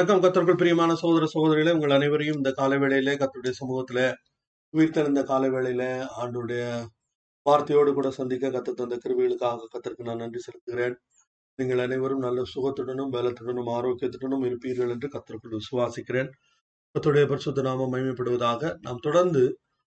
வணக்கம். 0.00 0.22
கத்தர்கள் 0.22 0.58
பிரியமான 0.58 0.94
சகோதர 0.94 1.24
சகோதரிகளே 1.32 1.72
உங்கள் 1.72 1.90
அனைவரையும் 1.90 2.36
இந்த 2.36 2.50
காலை 2.52 2.76
வேளையிலே 2.78 3.14
கத்தருடைய 3.14 3.54
சமூகத்துல 3.58 4.00
உயிர்த்தெழுந்த 4.74 5.22
காலை 5.22 5.48
வேளையில 5.50 5.82
ஆண்டுடைய 6.18 6.62
வார்த்தையோடு 7.46 7.90
கூட 7.92 8.10
சந்திக்க 8.10 8.50
கத்த 8.50 8.74
தந்த 8.74 8.96
கிருவிகளுக்காக 8.96 9.68
கத்தருக்கு 9.74 10.06
நான் 10.06 10.16
நன்றி 10.16 10.40
செலுத்துகிறேன். 10.46 10.94
நீங்கள் 11.58 11.78
அனைவரும் 11.78 12.18
நல்ல 12.18 12.44
சுகத்துடனும் 12.54 13.12
பலத்துடனும் 13.12 13.70
ஆரோக்கியத்துடனும் 13.74 14.46
இருப்பீர்கள் 14.48 14.88
என்று 14.88 15.08
கத்தருக்குள் 15.08 15.58
விசுவாசிக்கிறேன். 15.58 16.30
கத்துடைய 16.94 17.26
பரிசுத்த 17.26 17.62
நாம 17.62 17.88
மகிமைப்படுவதாக 17.92 18.72
நாம் 18.80 18.98
தொடர்ந்து 18.98 19.44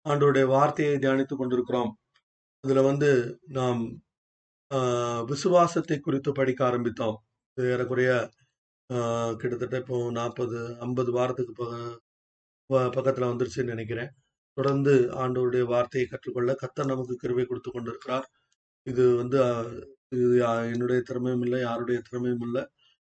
ஆண்டோடைய 0.06 0.46
வார்த்தையை 0.48 0.96
தியானித்துக் 0.98 1.38
கொண்டிருக்கிறோம். 1.38 1.92
அதுல 2.64 2.82
வந்து 2.82 3.12
நாம் 3.52 3.84
ஆஹ், 4.72 5.24
விசுவாசத்தை 5.26 6.00
குறித்து 6.00 6.32
படிக்க 6.32 6.62
ஆரம்பித்தோம். 6.70 7.18
இது 7.58 7.72
ஏறக்குறைய 7.72 8.12
கிட்டத்தட்ட 9.38 9.78
இப்போ 9.78 10.12
நாற்பது 10.12 10.80
ஐம்பது 10.80 11.12
வாரத்துக்கு 11.12 11.66
பக- 11.66 11.98
ப- 12.66 12.90
பக்கத்தில் 12.90 13.24
வந்துருச்சுன்னு 13.24 13.64
நினைக்கிறேன். 13.64 14.12
தொடர்ந்து 14.54 15.10
ஆண்டவருடைய 15.12 15.64
வார்த்தையை 15.64 16.10
கற்றுக்கொள்ள 16.10 16.56
கத்தர் 16.62 16.86
நமக்கு 16.86 17.16
கிருபை 17.16 17.46
கொடுத்து 17.46 17.72
கொண்டிருக்கிறார். 17.72 18.32
இது 18.84 19.16
வந்து 19.16 19.40
இது 20.10 20.38
என்னுடைய 20.72 21.02
திறமையும் 21.02 21.42
இல்லை 21.42 21.60
யாருடைய 21.60 22.02
திறமையும் 22.10 22.42
இல்லை. 22.42 22.68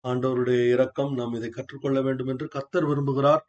ஆண்டவருடைய 0.08 0.72
இரக்கம் 0.72 1.14
நாம் 1.14 1.34
இதை 1.34 1.48
கற்றுக்கொள்ள 1.48 2.02
வேண்டும் 2.02 2.26
என்று 2.26 2.48
கத்தர் 2.54 2.86
விரும்புகிறார். 2.86 3.40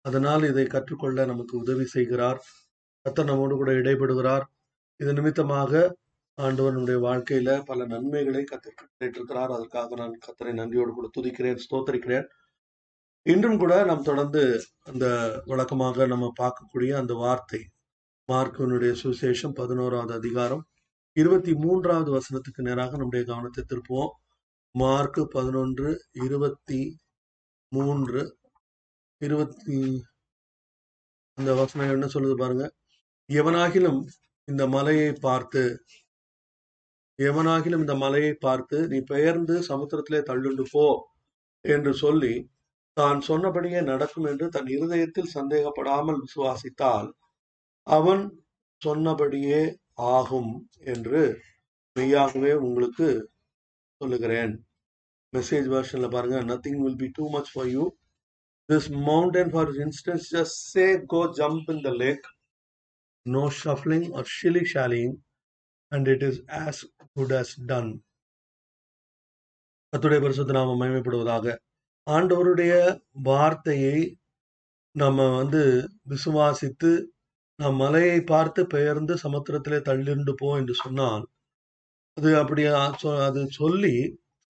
அதனால் 0.00 0.42
இதை 0.42 0.66
கற்றுக்கொள்ள 0.66 1.24
நமக்கு 1.24 1.58
உதவி 1.58 1.84
செய்கிறார். 1.84 2.44
கத்தர் 3.04 3.24
நம்மோடு 3.24 3.54
கூட 3.54 3.72
இடைபடுகிறார் 3.72 4.42
இது 4.96 5.12
நிமித்தமாக 5.12 5.96
ஆண்டவர் 6.44 6.74
நம்முடைய 6.74 6.98
வாழ்க்கையில 7.06 7.50
பல 7.68 7.86
நன்மைகளை 7.92 8.42
கத்திருக்கிறார் 8.50 9.54
அதற்காக 9.56 9.96
நான் 10.00 10.14
கத்தரை 10.26 10.52
நன்றியோடு 10.58 10.92
கூட 10.92 11.08
துதிக்கிறேன் 11.16 11.62
ஸ்தோத்தரிக்கிறேன். 11.64 12.26
இன்றும் 13.26 13.58
கூட 13.62 13.72
நாம் 13.90 14.06
தொடர்ந்து 14.08 14.42
அந்த 14.90 15.06
வழக்கமாக 15.50 16.06
நம்ம 16.12 16.26
பார்க்கக்கூடிய 16.40 16.90
அந்த 17.00 17.14
வார்த்தை 17.24 17.60
மார்க்கனுடைய 18.28 18.92
சுவிசேஷம் 19.02 19.56
பதினோராவது 19.60 20.12
அதிகாரம் 20.20 20.62
இருபத்தி 21.16 21.52
மூன்றாவது 21.64 22.10
வசனத்துக்கு 22.16 22.66
நேராக 22.68 22.96
நம்முடைய 22.96 23.24
கவனத்தை 23.30 23.62
திருப்புவோம். 23.70 24.12
மார்க் 24.74 25.20
பதினொன்று 25.36 25.88
இருபத்தி 26.26 26.80
மூன்று 27.72 28.22
இருபத்தி 29.20 29.78
இந்த 31.38 31.50
வசனம் 31.60 31.94
என்ன 31.96 32.06
சொல்லுது 32.14 32.36
பாருங்க? 32.42 32.64
எவனாகிலும் 33.28 34.00
இந்த 34.48 34.62
மலையை 34.74 35.10
பார்த்து 35.26 35.62
எவனாகிலும் 37.20 37.82
இந்த 37.84 37.94
மலையை 37.94 38.34
பார்த்து 38.38 38.76
நீ 38.92 38.98
பெயர்ந்து 39.12 39.54
சமுத்திரத்திலே 39.70 40.20
தள்ளுண்டு 40.30 40.64
போ 40.72 40.86
என்று 41.64 41.92
சொல்லி 41.94 42.34
தான் 42.96 43.20
சொன்னபடியே 43.20 43.80
நடக்கும் 43.82 44.28
என்று 44.30 44.46
தன் 44.48 44.70
இருதயத்தில் 44.76 45.34
சந்தேகப்படாமல் 45.36 46.20
விசுவாசித்தால் 46.24 47.08
அவன் 47.86 48.24
சொன்னபடியே 48.82 49.62
ஆகும் 50.14 50.52
என்று 50.92 51.22
மெய்யாகவே 51.96 52.52
உங்களுக்கு 52.66 53.08
சொல்லுகிறேன். 54.00 54.52
மெசேஜ் 55.32 55.66
வெர்ஷன்ல 55.74 56.08
பாருங்க. 56.08 56.38
Nothing 56.50 56.80
will 56.84 57.00
be 57.02 57.08
too 57.18 57.24
much 57.28 57.50
for 57.52 57.70
you 57.74 57.84
this 58.68 58.88
mountain 59.08 59.50
for 59.54 59.70
instance 59.84 60.28
just 60.36 60.58
say 60.72 60.86
go 61.12 61.20
jump 61.40 61.68
in 61.74 61.82
the 61.88 61.92
lake 62.02 62.26
no 63.26 63.44
shuffling 63.62 64.08
or 64.18 64.28
shilly 64.36 64.64
shallying 64.74 65.14
and 65.92 66.08
it 66.08 66.22
is 66.22 66.40
as 66.60 66.80
good 67.12 67.32
as 67.32 67.50
done 67.66 67.90
கத்துடைய 69.92 70.20
பரிசுத்த 70.20 70.52
நாம 70.52 70.74
மயமைப்படுவதாக 70.76 71.54
ஆண்டவருடைய 72.06 72.72
வார்த்தையை 73.22 73.96
நம்ம 74.96 75.36
வந்து 75.36 75.62
விசுவாசித்து 76.08 76.90
நாம் 77.58 77.74
மலையை 77.74 78.20
பார்த்து 78.24 78.66
பெயர்ந்து 78.66 79.14
சமுத்திரத்திலே 79.22 79.78
தள்ளிண்டு 79.80 80.34
போ 80.34 80.58
என்று 80.58 80.74
சொன்னால் 80.74 81.24
அது 82.16 82.38
அப்படி 82.38 82.62
சொ- 83.02 83.20
அது 83.20 83.50
சொல்லி 83.50 83.94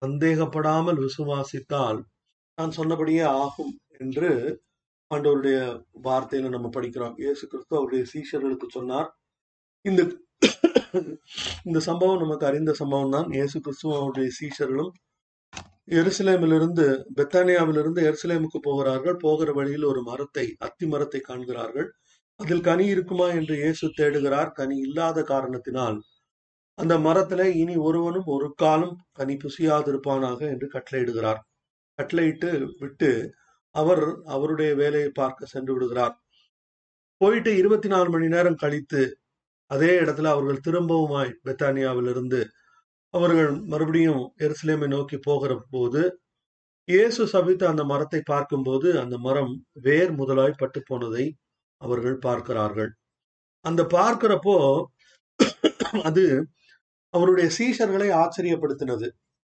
சந்தேகப்படாமல் 0.01 0.99
விசுவாசித்தால் 0.99 1.99
நான் 2.57 2.71
சொன்னபடியே 2.71 3.21
ஆகும் 3.41 3.73
என்று 3.99 4.29
ஆண்டவருடைய 5.11 5.57
வார்த்தையில 6.03 6.49
நம்ம 6.49 6.67
படிக்கிறோம். 6.67 7.15
இயேசு 7.17 7.47
கிறிஸ்து 7.47 7.77
அவருடைய 7.77 8.03
சீஷர்களுக்கு 8.13 8.67
சொன்னார். 8.69 9.09
இந்த 9.85 10.01
இந்த 11.67 11.79
சம்பவம் 11.87 12.21
நமக்கு 12.23 12.45
அறிந்த 12.49 12.71
சம்பவம் 12.81 13.13
தான் 13.15 13.29
இயேசு 13.37 13.57
கிறிஸ்துவும் 13.59 13.97
அவருடைய 13.99 14.29
சீஷர்களும் 14.39 14.91
எருசலேமிலிருந்து 15.99 16.85
பெத்தானியாவிலிருந்து 17.17 18.01
எருசலேமுக்கு 18.09 18.59
போகிறார்கள். 18.67 19.17
போகிற 19.17 19.49
வழியில் 19.51 19.85
ஒரு 19.91 20.01
மரத்தை 20.01 20.45
அத்தி 20.59 20.85
மரத்தை 20.87 21.21
காண்கிறார்கள். 21.21 21.87
அதில் 22.39 22.65
கனி 22.69 22.85
இருக்குமா 22.85 23.27
என்று 23.39 23.55
இயேசு 23.63 23.85
தேடுகிறார். 23.99 24.51
கனி 24.51 24.75
இல்லாத 24.79 25.23
காரணத்தினால் 25.23 25.97
அந்த 26.77 26.93
மரத்துல 26.97 27.41
இனி 27.61 27.75
ஒருவனும் 27.87 28.29
ஒரு 28.35 28.47
காலம் 28.53 28.95
கனி 29.19 29.35
புசியாதிருப்பானாக 29.43 30.39
என்று 30.53 30.67
கட்டளையிடுகிறார். 30.75 31.41
கட்டளையிட்டு 31.99 32.49
விட்டு 32.79 33.11
அவர் 33.75 34.03
அவருடைய 34.35 34.71
வேலையை 34.75 35.09
பார்க்க 35.21 35.53
சென்று 35.53 35.71
விடுகிறார். 35.75 36.15
போயிட்டு 37.21 37.51
இருபத்தி 37.57 37.89
நாலு 37.89 38.09
மணி 38.09 38.27
நேரம் 38.27 38.61
கழித்து 38.63 39.01
அதே 39.71 39.91
இடத்துல 40.03 40.31
அவர்கள் 40.35 40.63
திரும்பவுமாய் 40.67 41.37
பெத்தானியாவிலிருந்து 41.45 42.41
அவர்கள் 43.13 43.51
மறுபடியும் 43.65 44.23
எருசலேமை 44.37 44.87
நோக்கி 44.87 45.17
போகிற 45.19 45.53
போது 45.71 46.01
இயேசு 46.87 47.23
சபித்த 47.27 47.63
அந்த 47.69 47.83
மரத்தை 47.83 48.21
பார்க்கும்போது 48.25 48.89
அந்த 49.01 49.15
மரம் 49.17 49.53
வேர் 49.81 50.11
முதலாய் 50.11 50.59
பட்டு 50.61 50.79
போனதை 50.89 51.25
அவர்கள் 51.81 52.17
பார்க்கிறார்கள். 52.19 52.91
அந்த 53.65 53.81
பார்க்கிறப்போ 53.93 54.55
அது 56.09 56.23
அவருடைய 57.13 57.47
சீஷர்களை 57.57 58.09
ஆச்சரியப்படுத்தினது. 58.21 59.07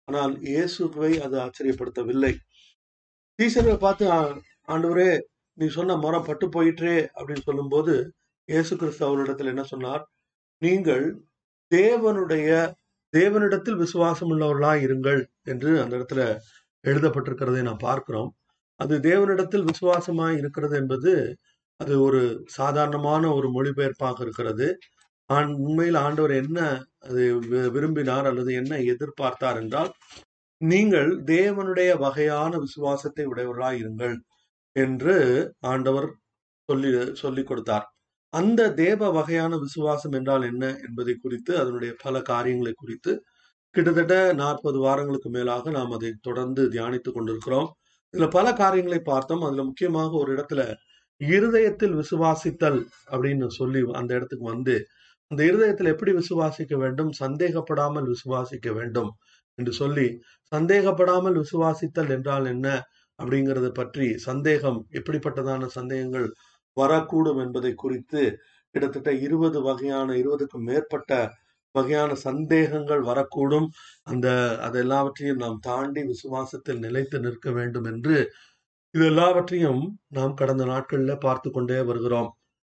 ஆனால் 0.09 0.35
இயேசுவை 0.49 1.13
அது 1.27 1.37
ஆச்சரியப்படுத்தவில்லை. 1.45 2.33
சீஷர்களை 3.39 3.79
பார்த்து 3.79 4.05
ஆண்டவரே 4.69 5.11
நீ 5.59 5.67
சொன்ன 5.69 5.97
மரம் 5.97 6.27
பட்டு 6.29 6.47
போயிற்றே 6.49 6.97
அப்படின்னு 7.17 7.47
சொல்லும்போது 7.49 7.95
இயேசு 8.45 8.77
கிறிஸ்து 8.77 9.07
அவரிடத்தில் 9.07 9.47
என்ன 9.47 9.63
சொன்னார்? 9.63 10.11
நீங்கள் 10.59 11.25
தேவனுடைய 11.75 12.73
தேவனிடத்தில் 13.17 13.77
விசுவாசம் 13.77 14.31
உள்ளவர்களாய் 14.31 14.85
இருங்கள் 14.85 15.25
என்று 15.43 15.83
அந்த 15.83 15.97
இடத்துல 15.97 16.39
எழுதப்பட்டிருக்கிறதை 16.87 17.63
நாம் 17.63 17.77
பார்க்கிறோம். 17.77 18.35
அது 18.77 18.99
தேவனிடத்தில் 18.99 19.67
விசுவாசமாய் 19.67 20.37
இருக்கிறது 20.37 20.77
என்பது 20.77 21.37
அது 21.77 22.03
ஒரு 22.03 22.43
சாதாரணமான 22.47 23.33
ஒரு 23.33 23.49
மொழிபெயர்ப்பாக 23.51 24.21
இருக்கிறது. 24.21 24.79
ஆண் 25.27 25.53
உண்மையில் 25.53 25.95
ஆண்டவர் 25.95 26.31
என்ன 26.31 26.85
அது 26.99 27.41
வி- 27.41 27.71
விரும்பினார் 27.71 28.27
அல்லது 28.27 28.55
என்ன 28.55 28.77
எதிர்பார்த்தார் 28.77 29.61
என்றால் 29.61 29.93
நீங்கள் 30.57 31.23
தேவனுடைய 31.23 31.99
வகையான 31.99 32.59
விசுவாசத்தை 32.59 33.27
உடையவர்களாய் 33.27 33.81
இருங்கள் 33.83 34.17
என்று 34.73 35.17
ஆண்டவர் 35.61 36.17
சொல்லி 36.65 37.15
சொல்லிக் 37.15 37.47
கொடுத்தார். 37.47 37.94
அந்த 38.35 38.61
தேவ 38.75 39.11
வகையான 39.11 39.57
விசுவாசம் 39.57 40.15
என்றால் 40.19 40.45
என்ன 40.51 40.65
என்பதை 40.87 41.15
குறித்து 41.17 41.53
அதனுடைய 41.59 41.93
பல 42.03 42.21
காரியங்களை 42.23 42.73
குறித்து 42.75 43.13
கிட்டத்தட்ட 43.75 44.15
நாற்பது 44.35 44.79
வாரங்களுக்கு 44.79 45.31
மேலாக 45.31 45.71
நாம் 45.71 45.95
அதை 45.97 46.11
தொடர்ந்து 46.21 46.63
தியானித்துக் 46.71 47.17
கொண்டிருக்கிறோம். 47.17 47.69
இதுல 48.15 48.27
பல 48.31 48.47
காரியங்களை 48.55 49.01
பார்த்தோம். 49.03 49.45
அதுல 49.47 49.65
முக்கியமாக 49.65 50.11
ஒரு 50.17 50.31
இடத்துல 50.37 50.63
இருதயத்தில் 51.21 51.95
விசுவாசித்தல் 51.95 52.81
அப்படின்னு 53.13 53.47
சொல்லி 53.59 53.81
அந்த 54.01 54.11
இடத்துக்கு 54.19 54.47
வந்து 54.55 54.75
அந்த 55.31 55.41
இருதயத்தில் 55.45 55.93
எப்படி 55.93 56.13
விசுவாசிக்க 56.13 56.75
வேண்டும்? 56.77 57.11
சந்தேகப்படாமல் 57.23 58.09
விசுவாசிக்க 58.15 58.69
வேண்டும் 58.73 59.11
என்று 59.59 59.73
சொல்லி 59.73 60.07
சந்தேகப்படாமல் 60.53 61.37
விசுவாசித்தல் 61.43 62.13
என்றால் 62.17 62.47
என்ன 62.47 62.69
அப்படிங்கறத 63.19 63.69
பற்றி 63.73 64.07
சந்தேகம் 64.29 64.79
எப்படிப்பட்டதான 64.91 65.69
சந்தேகங்கள் 65.79 66.27
வரக்கூடும் 66.77 67.41
என்பதை 67.41 67.75
குறித்து 67.75 68.23
கிட்டத்தட்ட 68.75 69.13
இருபது 69.13 69.63
வகையான 69.63 70.13
இருபதுக்கும் 70.15 70.67
மேற்பட்ட 70.67 71.13
வகையான 71.73 72.15
சந்தேகங்கள் 72.15 73.03
வரக்கூடும். 73.03 73.69
அந்த 74.03 74.27
அது 74.61 74.79
எல்லாவற்றையும் 74.79 75.37
நாம் 75.37 75.59
தாண்டி 75.59 76.03
விசுவாசத்தில் 76.03 76.79
நிலைத்து 76.79 77.21
நிற்க 77.21 77.51
வேண்டும் 77.51 77.85
என்று 77.85 78.17
இது 78.95 79.07
எல்லாவற்றையும் 79.07 79.99
நாம் 80.09 80.35
கடந்த 80.35 80.65
நாட்களில் 80.65 81.19
பார்த்து 81.19 81.51
கொண்டே 81.51 81.81
வருகிறோம். 81.81 82.31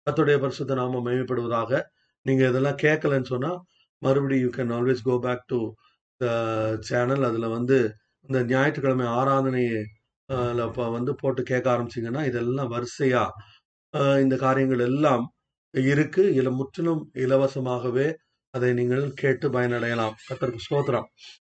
அத்துடைய 0.07 0.39
பரிசுத்த 0.39 0.73
நாம 0.73 1.01
மேம்படுவதாக. 1.09 1.71
நீங்க 2.21 2.47
இதெல்லாம் 2.47 2.81
கேட்கலன்னு 2.81 3.25
சொன்னா 3.25 3.51
மறுபடியும் 4.01 4.43
you 4.45 4.49
can 4.57 4.73
always 4.75 5.03
go 5.03 5.15
back 5.19 5.45
to 5.45 5.59
the 6.21 6.25
channel 6.79 7.23
அதுல 7.23 7.47
வந்து 7.47 7.77
இந்த 8.29 8.39
ஞாயிற்றுக்கிழமை 8.43 9.07
ஆராதனையை 9.07 9.79
ஆஹ் 10.29 10.89
வந்து 10.89 11.15
போட்டு 11.15 11.43
கேட்க 11.43 11.67
ஆரம்பிச்சீங்கன்னா 11.75 12.25
இதெல்லாம் 12.25 12.71
வரிசையா 12.71 13.23
இந்த 13.93 14.35
காரியங்கள் 14.35 14.79
எல்லாம் 14.79 15.33
இருக்கு. 15.73 16.33
இதில் 16.33 16.51
முற்றிலும் 16.51 17.11
இலவசமாகவே 17.13 18.13
அதை 18.49 18.73
நீங்கள் 18.73 19.13
கேட்டு 19.13 19.49
பயனடையலாம். 19.49 20.15
கத்தருக்கு 20.29 20.65
ஸ்தோத்திரம். 20.69 21.07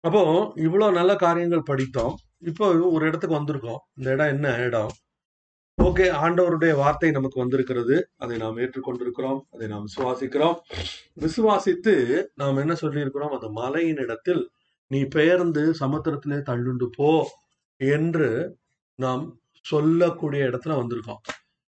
அப்போ 0.01 0.53
இவ்வளோ 0.57 0.93
நல்ல 0.93 1.17
காரியங்கள் 1.17 1.63
படித்தோம். 1.63 2.15
இப்போ 2.39 2.67
ஒரு 2.75 3.07
இடத்துக்கு 3.07 3.39
வந்திருக்கோம். 3.41 3.81
இந்த 3.95 4.11
இடம் 4.11 4.29
என்ன 4.29 4.57
இடம்? 4.57 4.93
ஓகே 5.79 6.07
ஆண்டவருடைய 6.23 6.75
வார்த்தை 6.75 7.11
நமக்கு 7.11 7.41
வந்திருக்கிறது. 7.41 8.09
அதை 8.17 8.37
நாம் 8.37 8.57
ஏற்றுக்கொண்டிருக்கிறோம். 8.57 9.41
அதை 9.51 9.69
நாம் 9.69 9.87
விசுவாசிக்கிறோம். 9.87 10.57
விசுவாசித்து 11.21 11.95
நாம் 12.35 12.57
என்ன 12.57 12.73
சொல்லியிருக்கிறோம்? 12.73 13.29
அந்த 13.29 13.49
மலையின் 13.51 13.97
இடத்தில் 13.97 14.51
நீ 14.87 15.05
பெயர்ந்து 15.05 15.75
சமுத்திரத்திலே 15.81 16.39
தள்ளுண்டு 16.51 16.87
போ 16.97 17.29
என்று 17.79 18.59
நாம் 18.95 19.41
சொல்லக்கூடிய 19.61 20.45
இடத்துல 20.45 20.77
வந்திருக்கோம். 20.81 21.23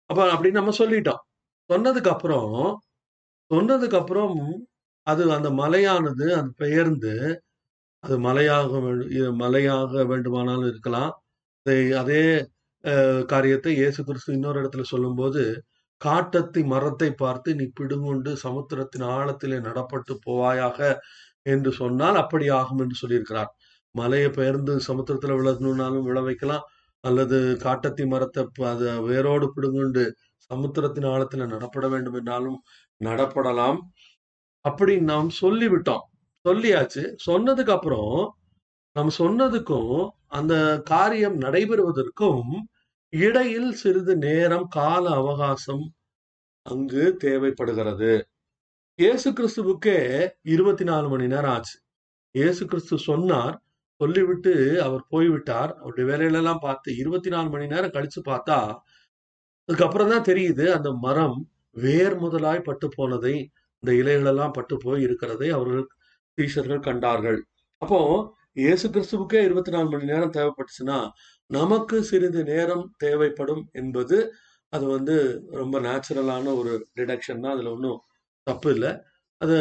அப்ப 0.09 0.19
அப்படி 0.33 0.49
நம்ம 0.57 0.73
சொல்லிட்டோம். 0.81 1.21
சொன்னதுக்கு 1.69 2.11
அப்புறம் 2.15 2.51
சொன்னதுக்கு 3.51 3.97
அப்புறம் 4.01 4.37
அது 5.07 5.23
அந்த 5.37 5.49
மலையானது 5.61 6.25
அது 6.39 6.49
பெயர்ந்து 6.63 7.13
அது 8.03 8.15
மலையாக 8.27 8.71
வேண்டும் 8.85 9.39
மலையாக 9.43 10.03
வேண்டுமானாலும் 10.11 10.69
இருக்கலாம். 10.71 11.11
அதே 12.01 12.23
காரியத்தை 13.33 13.71
இயேசு 13.81 14.01
கிறிஸ்து 14.07 14.35
இன்னொரு 14.37 14.57
இடத்துல 14.61 14.83
சொல்லும்போது 14.93 15.43
காட்டத்தி 16.01 16.61
மரத்தை 16.73 17.09
பார்த்து 17.23 17.49
நீ 17.59 17.65
பிடுங்குண்டு 17.79 18.31
சமுத்திரத்தின் 18.45 19.05
ஆழத்திலே 19.15 19.57
நடப்பட்டு 19.67 20.13
போவாயாக 20.27 20.79
என்று 21.53 21.71
சொன்னால் 21.81 22.17
அப்படி 22.23 22.47
ஆகும் 22.59 22.81
என்று 22.83 22.97
சொல்லியிருக்கிறார். 23.03 23.51
மலையை 23.95 24.29
பெயர்ந்து 24.39 24.73
சமுத்திரத்துல 24.89 25.35
விழணும்னாலும் 25.39 26.07
விழ 26.09 26.19
வைக்கலாம். 26.27 26.65
அல்லது 27.05 27.57
காட்டத்தி 27.61 28.07
மரத்தை 28.07 28.47
ப- 28.53 28.69
அதை 28.69 28.99
வேரோடு 28.99 29.53
பிடுங்குண்டு 29.55 30.11
சமுத்திரத்தின் 30.37 31.05
ஆழத்துல 31.05 31.47
நடப்பட 31.47 31.87
வேண்டும் 31.87 32.13
என்றாலும் 32.13 32.63
நடப்படலாம். 33.03 33.79
அப்படி 34.59 35.01
நாம் 35.01 35.29
சொல்லிவிட்டோம். 35.41 36.05
சொல்லியாச்சு. 36.49 37.15
சொன்னதுக்கு 37.25 37.69
அப்புறம் 37.69 38.37
நாம் 38.93 39.09
சொன்னதுக்கும் 39.17 40.09
அந்த 40.27 40.81
காரியம் 40.81 41.39
நடைபெறுவதற்கும் 41.39 42.43
இடையில் 43.09 43.73
சிறிது 43.73 44.17
நேரம் 44.17 44.67
கால 44.67 45.09
அவகாசம் 45.09 45.93
அங்கு 46.61 47.15
தேவைப்படுகிறது. 47.15 48.27
இயேசு 48.95 49.31
கிறிஸ்துவுக்கே 49.31 50.29
இருபத்தி 50.41 50.83
நாலு 50.83 51.09
மணி 51.09 51.27
நேரம் 51.27 51.51
ஆச்சு. 51.51 51.79
இயேசு 52.31 52.65
கிறிஸ்து 52.65 52.97
சொன்னார் 52.97 53.64
சொல்லிவிட்டு 54.01 54.53
அவர் 54.85 55.03
போய்விட்டார். 55.13 55.71
அவருடைய 55.81 56.05
வேலையிலெல்லாம் 56.11 56.63
பார்த்து 56.65 56.89
இருபத்தி 57.01 57.29
நாலு 57.33 57.49
மணி 57.53 57.67
நேரம் 57.73 57.95
கழிச்சு 57.95 58.21
பார்த்தா 58.31 58.57
அதுக்கப்புறம் 59.69 60.11
தான் 60.13 60.27
தெரியுது 60.29 60.65
அந்த 60.77 60.89
மரம் 61.05 61.37
வேர் 61.75 62.15
முதலாய் 62.23 62.65
பட்டு 62.67 62.87
போனதை 62.97 63.35
இந்த 63.83 63.91
இலைகளெல்லாம் 64.01 64.55
பட்டு 64.57 64.75
போய் 64.85 65.05
இருக்கிறதை 65.07 65.47
அவர்கள் 65.57 65.85
டீச்சர்கள் 66.37 66.85
கண்டார்கள். 66.87 67.39
அப்போ 67.81 67.99
இயேசு 68.63 68.85
கிறிஸ்துவுக்கே 68.93 69.39
இருபத்தி 69.47 69.71
நாலு 69.75 69.87
மணி 69.93 70.05
நேரம் 70.11 70.35
தேவைப்பட்டுச்சுன்னா 70.37 70.97
நமக்கு 71.49 71.97
சிறிது 72.09 72.41
நேரம் 72.51 72.85
தேவைப்படும் 73.03 73.63
என்பது 73.81 74.17
அது 74.73 74.85
வந்து 74.95 75.15
ரொம்ப 75.61 75.75
நேச்சுரலான 75.87 76.53
ஒரு 76.59 76.73
டிடக்ஷன் 76.97 77.43
தான். 77.43 77.55
அதுல 77.55 77.71
ஒன்றும் 77.75 77.99
தப்பு 78.47 78.69
இல்லை. 78.75 78.91
அது 79.41 79.57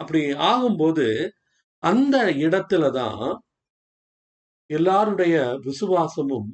அப்படி 0.00 0.20
ஆகும்போது 0.50 1.06
அந்த 1.84 2.16
இடத்துல 2.46 2.84
தான் 3.00 3.22
எல்லாருடைய 4.70 5.34
விசுவாசமும் 5.66 6.50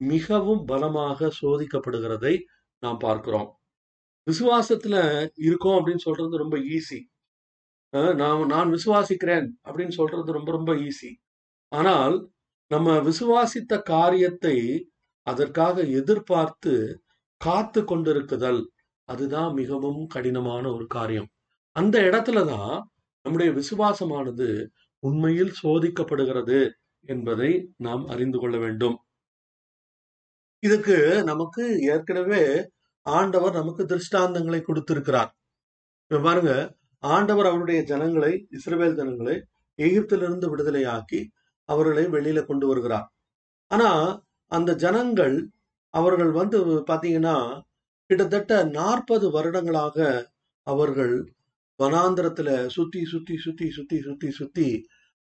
மிகவும் 0.00 0.62
பலமாக 0.64 1.28
சோதிக்கப்படுகிறதை 1.40 2.34
நாம் 2.82 2.98
பார்க்கிறோம். 2.98 3.48
விசுவாசத்துல 4.26 4.96
இருக்கோம் 5.46 5.78
அப்படின்னு 5.78 6.04
சொல்றது 6.08 6.36
ரொம்ப 6.36 6.56
ஈஸி 6.76 7.00
நான் 8.20 8.46
நான் 8.46 8.70
விசுவாசிக்கிறேன் 8.70 9.46
அப்படின்னு 9.66 9.94
சொல்றது 10.00 10.30
ரொம்ப 10.32 10.50
ரொம்ப 10.52 10.72
ஈஸி 10.88 11.10
ஆனால் 11.72 12.16
நம்ம 12.70 12.96
விசுவாசித்த 13.00 13.74
காரியத்தை 13.92 14.56
அதற்காக 15.26 15.84
எதிர்பார்த்து 16.00 16.72
காத்து 17.40 17.80
கொண்டிருக்குதல் 17.84 18.60
அதுதான் 19.08 19.52
மிகவும் 19.54 20.02
கடினமான 20.06 20.64
ஒரு 20.72 20.86
காரியம். 20.86 21.28
அந்த 21.76 21.96
இடத்துல 22.08 22.38
தான் 22.54 22.74
நம்முடைய 23.26 23.50
விசுவாசமானது 23.52 24.48
உண்மையில் 25.02 25.52
சோதிக்கப்படுகிறது 25.62 26.58
என்பதை 27.08 27.50
நாம் 27.76 28.06
அறிந்து 28.06 28.38
கொள்ள 28.38 28.56
வேண்டும். 28.58 28.96
இதுக்கு 30.62 30.96
நமக்கு 31.24 31.64
ஏற்கனவே 31.80 32.70
ஆண்டவர் 33.06 33.52
நமக்கு 33.52 33.82
திருஷ்டாந்தங்களை 33.84 34.60
கொடுத்திருக்கிறார். 34.62 35.30
இப்ப 36.10 36.20
பாருங்க 36.22 36.52
ஆண்டவர் 36.98 37.46
அவருடைய 37.46 37.82
ஜனங்களை 37.82 38.46
இஸ்ரவேல் 38.50 38.94
ஜனங்களை 38.94 39.36
எகிப்திலிருந்து 39.78 40.46
விடுதலையாக்கி 40.52 41.20
அவர்களை 41.64 42.04
வெளியில 42.06 42.44
கொண்டு 42.44 42.66
வருகிறார். 42.66 43.08
ஆனா 43.70 43.90
அந்த 44.46 44.74
ஜனங்கள் 44.74 45.36
அவர்கள் 45.94 46.30
வந்து 46.30 46.58
பாத்தீங்கன்னா 46.92 47.36
கிட்டத்தட்ட 48.10 48.64
நாற்பது 48.78 49.30
வருடங்களாக 49.30 49.96
அவர்கள் 50.66 51.14
வனாந்திரத்துல 51.82 52.66
சுத்தி 52.66 53.04
சுத்தி 53.04 53.36
சுத்தி 53.36 53.66
சுத்தி 53.70 54.00
சுத்தி 54.00 54.30
சுத்தி 54.30 54.68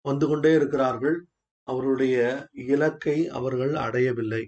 வந்து 0.01 0.27
கொண்டே 0.27 0.53
இருக்கிறார்கள். 0.53 1.17
அவருடைய 1.67 2.17
இலக்கை 2.51 3.17
அவர்கள் 3.29 3.73
அடையவில்லை. 3.75 4.43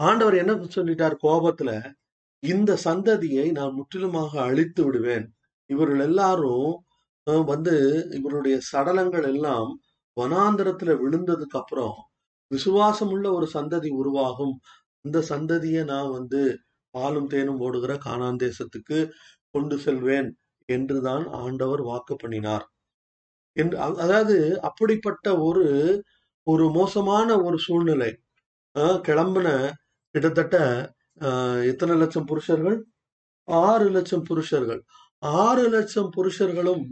ஆண்டவர் 0.00 0.34
என்ன 0.34 0.52
சொல்லிட்டார் 0.76 1.16
கோபத்துல? 1.22 1.70
இந்த 2.42 2.78
சந்ததியை 2.84 3.50
நான் 3.50 3.74
முற்றிலுமாக 3.74 4.42
அழித்து 4.42 4.84
விடுவேன். 4.84 5.26
இவர்கள் 5.70 6.00
எல்லாரும் 6.00 6.72
வந்து 7.44 7.74
இவருடைய 8.12 8.60
சடலங்கள் 8.72 9.26
எல்லாம் 9.32 9.70
வனாந்திரத்துல 10.20 10.92
விழுந்ததுக்கு 11.02 11.58
அப்புறம் 11.60 11.96
விசுவாசமுள்ள 12.50 13.26
ஒரு 13.32 13.46
சந்ததி 13.54 13.90
உருவாகும். 13.90 14.54
அந்த 15.00 15.18
சந்ததியை 15.28 15.84
நான் 15.84 16.10
வந்து 16.10 16.58
பாலும் 16.90 17.28
தேனும் 17.28 17.58
ஓடுகிற 17.58 17.92
காணாந்தேசத்துக்கு 18.04 18.98
கொண்டு 19.50 19.78
செல்வேன். 19.78 20.28
என்றுதான் 20.68 21.24
ஆண்டவர் 21.40 21.82
வாக்கு 21.88 22.14
பண்ணினார். 22.16 22.64
என்று 23.56 23.76
அதாவது 24.04 24.36
அப்படிப்பட்ட 24.68 25.26
ஒரு 25.46 25.64
ஒரு 26.46 26.64
மோசமான 26.72 27.28
ஒரு 27.42 27.58
சூழ்நிலை 27.66 28.10
அஹ், 28.76 28.98
கிளம்பின 29.06 29.48
கிட்டத்தட்ட 30.14 30.56
எத்தனை 31.70 31.94
லட்சம் 31.96 32.28
புருஷர்கள்? 32.30 32.78
ஆறு 33.48 33.86
லட்சம் 33.90 34.26
புருஷர்கள். 34.28 34.80
ஆறு 35.42 35.64
லட்சம் 35.68 36.10
புருஷர்களும் 36.16 36.86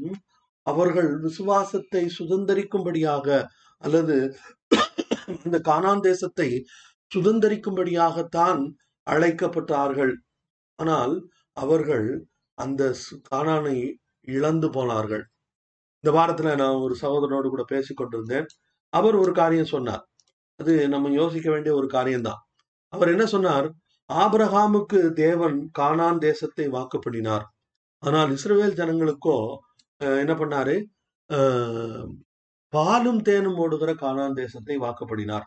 அவர்கள் 0.66 1.10
விசுவாசத்தை 1.24 2.02
சுதந்தரிக்கும்படியாக 2.18 3.26
அல்லது 3.84 4.16
இந்த 5.44 5.58
கானான் 5.64 6.02
தேசத்தை 6.02 6.48
சுதந்திரிக்கும்படியாகத்தான் 7.12 8.60
அழைக்கப்பட்டார்கள். 9.06 10.14
ஆனால் 10.78 11.14
அவர்கள் 11.56 12.06
அந்த 12.64 12.82
காணானை 13.30 13.76
இழந்து 14.28 14.68
போனார்கள். 14.76 15.24
இந்த 16.04 16.10
வாரத்துல 16.18 16.50
நான் 16.62 16.82
ஒரு 16.86 16.94
சகோதரனோடு 17.02 17.48
கூட 17.52 17.64
பேசிக்கொண்டிருந்தேன் 17.72 18.48
அவர் 18.92 19.16
ஒரு 19.22 19.32
காரியம் 19.40 19.72
சொன்னார். 19.74 20.02
அது 20.60 20.72
நம்ம 20.94 21.12
யோசிக்க 21.20 21.48
வேண்டிய 21.50 21.72
ஒரு 21.80 21.88
காரியம்தான். 21.96 22.40
அவர் 22.92 23.12
என்ன 23.14 23.24
சொன்னார்? 23.34 23.68
ஆபிரகாமுக்கு 24.10 25.00
தேவன் 25.22 25.56
கானான் 25.78 26.20
தேசத்தை 26.26 26.66
வாக்கு 26.76 26.98
பண்ணினார். 26.98 27.46
ஆனால் 28.02 28.30
இஸ்ரவேல் 28.36 28.78
ஜனங்களுக்கோ 28.80 29.36
என்ன 30.22 30.34
பண்ணாரு? 30.40 30.76
பாலும் 32.72 33.20
தேனும் 33.28 33.58
ஓடுகிற 33.64 33.90
கானான் 34.02 34.38
தேசத்தை 34.40 34.76
வாக்குப்படினார் 34.84 35.46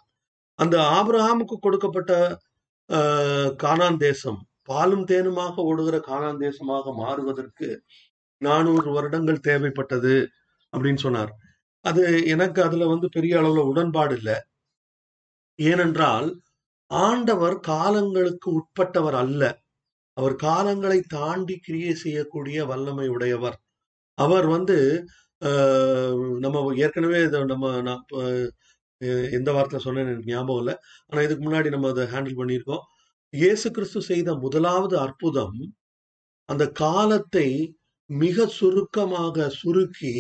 அந்த 0.60 0.76
ஆபிரகாமுக்கு 0.98 1.56
கொடுக்கப்பட்ட 1.60 2.12
கானான் 3.64 4.00
தேசம் 4.06 4.40
பாலும் 4.70 5.06
தேனுமாக 5.12 5.64
ஓடுகிற 5.70 5.98
காலாந்தேசமாக 6.10 6.94
மாறுவதற்கு 7.02 7.68
நானூறு 8.42 8.90
வருடங்கள் 8.98 9.46
தேவைப்பட்டது 9.48 10.16
அப்படின்னு 10.74 11.02
சொன்னார். 11.06 11.32
அது 11.86 12.04
எனக்கு 12.34 12.60
அதுல 12.68 12.88
வந்து 12.94 13.08
பெரிய 13.16 13.34
அளவுல 13.42 13.64
உடன்பாடு 13.72 14.14
இல்லை. 14.20 14.38
ஏனென்றால் 15.60 16.28
ஆண்டவர் 16.92 17.56
காலங்களுக்கு 17.72 18.48
உட்பட்டவர் 18.60 19.18
அல்ல. 19.24 19.44
அவர் 20.18 20.36
காலங்களை 20.48 21.00
தாண்டி 21.18 21.56
கிரியை 21.66 21.94
செய்யக்கூடிய 22.04 22.58
வல்லமை 22.72 23.08
உடையவர். 23.16 23.58
அவர் 24.18 24.48
வந்து 24.56 24.78
நம்ம 26.44 26.58
ஏற்கனவே 26.84 27.20
இதை 27.28 27.40
நம்ம 27.54 27.72
நான் 27.88 28.04
எந்த 29.38 29.50
வார்த்தை 29.56 29.80
சொன்னேன்னு 29.86 30.12
எனக்கு 30.14 30.32
ஞாபகம் 30.34 30.62
இல்லை. 30.62 30.76
ஆனா 31.10 31.20
இதுக்கு 31.26 31.44
முன்னாடி 31.48 31.70
நம்ம 31.76 31.90
அதை 31.94 32.04
ஹேண்டில் 32.14 32.40
பண்ணியிருக்கோம். 32.42 32.84
இயேசு 33.34 33.68
கிறிஸ்து 33.72 34.02
செய்த 34.02 34.30
முதலாவது 34.36 34.96
அற்புதம் 35.00 35.58
அந்த 36.50 36.64
காலத்தை 36.78 37.48
மிக 38.10 38.46
சுருக்கமாக 38.56 39.48
சுருக்கி 39.56 40.14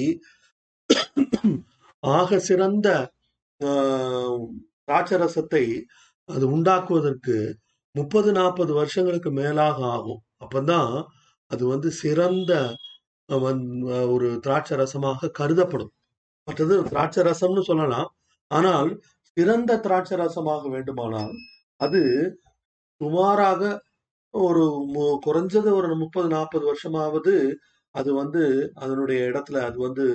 ஆக 2.04 2.40
சிறந்த 2.42 2.88
ஆஹ், 3.62 4.42
அது 6.30 6.46
உண்டாக்குவதற்கு 6.52 7.36
முப்பது 7.96 8.30
நாற்பது 8.32 8.72
வருஷங்களுக்கு 8.74 9.32
மேலாக 9.34 9.78
ஆகும். 9.92 10.22
அப்பதான் 10.40 10.92
அது 11.52 11.64
வந்து 11.68 11.90
சிறந்த 12.00 12.52
ஒரு 14.14 14.28
திராட்சை 14.40 14.76
ரசமாக 14.78 15.32
கருதப்படும். 15.38 15.94
மற்றது 16.48 16.76
திராட்சை 16.90 17.22
ரசம்னு 17.24 17.64
சொல்லலாம். 17.64 18.10
ஆனால் 18.52 18.90
சிறந்த 19.38 19.80
திராட்சை 19.80 20.18
ரசமாக 20.18 20.64
வேண்டுமானால் 20.70 21.34
அது 21.80 22.02
சுமாராக 23.02 23.62
ஒரு 24.34 24.64
மு- 24.94 25.20
குறைஞ்சது 25.26 25.72
ஒரு 25.74 25.96
முப்பது 25.96 26.28
நாற்பது 26.28 26.66
வருஷமாவது 26.66 27.34
அது 27.96 28.14
வந்து 28.14 28.44
அதனுடைய 28.76 29.22
இடத்துல 29.32 29.58
அது 29.62 29.78
வந்து 29.80 30.06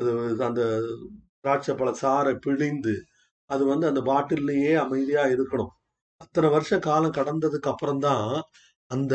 அது 0.00 0.10
அந்த 0.44 0.62
திராட்சை 1.40 1.74
பழ 1.74 1.90
சாறை 2.02 2.34
பிழிந்து 2.40 2.94
அது 3.50 3.64
வந்து 3.66 3.86
அந்த 3.86 4.00
பாட்டில்லையே 4.02 4.74
அமைதியா 4.76 5.24
இருக்கணும். 5.26 5.72
அத்தனை 6.20 6.50
வருஷ 6.50 6.78
காலம் 6.78 7.12
கடந்ததுக்கு 7.12 7.68
அப்புறம்தான் 7.70 8.30
அந்த 8.90 9.14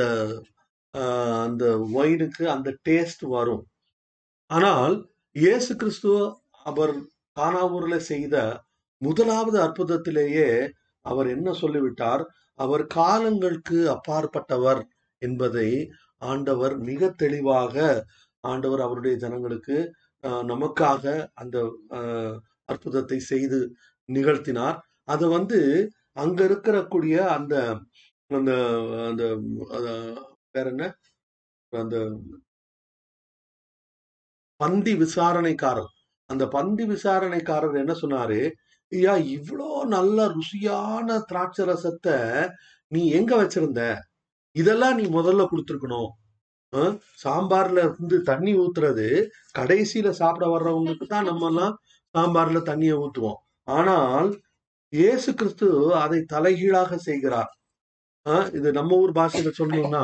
அந்த 1.46 1.66
ஒயினுக்கு 1.96 2.44
அந்த 2.48 2.70
டேஸ்ட் 2.90 3.26
வரும். 3.30 3.64
ஆனால் 4.52 4.96
இயேசு 5.36 5.76
கிறிஸ்துவ 5.76 6.16
அவர் 6.66 6.94
கானாவூர்ல 7.40 7.98
செய்த 8.04 8.36
முதலாவது 9.02 9.58
அற்புதத்திலேயே 9.64 10.48
அவர் 11.06 11.28
என்ன 11.28 11.54
சொல்லிவிட்டார்? 11.54 12.24
அவர் 12.64 12.86
காலங்களுக்கு 13.00 13.78
அப்பாற்பட்டவர் 13.96 14.82
என்பதை 15.22 15.70
ஆண்டவர் 16.32 16.76
மிக 16.90 17.10
தெளிவாக 17.24 17.76
ஆண்டவர் 18.44 18.82
அவருடைய 18.86 19.16
ஜனங்களுக்கு 19.24 19.78
நமக்காக 20.52 21.04
அந்த 21.42 21.58
அற்புதத்தை 22.72 23.20
செய்து 23.32 23.60
நிகழ்த்தினார். 24.10 24.78
அது 25.14 25.26
வந்து 25.38 25.60
அங்க 26.24 26.40
இருக்கக்கூடிய 26.50 27.16
அந்த 27.38 27.56
அந்த 28.32 28.52
அந்த 29.10 29.24
வேற 30.56 30.66
என்ன? 30.74 30.86
அந்த 31.74 31.96
பந்தி 34.60 34.94
விசாரணைக்காரர். 35.04 35.92
அந்த 36.30 36.44
பந்தி 36.56 36.84
விசாரணைக்காரர் 36.94 37.82
என்ன 37.84 37.94
சொன்னாரு? 38.04 38.40
ஐயா 38.92 39.14
இவ்வளோ 39.36 39.68
நல்ல 39.96 40.18
ருசியான 40.38 41.18
திராட்சை 41.30 41.64
ரசத்தை 41.70 42.16
நீ 42.92 43.02
எங்க 43.18 43.32
வச்சிருந்த? 43.42 43.82
இதெல்லாம் 44.56 44.98
நீ 45.00 45.06
முதல்ல 45.18 45.44
கொடுத்துருக்கணும். 45.52 46.10
சாம்பார்ல 47.24 47.80
இருந்து 47.88 48.18
தண்ணி 48.30 48.52
ஊத்துறது 48.64 49.08
கடைசியில 49.60 50.10
சாப்பிட 50.22 50.46
வர்றவங்களுக்கு 50.54 51.08
தான் 51.14 51.28
நம்ம 51.30 51.48
எல்லாம் 51.52 51.74
சாம்பார்ல 52.16 52.62
தண்ணியை 52.70 52.96
ஊத்துவோம். 53.06 53.40
ஆனால் 53.78 54.30
இயேசு 54.94 55.30
கிறிஸ்து 55.40 55.68
அதை 56.04 56.20
தலைகீழாக 56.34 56.98
செய்கிறார். 57.08 57.52
இது 58.58 58.70
நம்ம 58.80 58.98
ஊர் 59.04 59.14
பாஷையில 59.20 59.52
சொல்லணும்னா 59.60 60.04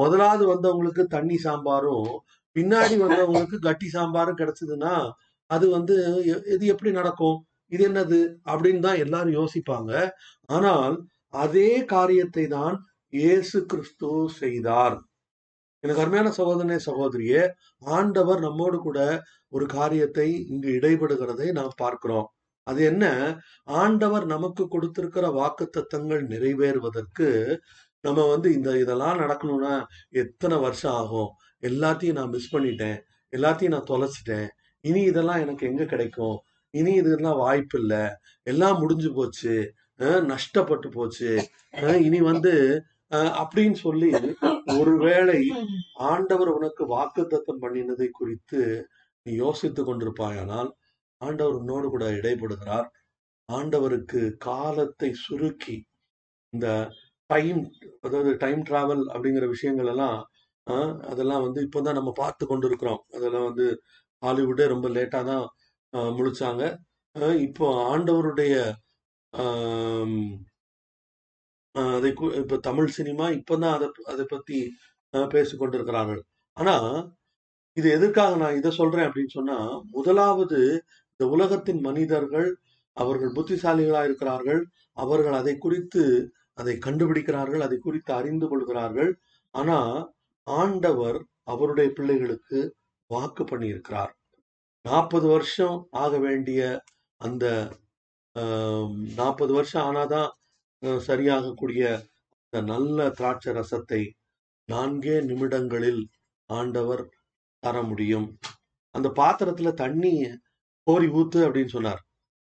முதலாவது 0.00 0.44
வந்தவங்களுக்கு 0.52 1.04
தண்ணி 1.16 1.36
சாம்பாரும் 1.46 2.10
பின்னாடி 2.56 2.94
வந்தவங்களுக்கு 3.04 3.58
கட்டி 3.68 3.88
சாம்பாரும் 3.96 4.40
கிடைச்சதுன்னா 4.40 4.94
அது 5.50 5.66
வந்து 5.76 5.94
இது 6.54 6.64
எப்படி 6.74 6.90
நடக்கும்? 6.98 7.38
இது 7.72 7.82
என்னது? 7.90 8.20
அப்படின்னு 8.52 8.84
தான் 8.88 9.02
எல்லாரும் 9.04 9.38
யோசிப்பாங்க. 9.40 9.92
ஆனால் 10.46 10.96
அதே 11.44 11.70
காரியத்தை 11.94 12.44
தான் 12.56 12.76
இயேசு 13.12 13.58
கிறிஸ்து 13.66 14.10
செய்தார். 14.40 14.96
எனக்கு 15.84 16.02
அருமையான 16.02 16.30
சகோதரனே 16.38 16.78
சகோதரியே 16.88 17.42
ஆண்டவர் 17.96 18.40
நம்மோடு 18.40 18.78
கூட 18.78 18.98
ஒரு 19.48 19.66
காரியத்தை 19.76 20.28
இங்கு 20.52 20.70
இடைபடுகிறதை 20.78 21.48
நாம் 21.58 21.74
பார்க்கிறோம். 21.76 22.28
அது 22.66 22.80
என்ன? 22.84 23.04
ஆண்டவர் 23.82 24.24
நமக்கு 24.26 24.64
கொடுத்திருக்கிற 24.68 25.26
வாக்குத்தத்தங்கள் 25.40 26.22
நிறைவேறுவதற்கு 26.32 27.28
நம்ம 28.04 28.20
வந்து 28.26 28.48
இந்த 28.52 28.70
இதெல்லாம் 28.78 29.20
நடக்கணும்னா 29.22 29.72
எத்தனை 30.22 30.56
வருஷம் 30.58 30.96
ஆகும்? 31.00 31.30
எல்லாத்தையும் 31.62 32.18
நான் 32.20 32.34
மிஸ் 32.34 32.52
பண்ணிட்டேன். 32.54 32.98
எல்லாத்தையும் 33.32 33.74
நான் 33.76 33.90
தொலைச்சிட்டேன். 33.92 34.48
இனி 34.84 35.00
இதெல்லாம் 35.02 35.42
எனக்கு 35.44 35.64
எங்க 35.66 35.84
கிடைக்கும்? 35.84 36.36
இனி 36.74 36.92
இதுக்கெல்லாம் 37.00 37.42
வாய்ப்பு 37.42 37.78
இல்லை. 37.82 38.02
எல்லாம் 38.46 38.80
முடிஞ்சு 38.82 39.10
போச்சு. 39.16 39.54
நஷ்டப்பட்டு 40.30 40.88
போச்சு. 40.96 41.30
இனி 42.06 42.20
வந்து 42.30 42.52
அப்படின்னு 43.42 43.78
சொல்லி 43.84 44.08
ஒருவேளை 44.76 45.38
ஆண்டவர் 46.10 46.50
உனக்கு 46.58 46.82
வாக்குத்தத்தம் 46.92 47.62
பண்ணினதை 47.62 48.08
குறித்து 48.12 48.60
நீ 49.26 49.32
யோசித்துக் 49.42 49.88
கொண்டிருப்பாயானால் 49.88 50.70
ஆண்டவர் 51.20 51.58
உன்னோடு 51.60 51.88
கூட 51.90 52.04
இடைப்படுகிறார். 52.18 52.88
ஆண்டவருக்கு 53.48 54.20
காலத்தை 54.46 55.10
சுருக்கி 55.24 55.76
இந்த 56.52 56.68
டைம் 57.30 57.60
அதாவது 58.06 58.30
டைம் 58.44 58.62
டிராவல் 58.68 59.04
அப்படிங்கிற 59.14 59.46
விஷயங்கள் 59.54 59.90
எல்லாம் 59.92 60.18
ஆஹ், 60.66 60.94
அதெல்லாம் 61.10 61.44
வந்து 61.46 61.60
இப்போதான் 61.66 61.98
நம்ம 61.98 62.10
பார்த்து 62.18 62.44
கொண்டு 62.46 62.66
இருக்கிறோம் 62.70 63.02
அதெல்லாம் 63.16 63.46
வந்து 63.50 63.66
ஹாலிவுட்டே 64.22 64.66
ரொம்ப 64.74 64.88
லேட்டாக 64.96 65.24
தான் 65.30 65.44
முழிச்சாங்க. 65.92 66.62
ஆஹ், 67.16 67.38
இப்போ 67.38 67.66
ஆண்டவருடைய 67.92 68.54
ஆஹ், 69.32 70.30
அதை 71.94 72.10
இப்ப 72.40 72.58
தமிழ் 72.60 72.88
சினிமா 72.88 73.26
இப்பதான் 73.30 73.74
அதை 73.74 73.88
அதை 74.06 74.24
பத்தி 74.26 74.58
ஆஹ், 75.14 75.28
ஆனா 76.56 76.74
இது 77.76 77.90
எதற்காக 77.90 78.36
நான் 78.36 78.56
இதை 78.56 78.70
சொல்றேன் 78.70 79.08
அப்படின்னு 79.08 79.34
சொன்னா 79.34 79.58
முதலாவது 79.90 80.60
இந்த 81.12 81.30
உலகத்தின் 81.32 81.80
மனிதர்கள் 81.80 82.48
அவர்கள் 82.96 83.36
புத்திசாலிகளா 83.36 84.04
இருக்கிறார்கள். 84.04 84.60
அவர்கள் 84.96 85.32
அதை 85.32 85.58
குறித்து 85.58 86.02
அதை 86.54 86.78
கண்டுபிடிக்கிறார்கள் 86.78 87.60
அதை 87.60 87.78
குறித்து 87.78 88.14
அறிந்து 88.14 88.48
கொள்கிறார்கள். 88.48 89.10
ஆனா 89.54 89.78
ஆண்டவர் 90.46 91.18
அவருடைய 91.44 91.92
பிள்ளைகளுக்கு 91.92 92.58
வாக்கு 93.10 93.44
பண்ணியிருக்கிறார். 93.44 94.12
நாற்பது 94.84 95.26
வருஷம் 95.26 95.78
ஆக 96.02 96.12
வேண்டிய 96.18 96.60
அந்த 97.20 97.44
நாற்பது 99.20 99.52
வருஷம் 99.52 99.86
ஆனாதான் 99.88 100.30
சரியாகக்கூடிய 101.08 101.84
அந்த 102.44 102.58
நல்ல 102.72 103.08
திராட்சை 103.18 103.50
ரசத்தை 103.58 104.02
நான்கே 104.68 105.16
நிமிடங்களில் 105.28 106.02
ஆண்டவர் 106.50 107.02
தர 107.62 107.76
முடியும். 107.82 108.28
அந்த 108.94 109.08
பாத்திரத்துல 109.20 109.70
தண்ணி 109.82 110.12
கோரி 110.86 111.08
ஊத்து 111.20 111.40
அப்படின்னு 111.46 111.74
சொன்னார். 111.76 112.00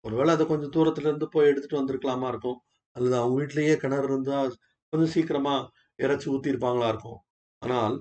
ஒருவேளை 0.04 0.30
அதை 0.34 0.44
கொஞ்சம் 0.46 0.74
தூரத்துல 0.76 1.08
இருந்து 1.10 1.26
போய் 1.28 1.50
எடுத்துட்டு 1.50 1.80
வந்திருக்கலாமா 1.80 2.28
இருக்கும். 2.32 2.58
அல்லது 2.96 3.16
அவங்க 3.20 3.36
வீட்லயே 3.40 3.74
கிணறு 3.82 4.06
இருந்தா 4.10 4.38
கொஞ்சம் 4.92 5.12
சீக்கிரமா 5.16 5.54
இறைச்சி 5.98 6.26
ஊத்தி 6.30 6.52
இருப்பாங்களா 6.52 6.88
இருக்கும். 6.94 7.20
ஆனால் 7.62 7.96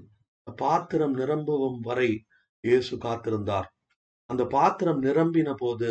பாத்திரம் 0.58 1.16
நிரம்பும் 1.22 1.78
வரை 1.90 2.10
இயேசு 2.64 2.94
காத்திருந்தார். 3.06 3.68
அந்த 4.32 4.44
பாத்திரம் 4.56 5.02
நிரம்பின 5.04 5.50
போது 5.54 5.90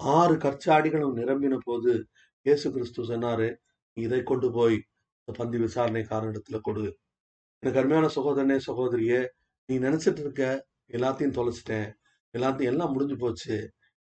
ஆறு 0.00 0.34
கற்சாடிகளும் 0.34 1.16
நிரம்பின 1.20 1.54
போது 1.64 1.92
இயேசு 2.46 2.66
கிறிஸ்து 2.72 3.02
சொன்னாரு 3.02 3.48
இதை 3.96 4.20
கொண்டு 4.22 4.48
போய் 4.50 4.76
இந்த 5.20 5.32
பந்தி 5.38 5.58
விசாரணைக்காரனிடத்துல 5.58 6.58
கொடு. 6.62 6.84
எனக்கு 7.62 7.80
அருமையான 7.80 8.06
சகோதரனே 8.16 8.56
சகோதரியே 8.68 9.20
நீ 9.68 9.74
நினைச்சிட்டு 9.78 10.22
இருக்க 10.24 10.42
எல்லாத்தையும் 10.90 11.36
தொலைச்சிட்டேன். 11.38 11.88
எல்லாத்தையும் 12.34 12.70
எல்லாம் 12.72 12.92
முடிஞ்சு 12.92 13.16
போச்சு. 13.16 13.56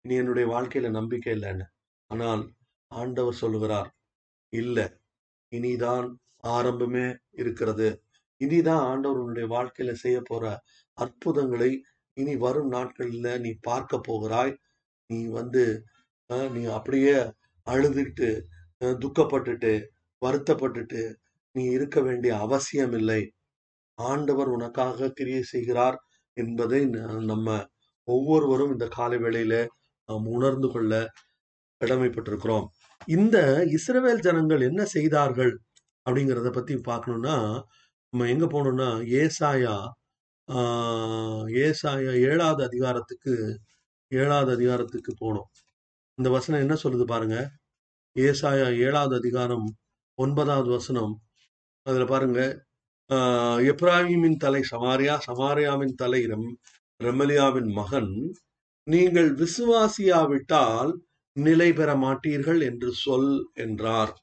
இனி 0.05 0.15
என்னுடைய 0.15 0.45
வாழ்க்கையில 0.53 0.89
நம்பிக்கை 0.89 1.33
இல்லைன்னு. 1.37 1.65
ஆனால் 2.11 2.43
ஆண்டவர் 2.91 3.41
சொல்லுகிறார் 3.43 3.89
இல்ல 4.53 4.77
இனிதான் 5.51 6.07
ஆரம்பமே 6.47 7.07
இருக்கிறது. 7.41 7.89
இனிதான் 8.41 8.83
ஆண்டவர் 8.91 9.21
உன்னுடைய 9.23 9.47
வாழ்க்கையில 9.55 9.91
செய்ய 10.03 10.19
போற 10.21 10.45
அற்புதங்களை 10.97 11.71
இனி 12.17 12.35
வரும் 12.37 12.69
நாட்களில் 12.69 13.41
நீ 13.41 13.51
பார்க்க 13.61 13.99
போகிறாய். 14.01 14.53
நீ 15.09 15.27
வந்து 15.31 15.63
அஹ், 16.29 16.49
நீ 16.51 16.63
அப்படியே 16.71 17.15
அழுதுட்டு 17.67 18.29
அஹ், 18.81 18.97
துக்கப்பட்டுட்டு 19.01 19.73
வருத்தப்பட்டுட்டு 20.21 21.01
நீ 21.55 21.63
இருக்க 21.71 21.99
வேண்டிய 22.01 22.31
அவசியம் 22.37 22.93
இல்லை 22.93 23.21
ஆண்டவர் 23.99 24.49
உனக்காக 24.49 25.09
கிரியை 25.11 25.43
செய்கிறார் 25.45 25.97
என்பதை 26.37 26.79
ந- 26.87 27.01
நம்ம 27.25 27.47
ஒவ்வொருவரும் 28.07 28.71
இந்த 28.71 28.87
காலை 28.89 29.17
வேளையில 29.17 29.55
நாம் 30.09 30.27
உணர்ந்து 30.27 30.67
கொள்ள 30.67 30.93
கடமைப்பட்டிருக்கிறோம். 31.81 32.65
இந்த 33.07 33.37
இஸ்ரவேல் 33.75 34.21
ஜனங்கள் 34.21 34.61
என்ன 34.61 34.85
செய்தார்கள் 34.87 35.53
அப்படிங்கிறத 36.05 36.49
பத்தி 36.51 36.75
பார்க்கணும்னா 36.87 37.35
நம்ம 38.13 38.27
எங்க 38.27 38.45
போனோம்னா 38.47 38.89
ஏசாயா 39.19 39.75
ஏசாயா 41.65 42.13
ஏழாவது 42.29 42.61
அதிகாரத்துக்கு 42.69 43.33
ஏழாவது 44.11 44.51
அதிகாரத்துக்கு 44.57 45.11
போனோம். 45.21 45.49
இந்த 46.17 46.29
வசனம் 46.35 46.63
என்ன 46.65 46.75
சொல்லுது 46.83 47.05
பாருங்க? 47.13 47.37
ஏசாயா 48.15 48.67
ஏழாவது 48.85 49.15
அதிகாரம் 49.21 49.67
ஒன்பதாவது 50.19 50.69
வசனம். 50.77 51.13
அதுல 51.87 52.05
பாருங்க 52.13 52.39
எப்ராஹிமின் 53.71 54.37
தலை 54.43 54.61
சமாரியா 54.73 55.15
சமாரியாவின் 55.27 55.95
தலை 56.01 56.21
ரெம் 56.31 56.49
ரெமலியாவின் 56.99 57.71
மகன் 57.79 58.11
நீங்கள் 58.87 59.29
விசுவாசியாவிட்டால் 59.41 60.91
நிலை 61.37 61.69
பெற 61.79 61.89
மாட்டீர்கள் 62.05 62.61
என்று 62.69 62.89
சொல் 63.03 63.33
என்றார். 63.65 64.13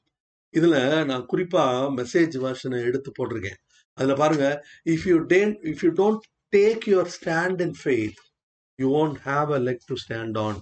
இதுல 0.53 0.77
நான் 1.05 1.25
குறிப்பா 1.33 1.63
மெசேஜ் 1.99 2.35
வெர்ஷனை 2.45 2.79
எடுத்து 2.89 3.11
போட்டிருக்கேன். 3.17 3.59
அதுல 3.97 4.13
பாருங்க 4.13 4.47
if 4.85 5.05
you 5.05 5.17
then 5.33 5.53
if 5.71 5.83
you 5.83 5.91
don't 6.01 6.25
take 6.53 6.85
your 6.93 7.11
stand 7.17 7.61
in 7.61 7.75
faith 7.83 8.19
you 8.79 8.89
won't 9.03 9.19
have 9.23 9.51
a 9.53 9.59
leg 9.59 9.83
to 9.85 9.95
stand 10.05 10.37
on 10.37 10.59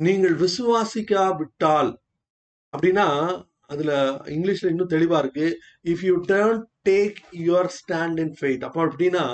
நீங்கள் 0.00 0.36
விசுவாசிக்காவிட்டால் 0.36 1.92
அப்படின்னா 2.74 3.06
அதுல 3.66 3.92
இங்கிலீஷ்ல 4.26 4.68
இன்னும் 4.68 4.88
தெளிவா 4.88 5.18
இருக்கு 5.18 5.46
if 5.84 6.04
you 6.04 6.14
turn 6.32 6.60
take 6.88 7.18
your 7.48 7.70
stand 7.80 8.18
in 8.18 8.34
faith 8.40 8.64
அப்போ 8.64 8.80
அப்படின்னா 8.86 9.24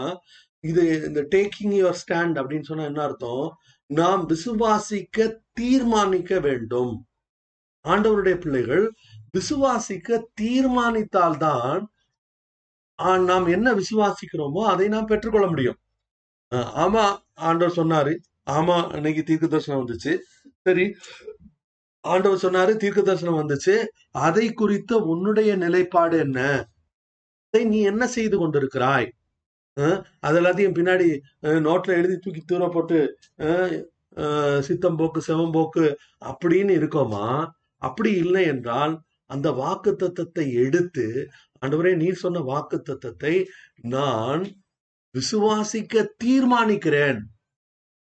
இது 0.64 0.84
இந்த 1.06 1.20
டேக்கிங் 1.34 1.74
யுவர் 1.80 1.98
ஸ்டாண்ட் 2.02 2.38
அப்படின்னு 2.40 2.68
சொன்னா 2.70 2.84
என்ன 2.84 3.02
அர்த்தம்? 3.02 3.46
நாம் 3.90 4.22
விசுவாசிக்க 4.28 5.18
தீர்மானிக்க 5.52 6.38
வேண்டும். 6.40 6.94
ஆண்டவருடைய 7.84 8.36
பிள்ளைகள் 8.40 8.84
விசுவாசிக்க 9.36 10.08
தீர்மானித்தால்தான் 10.40 11.82
நாம் 13.28 13.46
என்ன 13.54 13.68
விசுவாசிக்கிறோமோ 13.80 14.62
அதை 14.72 14.86
நாம் 14.88 15.10
பெற்றுக்கொள்ள 15.10 15.46
முடியும். 15.48 15.78
ஆமா 16.84 17.04
ஆண்டவர் 17.48 17.78
சொன்னாரு. 17.78 18.12
ஆமா 18.50 18.76
இன்னைக்கு 18.98 19.22
தீர்க்க 19.24 19.46
தரிசனம் 19.48 19.82
வந்துச்சு. 19.82 20.12
சரி 20.66 20.86
ஆண்டவர் 22.04 22.44
சொன்னாரு 22.44 22.72
தீர்க்க 22.76 23.00
தரிசனம் 23.02 23.40
வந்துச்சு. 23.42 23.74
அதை 24.20 24.46
குறித்த 24.54 24.92
உன்னுடைய 25.12 25.50
நிலைப்பாடு 25.56 26.16
என்ன? 26.18 26.38
அதை 27.54 27.62
நீ 27.66 27.80
என்ன 27.84 28.04
செய்து 28.16 28.36
கொண்டிருக்கிறாய்? 28.38 29.08
அதெல்லாத்தையும் 29.76 30.26
அது 30.26 30.38
எல்லாத்தையும் 30.40 30.76
பின்னாடி 30.78 31.08
நோட்ல 31.66 31.92
எழுதி 31.98 32.16
தூக்கி 32.18 32.42
தூர 32.44 32.64
போட்டு 32.68 32.98
அஹ், 33.46 33.74
அஹ், 34.16 34.60
சித்தம் 34.68 34.98
போக்கு 34.98 35.20
செவம் 35.28 35.52
போக்கு 35.52 35.84
அப்படின்னு 36.26 36.72
இருக்கோமா? 36.80 37.26
அப்படி 37.82 38.12
இல்லை 38.24 38.44
என்றால் 38.46 38.94
அந்த 39.30 39.48
வாக்கு 39.52 39.92
தத்தத்தை 39.98 40.46
எடுத்து 40.64 41.06
ஆண்டவரே 41.62 41.92
நீர் 41.96 42.22
சொன்ன 42.24 42.42
வாக்கு 42.50 42.78
தத்தத்தை 42.82 43.34
நான் 43.94 44.44
விசுவாசிக்க 45.14 46.04
தீர்மானிக்கிறேன் 46.24 47.22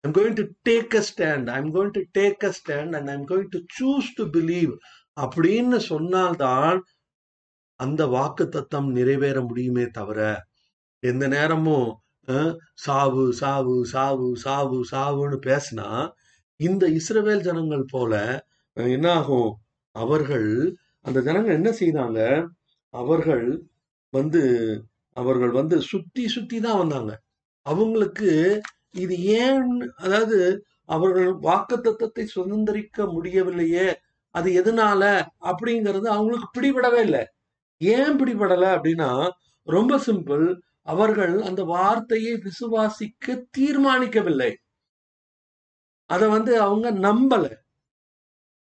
I'm 0.03 0.13
going 0.13 0.35
to 0.35 0.45
take 0.63 0.93
a 0.93 1.01
stand. 1.01 1.49
I'm 1.49 1.69
going 1.71 1.91
to 1.91 2.03
take 2.13 2.43
a 2.43 2.53
stand 2.53 2.95
and 2.95 3.09
I'm 3.11 3.25
going 3.25 3.49
to 3.51 3.59
choose 3.69 4.07
to 4.15 4.25
believe. 4.27 4.73
அப்படின்னு 5.17 5.77
சொன்னால்தான் 5.89 6.77
அந்த 7.79 8.01
வாக்கு 8.07 8.45
தத்தம் 8.47 8.89
நிறைவேற 8.91 9.37
முடியுமே 9.41 9.85
தவிர 9.89 10.19
எந்த 11.03 11.25
நேரமும் 11.27 11.89
சாவு 12.73 13.25
சாவு 13.33 13.75
சாவு 13.85 14.27
சாவு 14.35 14.79
சாவுன்னு 14.91 15.37
பேசினா 15.47 15.89
இந்த 16.59 16.83
இஸ்ரவேல் 16.99 17.45
ஜனங்கள் 17.47 17.85
போல 17.85 18.13
என்ன 18.77 19.07
ஆகும் 19.13 19.51
அவர்கள் 19.95 20.49
அந்த 21.05 21.19
ஜனங்கள் 21.21 21.57
என்ன 21.59 21.69
செய்தாங்க? 21.79 22.19
அவர்கள் 22.93 23.45
வந்து 24.13 24.41
அவர்கள் 25.17 25.51
வந்து 25.51 25.77
சுத்தி 25.81 26.23
சுத்தி 26.27 26.57
தான் 26.59 26.79
வந்தாங்க. 26.79 27.11
அவங்களுக்கு 27.65 28.31
இது 28.95 29.15
ஏன் 29.39 29.69
அதாவது 29.97 30.37
அவர்கள் 30.89 31.29
வாக்குத்தத்தத்தை 31.41 32.23
சுதந்திரிக்க 32.35 33.07
முடியவில்லையே 33.13 33.87
அது 34.35 34.49
எதனால 34.53 35.03
அப்படிங்கிறது 35.51 36.07
அவங்களுக்கு 36.07 36.49
பிடிபடவே 36.53 37.01
இல்லை. 37.03 37.23
ஏன் 37.81 38.15
பிடிபடல 38.19 38.65
அப்படின்னா 38.77 39.11
ரொம்ப 39.67 39.93
சிம்பிள் 40.07 40.45
அவர்கள் 40.87 41.35
அந்த 41.41 41.61
வார்த்தையை 41.65 42.33
விசுவாசிக்க 42.45 43.25
தீர்மானிக்கவில்லை. 43.57 44.51
அதை 46.09 46.27
வந்து 46.27 46.53
அவங்க 46.61 46.87
நம்பல. 47.07 47.45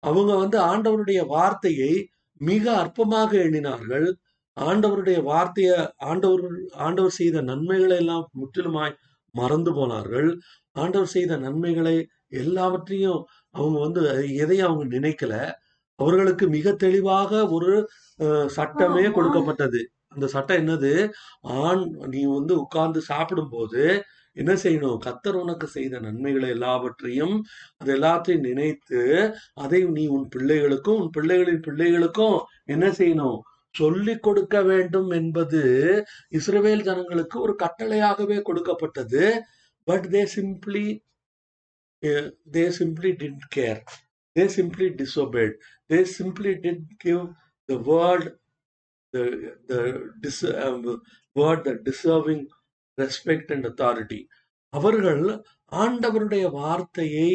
அவங்க 0.03 0.33
வந்து 0.35 0.59
ஆண்டவருடைய 0.63 1.21
வார்த்தையை 1.27 1.93
மிக 2.51 2.65
அற்பமாக 2.83 3.31
எண்ணினார்கள். 3.47 4.07
ஆண்டவருடைய 4.57 5.19
வார்த்தைய 5.31 5.71
ஆண்டவர் 6.11 6.45
ஆண்டவர் 6.87 7.17
செய்த 7.21 7.37
நன்மைகளை 7.51 7.97
எல்லாம் 8.03 8.25
முற்றிலுமாய் 8.41 8.95
மறந்து 9.35 9.71
போனார்கள். 9.79 10.29
ஆண்டவர் 10.83 11.13
செய்த 11.17 11.33
நன்மைகளை 11.47 11.97
எல்லாவற்றையும் 12.43 13.21
அவங்க 13.57 13.79
வந்து 13.87 14.03
எதையும் 14.43 14.69
அவங்க 14.69 14.85
நினைக்கல. 14.97 15.35
அவர்களுக்கு 15.99 16.45
மிக 16.57 16.67
தெளிவாக 16.85 17.33
ஒரு 17.57 17.73
சட்டமே 18.57 19.05
கொடுக்கப்பட்டது. 19.17 19.81
அந்த 20.15 20.27
சட்டம் 20.35 20.61
என்னது? 20.63 20.93
ஆண் 21.63 21.83
நீ 22.13 22.21
வந்து 22.39 22.55
உட்கார்ந்து 22.65 23.01
சாப்பிடும்போது 23.11 23.83
என்ன 24.37 24.53
செய்யணும்? 24.63 24.99
கத்தர் 25.07 25.39
உனக்கு 25.43 25.67
செய்த 25.67 26.01
நன்மைகளை 26.01 26.49
எல்லாவற்றையும் 26.49 27.35
அது 27.81 27.91
எல்லாத்தையும் 27.97 28.47
நினைத்து 28.49 29.01
அதை 29.55 29.81
நீ 29.97 30.05
உன் 30.17 30.29
பிள்ளைகளுக்கும் 30.37 31.01
உன் 31.03 31.15
பிள்ளைகளின் 31.17 31.65
பிள்ளைகளுக்கும் 31.69 32.39
என்ன 32.75 32.87
செய்யணும்? 33.01 33.39
சொல்லிக் 33.75 34.25
கொடுக்க 34.27 34.57
வேண்டும் 34.63 35.11
என்பது 35.11 35.63
இஸ்ரேல் 36.29 36.87
ஜனங்களுக்கு 36.89 37.37
ஒரு 37.41 37.55
கட்டளையாகவே 37.63 38.39
கொடுக்கப்பட்டது. 38.43 39.25
But 39.89 40.07
they 40.15 40.23
simply 40.37 40.87
they 42.55 42.65
simply 42.79 43.11
did 43.23 43.45
care 43.57 43.81
they 44.37 44.45
simply 44.57 44.89
disobeyed 45.01 45.55
they 45.91 45.99
simply 46.19 46.53
did 46.65 46.87
give 47.07 47.23
the 47.69 47.77
word 47.91 48.29
the 49.15 49.25
word 51.37 51.65
the 51.69 51.73
deserving 51.89 52.45
respect 52.99 53.53
and 53.55 53.67
authority 53.71 54.21
அவர்கள் 54.73 55.25
ஆண்டவருடைய 55.73 56.45
வார்த்தையை 56.61 57.31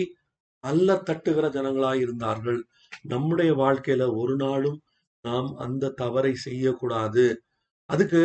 அல்ல 0.63 0.95
தட்டுகிற 1.07 1.45
ஜனங்களாய் 1.55 2.01
இருந்தார்கள். 2.05 2.59
நம்முடைய 3.01 3.51
வாழ்க்கையில 3.53 4.03
ஒரு 4.21 4.35
நாளும் 4.35 4.79
நாம் 5.25 5.49
அந்த 5.65 5.93
தவறை 6.01 6.33
செய்யக்கூடாது. 6.47 7.25
அதுக்கு 7.89 8.23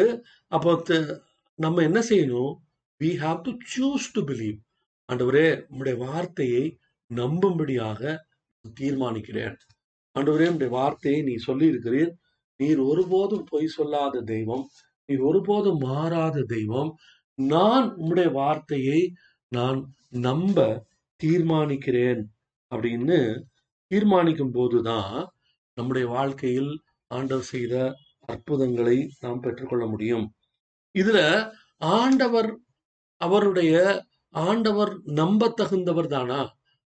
அப்போ 0.56 0.72
நம்ம 1.58 1.82
என்ன 1.82 2.00
செய்யணும்? 2.10 2.54
We 3.00 3.10
have 3.24 3.40
to 3.46 3.52
choose 3.74 4.06
to 4.12 4.22
believe 4.30 4.58
ஆண்டவரே 5.08 5.46
நம்முடைய 5.68 5.96
வார்த்தையை 6.06 6.64
நம்பும்படியாக 7.10 8.02
தீர்மானிக்கிறேன். 8.80 9.56
ஆண்டவரே 10.16 10.46
நம்முடைய 10.50 10.72
வார்த்தையை 10.78 11.20
நீ 11.22 11.34
சொல்லி 11.48 11.66
இருக்கிறீர் 11.72 12.12
நீர் 12.60 12.80
ஒருபோதும் 12.90 13.46
பொய் 13.50 13.74
சொல்லாத 13.76 14.22
தெய்வம். 14.32 14.64
நீர் 15.08 15.22
ஒருபோதும் 15.30 15.80
மாறாத 15.86 16.44
தெய்வம். 16.54 16.90
நான் 17.38 17.86
உம்முடைய 17.98 18.28
வார்த்தையை 18.32 19.00
நான் 19.48 19.78
நம்ப 20.26 20.58
தீர்மானிக்கிறேன் 21.20 22.22
அப்படின்னு 22.72 23.18
தீர்மானிக்கும் 23.90 24.52
போதுதான் 24.52 25.14
நம்முடைய 25.76 26.06
வாழ்க்கையில் 26.08 26.72
ஆண்டவர் 27.10 27.44
செய்த 27.44 27.74
அற்புதங்களை 28.26 28.96
நாம் 29.20 29.40
பெற்றுக்கொள்ள 29.40 29.84
முடியும். 29.86 30.26
இதுல 30.94 31.18
ஆண்டவர் 31.78 32.50
அவருடைய 33.20 33.74
ஆண்டவர் 34.34 34.92
நம்ப 35.20 35.52
தகுந்தவர் 35.60 36.06
தானா? 36.06 36.40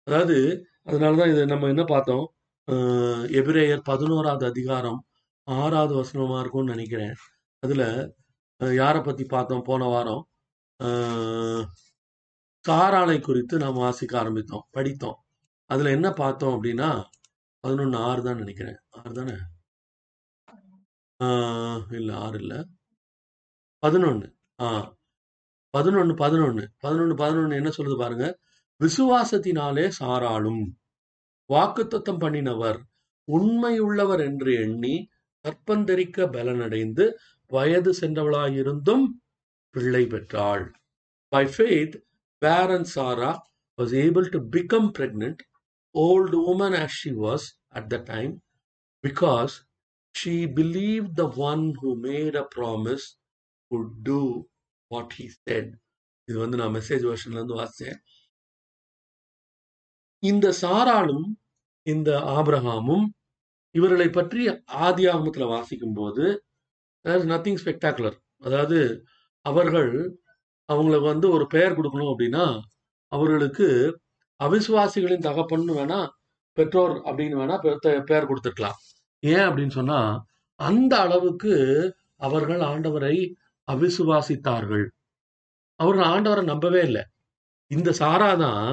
அதாவது 0.08 0.38
அதனாலதான் 0.86 1.32
இது 1.34 1.44
நம்ம 1.46 1.68
என்ன 1.68 1.84
பார்த்தோம்? 1.84 2.26
எபிரேயர் 3.40 3.82
பதினோராவது 3.84 4.46
அதிகாரம் 4.46 5.00
ஆறாவது 5.48 5.94
வசனமா 6.02 6.40
இருக்கும்னு 6.40 6.74
நினைக்கிறேன். 6.74 7.16
அதுல 7.64 7.84
யாரை 8.60 9.02
பத்தி 9.02 9.24
பார்த்தோம்? 9.24 9.62
போன 9.62 9.86
வாரம் 9.86 10.28
காராலை 12.66 13.22
குறித்து 13.22 13.58
நாம் 13.58 13.74
வாசிக்க 13.74 14.24
ஆரம்பித்தோம் 14.24 14.66
படித்தோம். 14.72 15.18
அதுல 15.70 15.90
என்ன 15.90 16.12
பார்த்தோம் 16.12 16.64
அப்படின்னா 16.64 17.04
பதினொன்னு 17.64 17.96
ஆறு 17.98 18.24
தான் 18.24 18.38
நினைக்கிறேன். 18.38 18.78
ஆறு 18.90 19.12
தானே? 19.14 19.34
ஆஹ், 21.24 22.14
ஆறு 22.14 22.40
இல்லை. 22.40 22.58
பதினொன்னு 23.86 24.34
ஆ. 24.62 24.96
பதினொன்னு 25.78 26.14
பதினொன்னு. 26.24 26.66
பதினொன்னு 26.84 27.16
பதினொன்று 27.16 27.56
என்ன 27.56 27.70
சொல்லுது 27.70 27.98
பாருங்க? 27.98 28.40
விசுவாசத்தினாலே 28.82 29.92
சாராளும். 30.00 30.64
வாக்குத்தத்தம் 31.50 32.22
பண்ணினவர் 32.24 32.80
உண்மையுள்ளவர் 33.28 34.24
என்று 34.26 34.54
எண்ணி 34.54 34.96
கற்பந்தரிக்க 35.46 36.28
பலனடைந்து 36.32 37.06
வயது 37.52 37.92
சென்றவளாயிருந்தும் 37.94 39.06
பிள்ளை 39.76 40.04
பெற்றாள் 40.06 40.66
பை 41.32 41.44
ஃபேத் 41.54 41.96
பேர் 42.42 42.74
Sarah 42.92 43.32
was 43.78 43.94
able 43.98 44.28
to 44.30 44.40
become 44.56 44.90
pregnant 44.98 45.42
old 45.96 46.38
woman 46.52 46.76
as 46.82 46.98
she 47.02 47.12
was 47.20 47.46
at 47.72 47.90
the 47.94 47.98
time 48.06 48.34
because 49.04 49.56
she 50.16 50.36
believe 50.56 51.06
the 51.14 51.26
one 51.46 51.66
who 51.82 51.92
made 52.06 52.38
a 52.38 52.46
promise 52.56 53.08
could 53.72 53.92
do 54.04 54.20
what 54.92 55.14
he 55.14 55.28
said 55.40 55.72
இது 56.28 56.38
வந்து 56.38 56.60
நான் 56.62 56.76
மெசேஜ் 56.76 57.04
வருஷன்லேருந்து 57.04 57.60
வாசித்தேன் 57.60 58.00
இந்த 60.24 60.48
சாராலும் 60.62 61.28
இந்த 61.88 62.10
ஆபிரகாமும் 62.36 63.06
இவர்களை 63.76 64.08
பற்றி 64.10 64.42
ஆதி 64.84 65.04
ஆகமத்தில் 65.08 65.52
வாசிக்கும் 65.54 65.96
போது 65.96 66.26
நத்திங் 67.30 67.60
ஸ்பெக்டாகுலர் 67.62 68.18
அதாவது 68.42 68.78
அவர்கள் 69.46 69.92
அவங்களுக்கு 70.70 71.08
வந்து 71.08 71.28
ஒரு 71.32 71.46
பெயர் 71.48 71.78
கொடுக்கணும் 71.78 72.12
அப்படின்னா 72.12 72.46
அவர்களுக்கு 73.12 73.68
அவிசுவாசிகளின் 74.40 75.26
தகப்பன்னு 75.28 75.74
வேணா 75.74 76.00
பெற்றோர் 76.58 76.96
அப்படின்னு 77.08 77.38
வேணா 77.42 77.56
பெயர் 78.10 78.30
கொடுத்துருக்கலாம். 78.30 78.78
ஏன் 79.24 79.46
அப்படின்னு 79.48 79.78
சொன்னா 79.78 80.00
அந்த 80.60 80.94
அளவுக்கு 81.00 81.54
அவர்கள் 82.20 82.62
ஆண்டவரை 82.66 83.16
அவிசுவாசித்தார்கள். 83.68 84.86
அவர்கள் 85.80 86.08
ஆண்டவரை 86.08 86.44
நம்பவே 86.46 86.82
இல்லை. 86.82 87.04
இந்த 87.72 87.90
சாரா 88.02 88.30
தான் 88.38 88.64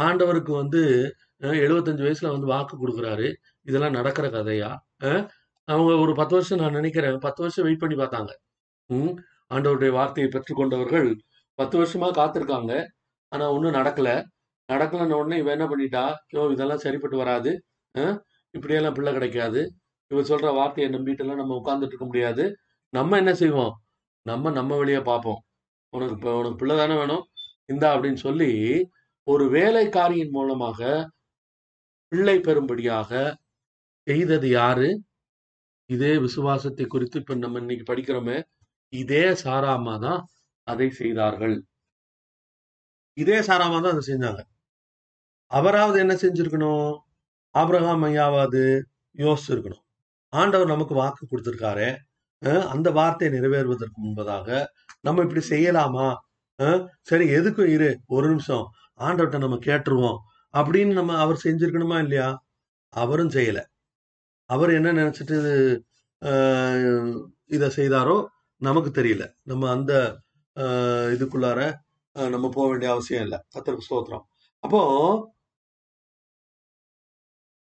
ஆண்டவருக்கு 0.00 0.52
வந்து 0.54 0.82
அஹ், 1.42 1.58
75 1.62 2.04
வயசுல 2.04 2.30
வந்து 2.32 2.46
வாக்கு 2.46 2.74
கொடுக்குறாரு. 2.76 3.26
இதெல்லாம் 3.66 3.96
நடக்கிற 3.98 4.26
கதையா? 4.30 4.70
அவங்க 5.68 5.92
ஒரு 6.04 6.12
பத்து 6.20 6.34
வருஷம் 6.36 6.60
நான் 6.62 6.76
நினைக்கிறேன். 6.80 7.16
பத்து 7.26 7.40
வருஷம் 7.44 7.64
வெயிட் 7.66 7.82
பண்ணி 7.82 7.96
பார்த்தாங்க. 8.00 8.32
ம் 8.90 9.14
ஆண்டவருடைய 9.54 9.90
வார்த்தையை 9.98 10.28
பெற்றுக்கொண்டவர்கள் 10.34 11.08
பத்து 11.58 11.76
வருஷமா 11.80 12.08
காத்திருக்காங்க. 12.18 12.72
ஆனா 13.32 13.44
ஒன்றும் 13.56 13.76
நடக்கல. 13.80 14.08
நடக்கலன்னு 14.68 15.18
உடனே 15.20 15.36
இவன் 15.42 15.54
என்ன 15.56 15.66
பண்ணிட்டா? 15.72 16.04
யோ 16.34 16.42
இதெல்லாம் 16.54 16.82
சரிப்பட்டு 16.84 17.16
வராது. 17.22 17.50
இப்படியெல்லாம் 18.54 18.96
பிள்ளை 18.98 19.12
கிடைக்காது. 19.16 19.60
இவர் 20.10 20.30
சொல்ற 20.32 20.48
வார்த்தையை 20.58 20.88
நம்பிட்டெல்லாம் 20.94 21.40
நம்ம 21.42 21.56
உட்கார்ந்துட்டு 21.60 21.94
இருக்க 21.94 22.06
முடியாது. 22.10 22.44
நம்ம 22.92 23.16
என்ன 23.22 23.32
செய்வோம்? 23.42 23.72
நம்ம 24.26 24.50
நம்ம 24.58 24.72
வழியா 24.82 25.00
பார்ப்போம். 25.10 25.40
உனக்கு 25.92 26.14
இப்போ 26.18 26.30
உனக்கு 26.40 26.60
பிள்ளை 26.62 26.76
தானே 26.76 26.94
வேணும்? 27.02 27.24
இந்தா 27.72 27.88
அப்படின்னு 27.94 28.20
சொல்லி 28.26 28.50
ஒரு 29.26 29.44
வேலைக்காரியின் 29.56 30.34
மூலமாக 30.38 30.80
பிள்ளை 32.12 32.36
பெறும்படியாக 32.46 33.10
செய்தது 34.06 34.48
யாரு? 34.60 34.88
இதே 35.90 36.12
விசுவாசத்தை 36.26 36.84
குறித்து 36.94 37.16
இப்ப 37.22 37.34
நம்ம 37.44 37.60
இன்னைக்கு 37.64 37.84
படிக்கிறோமே 37.90 38.36
இதே 38.92 39.24
சாராமா 39.44 39.94
தான் 40.06 40.20
அதை 40.68 40.88
செய்தார்கள். 41.00 41.56
இதே 43.16 43.38
சாராமா 43.48 43.78
தான் 43.84 43.94
அதை 43.94 44.02
செஞ்சாங்க. 44.10 44.40
அவராவது 45.50 45.96
என்ன 46.04 46.14
செஞ்சிருக்கணும்? 46.22 46.90
ஆபிரகாம் 47.54 48.04
ஐயாவது 48.08 48.62
யோசிச்சிருக்கணும் 49.14 49.84
ஆண்டவர் 50.32 50.72
நமக்கு 50.74 50.94
வாக்கு 51.00 51.22
கொடுத்திருக்காரு 51.26 51.88
அந்த 52.74 52.88
வார்த்தை 52.98 53.28
நிறைவேறுவதற்கு 53.36 53.98
முன்பதாக 54.04 54.48
நம்ம 55.06 55.22
இப்படி 55.26 55.42
செய்யலாமா? 55.54 56.08
சரி 57.10 57.24
எதுக்கும் 57.38 57.72
இரு 57.76 57.88
ஒரு 58.16 58.26
நிமிஷம் 58.32 58.64
ஆண்டவர்கிட்ட 59.06 59.38
நம்ம 59.44 59.58
கேட்டுருவோம் 59.68 60.18
அப்படின்னு 60.54 60.92
நம்ம 61.00 61.16
அவர் 61.24 61.44
செஞ்சிருக்கணுமா 61.46 61.98
இல்லையா? 62.04 62.28
அவரும் 62.92 63.34
செய்யல. 63.36 63.60
அவர் 64.50 64.70
என்ன 64.74 64.92
நினைச்சிட்டு 64.92 65.36
ஆஹ், 66.22 67.16
இதை 67.48 67.68
செய்தாரோ 67.76 68.16
நமக்கு 68.62 68.90
தெரியல. 68.92 69.24
நம்ம 69.42 69.70
அந்த 69.70 69.92
ஆஹ், 70.56 71.08
இதுக்குள்ளார 71.14 71.60
நம்ம 72.16 72.46
போக 72.50 72.66
வேண்டிய 72.68 72.90
அவசியம் 72.92 73.24
இல்லை. 73.24 73.38
கத்தருக்கு 73.54 73.88
சோத்திரம் 73.88 74.24
அப்போ 74.64 74.80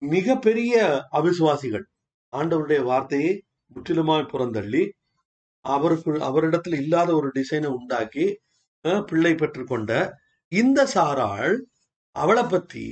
மிகப்பெரிய 0.03 0.75
அவிசுவாசிகள் 1.13 1.85
ஆண்டவருடைய 2.33 2.81
வார்த்தையை 2.85 3.33
முற்றிலுமாய் 3.77 4.31
புறந்தள்ளி 4.33 4.83
அவருக்கு 5.65 6.11
அவரிடத்துல 6.29 6.79
இல்லாத 6.81 7.11
ஒரு 7.15 7.29
டிசைனை 7.37 7.71
உண்டாக்கி 7.79 8.27
அஹ், 8.85 9.03
பிள்ளை 9.09 9.33
பெற்றுக்கொண்ட 9.35 9.93
இந்த 10.53 10.81
சாராள் 10.95 11.55
அவளை 12.17 12.45
பத்தி 12.47 12.85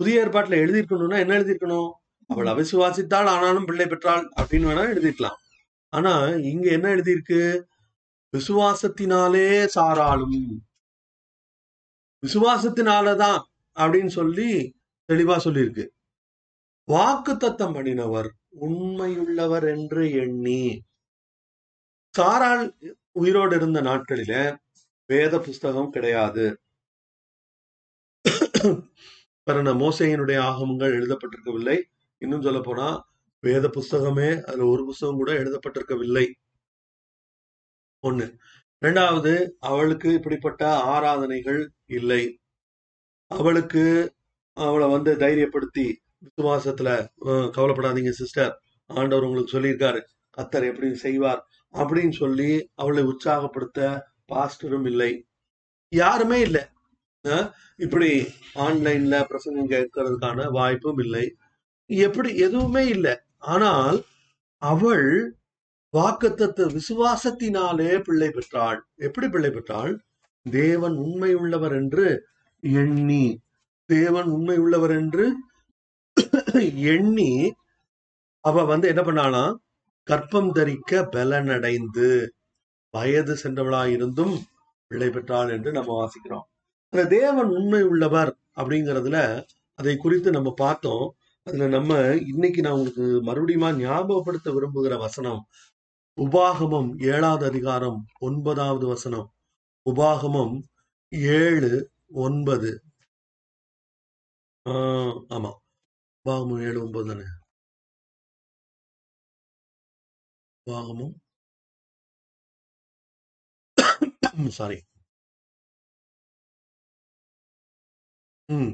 புதிய 0.00 0.22
ஏற்பாட்டுல 0.22 0.58
எழுதியிருக்கணும்னா 0.62 1.18
என்ன 1.18 1.34
எழுதியிருக்கணும்? 1.38 1.90
அவள் 2.30 2.46
அவிசுவாசித்தாள் 2.46 3.28
ஆனாலும் 3.34 3.64
பிள்ளை 3.64 3.86
பெற்றாள் 3.86 4.30
அப்படின்னு 4.40 4.68
வேணா 4.68 4.84
எழுதிருக்கலாம். 4.88 5.38
ஆனா 5.92 6.12
இங்க 6.28 6.70
என்ன 6.70 6.88
எழுதியிருக்கு? 6.94 7.40
விசுவாசத்தினாலே 8.32 9.48
சாராளும் 9.74 10.40
விசுவாசத்தினாலதான் 12.22 13.40
அப்படின்னு 13.76 14.08
சொல்லி 14.08 14.50
தெளிவா 15.08 15.36
சொல்லியிருக்கு. 15.44 15.86
வாக்கு 16.88 17.36
தத்தம் 17.36 17.74
பண்ணினவர் 17.74 18.28
உண்மையுள்ளவர் 18.60 19.66
என்று 19.76 20.10
எண்ணி 20.12 20.62
சாராள் 22.14 22.64
உயிரோடு 23.12 23.56
இருந்த 23.56 23.82
நாட்களில 23.82 24.56
வேத 25.06 25.38
புஸ்தகம் 25.40 25.90
கிடையாது. 25.90 26.60
மோசையினுடைய 29.82 30.38
ஆகமங்கள் 30.48 30.94
எழுதப்பட்டிருக்கவில்லை. 30.98 31.78
இன்னும் 32.18 32.42
சொல்ல 32.42 32.60
போனா 32.60 32.88
வேத 33.40 33.68
புஸ்தகமே 33.68 34.28
அதுல 34.42 34.66
ஒரு 34.66 34.82
புஸ்தகம் 34.84 35.16
கூட 35.16 35.30
எழுதப்பட்டிருக்கவில்லை. 35.32 36.26
ஒண்ணு. 38.02 38.26
ரெண்டாவது 38.84 39.32
அவளுக்கு 39.58 40.08
இப்படிப்பட்ட 40.12 40.62
ஆராதனைகள் 40.94 41.62
இல்லை. 41.98 42.22
அவளுக்கு 43.30 43.84
அவளை 44.56 44.88
வந்து 44.88 45.12
தைரியப்படுத்தி 45.14 45.86
விசுவாசத்துல 46.24 46.88
கவலைப்படாதீங்க 47.56 48.10
சிஸ்டர். 48.10 48.52
ஆண்டவர் 48.86 49.24
உங்களுக்கு 49.24 49.54
சொல்லியிருக்காரு. 49.56 50.00
கத்தர் 50.36 50.68
எப்படி 50.70 50.94
செய்வார் 50.94 51.42
அப்படின்னு 51.72 52.12
சொல்லி 52.12 52.50
அவளை 52.74 53.02
உற்சாகப்படுத்த 53.04 54.02
பாஸ்டரும் 54.32 54.86
இல்லை. 54.86 55.12
யாருமே 55.92 56.38
இல்லை. 56.40 56.62
இப்படி 57.76 58.10
ஆன்லைன்ல 58.54 59.24
பிரசங்கம் 59.24 59.72
கேட்கறதுக்கான 59.74 60.50
வாய்ப்பும் 60.50 60.98
இல்லை. 60.98 61.26
எப்படி 61.90 62.36
எதுவுமே 62.36 62.86
இல்லை. 62.86 63.14
ஆனால் 63.38 63.98
அவள் 64.62 65.08
வாக்குத்தத்த 65.92 66.60
விசுவாசத்தினாலே 66.76 67.90
பிள்ளை 68.00 68.30
பெற்றாள். 68.30 68.78
எப்படி 68.96 69.28
பிள்ளை 69.28 69.50
பெற்றாள்? 69.50 69.92
தேவன் 70.50 70.96
உண்மை 70.96 71.34
உள்ளவர் 71.34 71.72
என்று 71.72 72.06
எண்ணி. 72.62 73.26
தேவன் 73.90 74.28
உண்மை 74.28 74.56
உள்ளவர் 74.58 74.90
என்று 74.90 75.24
எண்ணி 76.94 77.54
அவ 78.40 78.64
வந்து 78.64 78.88
என்ன 78.88 79.02
பண்ணாலாம் 79.02 79.54
கற்பம் 80.08 80.50
தரிக்க 80.52 81.00
பலனடைந்து 81.12 82.08
வயது 82.94 83.34
சென்றவளாயிருந்தும் 83.42 84.34
பிள்ளை 84.90 85.08
பெற்றாள் 85.10 85.48
என்று 85.48 85.72
நம்ம 85.72 85.90
வாசிக்கிறோம். 86.00 86.46
அந்த 86.92 87.04
தேவன் 87.06 87.48
உண்மை 87.48 87.82
உள்ளவர் 87.82 88.30
அப்படிங்கிறதுல 88.56 89.44
அதை 89.74 89.96
குறித்து 89.96 90.30
நம்ம 90.30 90.54
பார்த்தோம். 90.56 91.06
அதுல 91.46 91.66
நம்ம 91.68 91.92
இன்னைக்கு 92.26 92.62
நான் 92.62 92.72
உங்களுக்கு 92.72 93.04
மறுபடியும் 93.22 93.78
ஞாபகப்படுத்த 93.80 94.48
விரும்புகிற 94.50 94.98
வசனம் 94.98 95.40
உபாகமம் 96.18 96.90
ஏழாவது 97.06 97.46
அதிகாரம் 97.46 97.98
ஒன்பதாவது 98.20 98.86
வசனம். 98.86 99.28
உபாகமம் 99.86 100.56
ஏழு 101.38 101.72
ஒன்பது. 102.24 102.70
ஆஹ் 104.66 105.16
ஆமா. 105.30 105.50
உபாகமம் 106.24 106.62
ஏழு 106.62 106.82
ஒன்பது 106.82 107.08
தானே? 107.08 107.26
உபாகமம் 110.66 111.14
சாரி 114.50 114.78
ம். 118.48 118.72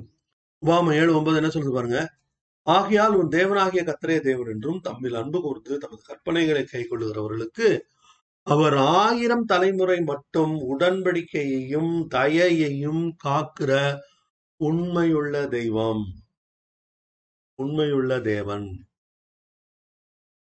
உபாகமம் 0.63 0.95
ஏழு 0.95 1.17
ஒன்பது 1.17 1.37
என்ன 1.37 1.51
சொல்லுது 1.51 1.73
பாருங்க? 1.73 1.99
ஆகையால் 2.67 3.15
உன் 3.17 3.31
தேவனாகிய 3.33 3.83
கத்தரே 3.85 4.17
தேவன் 4.21 4.51
என்றும் 4.51 4.81
தம்மில் 4.81 5.17
அன்பு 5.17 5.39
கூர்ந்து 5.41 5.79
தமது 5.79 6.03
கற்பனைகளை 6.09 6.63
கை 6.65 6.83
கொள்ளுகிறவர்களுக்கு 6.83 7.69
அவர் 8.47 8.77
ஆயிரம் 8.99 9.45
தலைமுறை 9.45 9.99
மட்டும் 10.03 10.55
உடன்படிக்கையையும் 10.69 11.93
தயையையும் 12.15 13.05
காக்கிற 13.25 13.73
உண்மையுள்ள 14.61 15.35
தெய்வம் 15.49 16.05
உண்மையுள்ள 17.59 18.13
தேவன் 18.25 18.67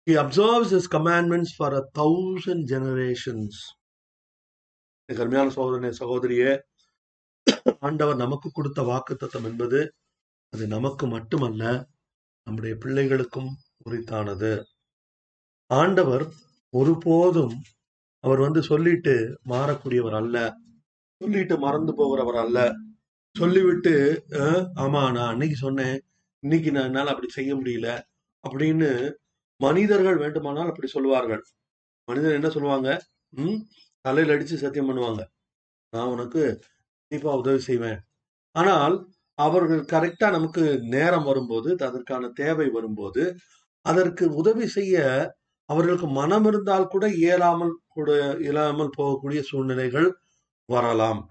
He 0.08 0.15
observes 0.15 0.69
his 0.69 0.86
commandments 0.88 1.52
for 1.54 1.69
a 1.73 1.84
thousand 1.95 2.62
generations. 2.67 3.54
கருமையான 5.10 5.49
சோதனை 5.49 5.91
சகோதரியே 5.99 6.52
ஆண்டவர் 7.82 8.15
நமக்கு 8.15 8.49
கொடுத்த 8.52 8.82
வாக்குத்தத்தம் 8.84 9.47
என்பது 9.49 9.80
அது 10.54 10.65
நமக்கு 10.67 11.06
மட்டுமல்ல 11.08 11.63
நம்முடைய 12.47 12.73
பிள்ளைகளுக்கும் 12.84 13.51
உரித்தானது. 13.86 14.51
ஆண்டவர் 15.69 16.25
ஒருபோதும் 16.73 17.56
அவர் 18.23 18.39
வந்து 18.39 18.62
சொல்லிட்டு 18.71 19.13
மாறக்கூடியவர் 19.51 20.17
அல்ல. 20.21 20.38
சொல்லிட்டு 21.21 21.56
மறந்து 21.65 21.93
போகிறவர் 21.99 22.39
அல்ல. 22.45 22.60
சொல்லிவிட்டு 23.36 23.93
ஆமா 24.84 25.01
நான் 25.17 25.32
அன்னைக்கு 25.34 25.58
சொன்னேன். 25.65 25.97
இன்னைக்கு 26.43 26.69
நான் 26.71 26.89
என்னால 26.89 27.12
அப்படி 27.13 27.29
செய்ய 27.38 27.51
முடியல. 27.56 27.89
அப்படின்னு 28.43 28.89
மனிதர்கள் 29.60 30.21
வேண்டுமானால் 30.23 30.71
அப்படி 30.71 30.88
சொல்லுவார்கள். 30.88 31.43
மனிதர் 32.08 32.38
என்ன 32.39 32.49
சொல்லுவாங்க? 32.49 32.89
ம் 33.34 33.60
தலையில் 34.06 34.34
அடிச்சு 34.36 34.56
சத்தியம் 34.63 34.89
பண்ணுவாங்க. 34.89 35.21
நான் 35.93 36.12
உனக்கு 36.15 36.41
கண்டிப்பா 37.01 37.34
உதவி 37.41 37.62
செய்வேன். 37.69 37.99
ஆனால் 38.56 38.95
அவர்கள் 39.39 39.82
கரெக்டா 39.93 40.28
நமக்கு 40.32 40.63
நேரம் 40.89 41.24
வரும்போது 41.24 41.69
அதற்கான 41.88 42.30
தேவை 42.34 42.67
வரும்போது 42.69 43.24
அதற்கு 43.86 44.26
உதவி 44.34 44.67
செய்ய 44.67 44.98
அவர்களுக்கு 45.69 46.08
மனம் 46.12 46.46
இருந்தால் 46.46 46.88
கூட 46.88 47.06
இயலாமல் 47.17 47.74
கூட 47.88 48.10
இயலாமல் 48.39 48.96
போகக்கூடிய 48.98 49.41
சூழ்நிலைகள் 49.41 50.10
வரலாம். 50.69 51.22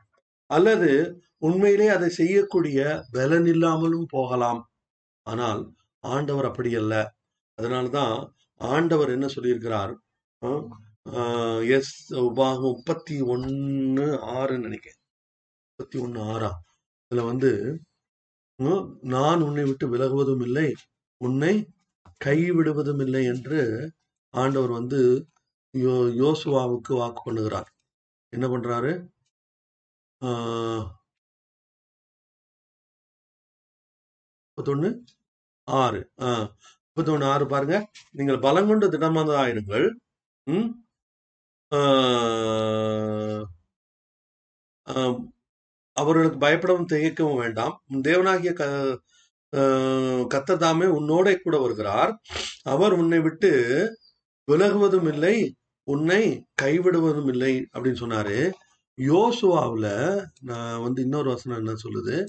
அல்லது 0.51 0.91
உண்மையிலே 1.38 1.88
அதை 1.88 2.11
செய்யக்கூடிய 2.11 2.79
பலன் 3.12 3.47
இல்லாமலும் 3.47 4.09
போகலாம். 4.11 4.61
ஆனால் 5.27 5.62
ஆண்டவர் 6.05 6.45
அப்படி 6.45 6.71
அல்ல. 6.77 6.95
அதனாலதான் 7.59 8.15
ஆண்டவர் 8.61 9.11
என்ன 9.11 9.27
சொல்லியிருக்கிறார்? 9.37 9.93
ஆஹ், 11.12 11.61
எஸ் 11.77 11.95
உபாகம் 12.23 12.67
முப்பத்தி 12.69 13.17
ஒன்னு 13.35 14.07
ஆறுன்னு 14.37 14.67
நினைக்கிறேன். 14.69 15.01
முப்பத்தி 15.71 15.99
ஒன்னு 15.99 16.21
ஆறா? 16.35 16.51
இதுல 17.11 17.25
வந்து 17.27 17.51
நான் 19.01 19.40
உன்னை 19.40 19.64
விட்டு 19.64 19.96
விலகுவதும் 19.96 20.42
இல்லை 20.42 20.75
உன்னை 21.16 21.68
கைவிடுவதும் 22.25 23.03
இல்லை 23.03 23.25
என்று 23.25 23.61
ஆண்டவர் 24.35 24.70
வந்து 24.70 25.27
யோ 25.75 25.94
யோசுவாவுக்கு 26.22 26.92
வாக்கு 26.96 27.33
பண்ணுகிறார். 27.33 27.66
என்ன 28.33 28.46
பண்றாரு? 28.48 28.92
ஆஹ் 30.20 30.87
முப்பத்தொன்னு 34.48 34.90
ஆறு. 35.64 36.11
ஆஹ் 36.16 36.48
முப்பத்தொன்னு 36.88 37.25
ஆறு 37.25 37.46
பாருங்க. 37.46 37.77
நீங்கள் 38.12 38.38
பலங்கொண்டு 38.38 38.90
திடமதாயிருங்கள் 38.90 39.87
உம் 40.44 40.87
ஆஹ் 41.70 43.44
ஆஹ் 44.87 45.32
அவர்களுக்கு 46.03 46.38
பயப்படவும் 46.47 46.87
திகைக்கவும் 46.93 47.37
வேண்டாம். 47.37 47.83
உன் 47.87 48.01
தேவனாகிய 48.01 48.53
க 48.53 48.65
ஆஹ் 49.57 50.27
உன்னோட 50.99 51.37
கூட 51.37 51.59
வருகிறார். 51.59 52.21
அவர் 52.62 52.93
உன்னை 52.93 53.21
விட்டு 53.21 53.51
விலகுவதும் 54.51 55.09
இல்லை 55.09 55.55
உன்னை 55.85 56.47
கைவிடுவதும் 56.62 57.29
இல்லை 57.29 57.69
அப்படின்னு 57.73 58.01
சொன்னாரு. 58.03 58.51
யோசுவாவில் 58.97 60.25
நான் 60.41 60.83
வந்து 60.83 61.03
இன்னொரு 61.03 61.29
வசனம் 61.31 61.59
என்ன 61.59 61.75
சொல்லுது? 61.83 62.27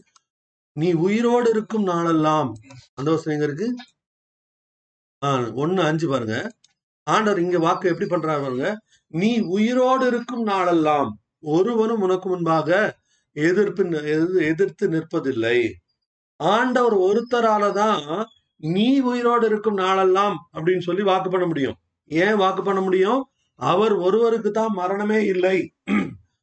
நீ 0.73 0.93
உயிரோடு 0.93 1.49
இருக்கும் 1.49 1.83
நாளெல்லாம் 1.83 2.53
அந்த 2.93 3.11
வசனம் 3.11 3.39
எங்க 3.39 3.53
இருக்கு? 3.53 3.75
ஆஹ் 5.25 5.53
ஒன்னு 5.53 5.81
அஞ்சு 5.81 6.09
பாருங்க. 6.09 6.51
ஆண்டவர் 7.03 7.39
இங்க 7.39 7.59
வாக்கு 7.59 7.89
எப்படி 7.89 8.09
பண்றாரு 8.09 8.41
பாருங்க. 8.41 8.79
நீ 9.07 9.39
உயிரோடு 9.39 10.07
இருக்கும் 10.07 10.43
நாளெல்லாம் 10.43 11.17
ஒருவனும் 11.39 12.01
உனக்கு 12.01 12.29
முன்பாக 12.29 12.97
எதிர்ப்பு 13.33 13.83
எதிர்- 13.83 14.41
எதிர்த்து 14.41 14.89
நிற்பதில்லை. 14.89 15.71
ஆண்டவர் 16.35 16.97
ஒருத்தரால 16.97 17.71
தான் 17.71 18.25
நீ 18.55 18.99
உயிரோடு 18.99 19.45
இருக்கும் 19.45 19.73
நாளெல்லாம் 19.73 20.49
அப்படின்னு 20.53 20.79
சொல்லி 20.79 21.01
வாக்கு 21.01 21.29
பண்ண 21.29 21.45
முடியும். 21.45 21.75
ஏன் 22.05 22.35
வாக்கு 22.35 22.63
பண்ண 22.63 22.81
முடியும்? 22.81 23.27
அவர் 23.55 23.93
ஒருவருக்கு 23.93 24.51
தான் 24.51 24.71
மரணமே 24.71 25.25
இல்லை. 25.25 25.73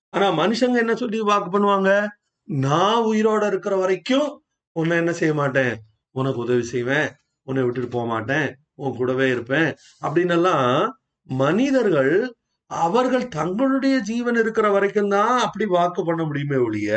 ஆனா 0.08 0.30
மனுஷங்க 0.30 0.76
என்ன 0.76 0.94
சொல்லி 0.94 1.20
வாக்கு 1.20 1.58
பண்ணுவாங்க? 1.58 2.06
நான் 2.44 3.02
உயிரோட 3.02 3.46
இருக்கிற 3.46 3.76
வரைக்கும் 3.76 4.42
உன்னை 4.72 4.96
என்ன 4.96 5.12
செய்ய 5.12 5.34
மாட்டேன். 5.34 5.76
உனக்கு 6.10 6.38
உதவி 6.38 6.62
செய்வேன். 6.62 7.08
உன்னை 7.42 7.64
விட்டுட்டு 7.64 7.88
போக 7.88 8.06
மாட்டேன். 8.06 8.56
உன் 8.74 8.96
கூடவே 8.96 9.30
இருப்பேன். 9.30 9.74
அப்படின்னு 10.02 10.30
எல்லாம் 10.30 11.00
மனிதர்கள் 11.22 12.34
அவர்கள் 12.70 13.28
தங்களுடைய 13.28 13.98
ஜீவன் 13.98 14.34
இருக்கிற 14.34 14.70
வரைக்கும் 14.70 15.08
தான் 15.08 15.40
அப்படி 15.40 15.64
வாக்கு 15.66 16.04
பண்ண 16.04 16.24
முடியுமே 16.24 16.56
ஒழிய 16.56 16.90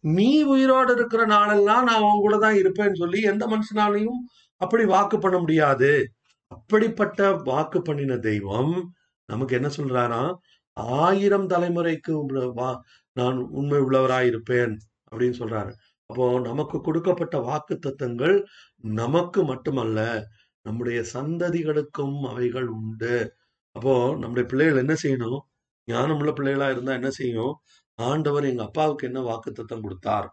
நீ 0.00 0.42
உயிரோடு 0.42 0.92
இருக்கிற 0.92 1.26
நாளெல்லாம் 1.26 1.84
நான் 1.84 1.96
அவங்க 1.96 2.18
கூட 2.18 2.36
தான் 2.38 2.54
இருப்பேன்னு 2.54 2.94
சொல்லி 2.94 3.20
எந்த 3.20 3.46
மனுஷனாலையும் 3.46 4.20
அப்படி 4.56 4.84
வாக்கு 4.84 5.18
பண்ண 5.18 5.38
முடியாது. 5.38 6.12
அப்படிப்பட்ட 6.48 7.32
வாக்கு 7.32 7.82
பண்ணின 7.82 8.16
தெய்வம் 8.16 8.92
நமக்கு 9.26 9.54
என்ன 9.54 9.68
சொல்றாராம் 9.76 10.34
ஆயிரம் 10.72 11.48
தலைமுறைக்கு 11.48 12.12
வா- 12.56 12.78
நான் 13.12 13.38
உண்மை 13.38 13.78
உள்ளவராய் 13.78 14.26
இருப்பேன் 14.26 14.78
அப்படின்னு 15.10 15.38
சொல்றாரு. 15.38 15.72
அப்போ 16.06 16.40
நமக்கு 16.40 16.80
கொடுக்கப்பட்ட 16.80 17.38
வாக்கு 17.38 17.78
தத்துவங்கள் 17.78 18.46
நமக்கு 18.76 19.44
மட்டுமல்ல 19.44 20.26
நம்முடைய 20.62 21.04
சந்ததிகளுக்கும் 21.14 22.20
அவைகள் 22.30 22.66
உண்டு. 22.66 23.34
அப்போ 23.76 23.94
நம்முடைய 24.20 24.44
பிள்ளைகள் 24.50 24.82
என்ன 24.84 24.94
செய்யணும்? 25.02 25.40
ஞானமுள்ள 25.88 26.30
பிள்ளைகளா 26.38 26.68
இருந்தா 26.74 26.92
என்ன 27.00 27.10
செய்யும்? 27.20 27.54
ஆண்டவர் 27.98 28.48
எங்க 28.50 28.62
அப்பாவுக்கு 28.68 29.04
என்ன 29.10 29.20
வாக்கு 29.30 29.50
தத்தம் 29.52 29.84
கொடுத்தார் 29.86 30.28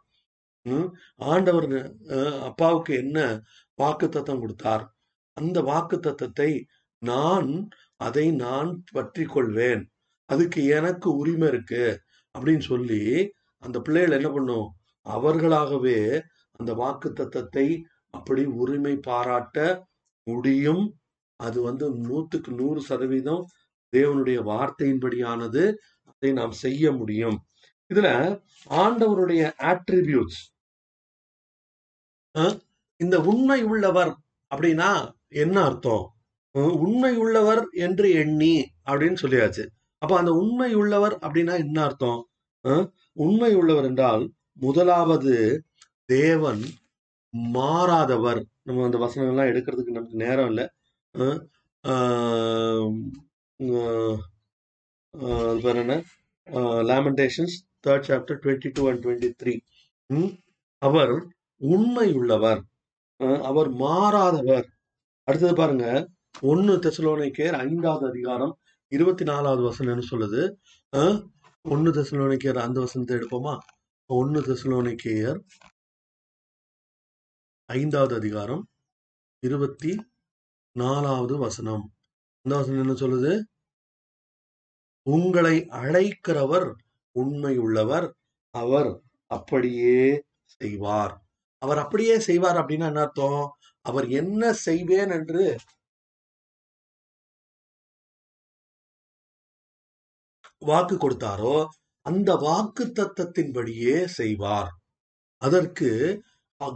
ஆண்டவர் 1.34 1.68
அப்பாவுக்கு 2.50 2.92
என்ன 3.04 3.18
வாக்கு 3.80 4.08
தத்தம் 4.16 4.42
கொடுத்தார்? 4.44 4.84
அந்த 5.38 5.58
வாக்கு 5.70 5.98
தத்தத்தை 6.08 6.50
நான் 7.02 7.50
அதை 8.08 8.26
நான் 8.44 8.70
பற்றி 8.96 9.24
கொள்வேன். 9.36 9.84
அதுக்கு 10.30 10.60
எனக்கு 10.78 11.10
உரிமை 11.22 11.48
இருக்கு. 11.52 11.84
அப்படின்னு 12.36 12.66
சொல்லி 12.72 13.02
அந்த 13.64 13.78
பிள்ளைகள் 13.86 14.18
என்ன 14.20 14.30
பண்ணும்? 14.36 14.68
அவர்களாகவே 15.06 16.00
அந்த 16.60 16.72
வாக்கு 16.82 17.10
தத்தத்தை 17.20 17.68
அப்படி 18.18 18.44
உரிமை 18.62 18.94
பாராட்ட 19.08 19.58
முடியும். 20.28 20.84
அது 21.46 21.58
வந்து 21.62 21.86
நூத்துக்கு 22.06 22.52
நூறு 22.60 22.82
சதவீதம் 22.82 23.44
தேவனுடைய 23.94 24.38
வார்த்தையின்படியானது 24.52 25.64
அதை 26.10 26.30
நாம் 26.40 26.56
செய்ய 26.66 26.92
முடியும். 26.92 27.38
இதுல 27.92 28.08
ஆண்டவருடைய 28.84 29.44
ஆட்ரிபியூட்ஸ் 29.72 30.42
இந்த 33.00 33.16
உண்மை 33.32 33.60
உள்ளவர் 33.64 34.12
அப்படின்னா 34.52 34.90
என்ன 35.44 35.58
அர்த்தம்? 35.64 36.06
உண்மை 36.86 37.12
உள்ளவர் 37.24 37.62
என்று 37.86 38.08
எண்ணி 38.22 38.54
அப்படின்னு 38.90 39.18
சொல்லியாச்சு. 39.22 39.64
அப்ப 40.02 40.14
அந்த 40.18 40.32
உண்மை 40.42 40.70
உள்ளவர் 40.82 41.16
அப்படின்னா 41.26 41.54
என்ன 41.66 41.78
அர்த்தம்? 41.84 42.20
உண்மை 43.26 43.52
உள்ளவர் 43.56 43.88
என்றால் 43.90 44.24
முதலாவது 44.66 45.36
தேவன் 46.10 46.62
மாறாதவர். 47.56 48.42
நம்ம 48.68 48.86
அந்த 48.88 48.98
வசனங்கள்லாம் 48.98 49.52
எடுக்கிறதுக்கு 49.52 49.98
நமக்கு 49.98 50.24
நேரம் 50.26 50.50
இல்லை. 50.52 50.66
அது 51.18 51.36
பேர் 55.64 55.80
என்ன? 55.84 55.96
Lamentations 56.90 57.56
third 57.86 58.08
chapter 58.10 58.40
twenty 58.44 58.70
two 58.78 58.84
and 58.90 59.02
twenty 59.06 59.30
three 59.42 59.54
அவர் 60.82 61.14
உண்மை 61.62 62.08
உள்ளவர் 62.20 62.62
அவர் 63.50 63.70
மாறாதவர். 63.84 64.68
அடுத்தது 65.28 65.54
பாருங்க 65.62 65.86
ஒன்னு 66.50 66.74
தெசலோனிக்கேர் 66.86 67.56
ஐந்தாவது 67.66 68.06
அதிகாரம் 68.12 68.54
இருபத்தி 68.92 69.24
நாலாவது 69.30 69.64
வசனம் 69.70 69.92
என்ன 69.94 70.06
சொல்லுது? 70.12 70.42
ஒன்னு 71.66 71.90
தெசலோனிக்கேர் 71.98 72.60
அந்த 72.66 72.78
வசனத்தை 72.86 73.14
எடுப்போமா? 73.18 73.56
ஒன்னு 74.10 74.42
தெசலோனிக்கேயர் 74.50 75.40
ஐந்தாவது 77.70 78.14
அதிகாரம் 78.22 78.64
இருபத்தி 79.44 79.92
நாலாவது 80.82 81.36
வசனம். 81.46 81.84
இந்த 82.46 82.54
வசனம் 82.58 82.82
என்ன 82.84 82.96
சொல்லுது? 83.04 83.34
உங்களை 85.08 85.56
அழைக்கிறவர் 85.82 86.68
உண்மை 87.16 87.54
உள்ளவர் 87.66 88.08
அவர் 88.56 88.90
அப்படியே 89.32 90.02
செய்வார். 90.60 91.14
அவர் 91.62 91.80
அப்படியே 91.84 92.16
செய்வார் 92.28 92.60
அப்படின்னா 92.62 92.88
என்ன 92.92 93.04
அர்த்தம்? 93.08 93.44
அவர் 93.86 94.08
என்ன 94.22 94.44
செய்வேன் 94.68 95.12
என்று 95.18 95.44
வாக்கு 100.70 100.96
கொடுத்தாரோ 100.98 101.56
அந்த 102.06 102.30
வாக்கு 102.46 102.84
தத்தத்தின்படியே 103.00 103.96
செய்வார். 104.20 104.70
அதற்கு 105.42 105.90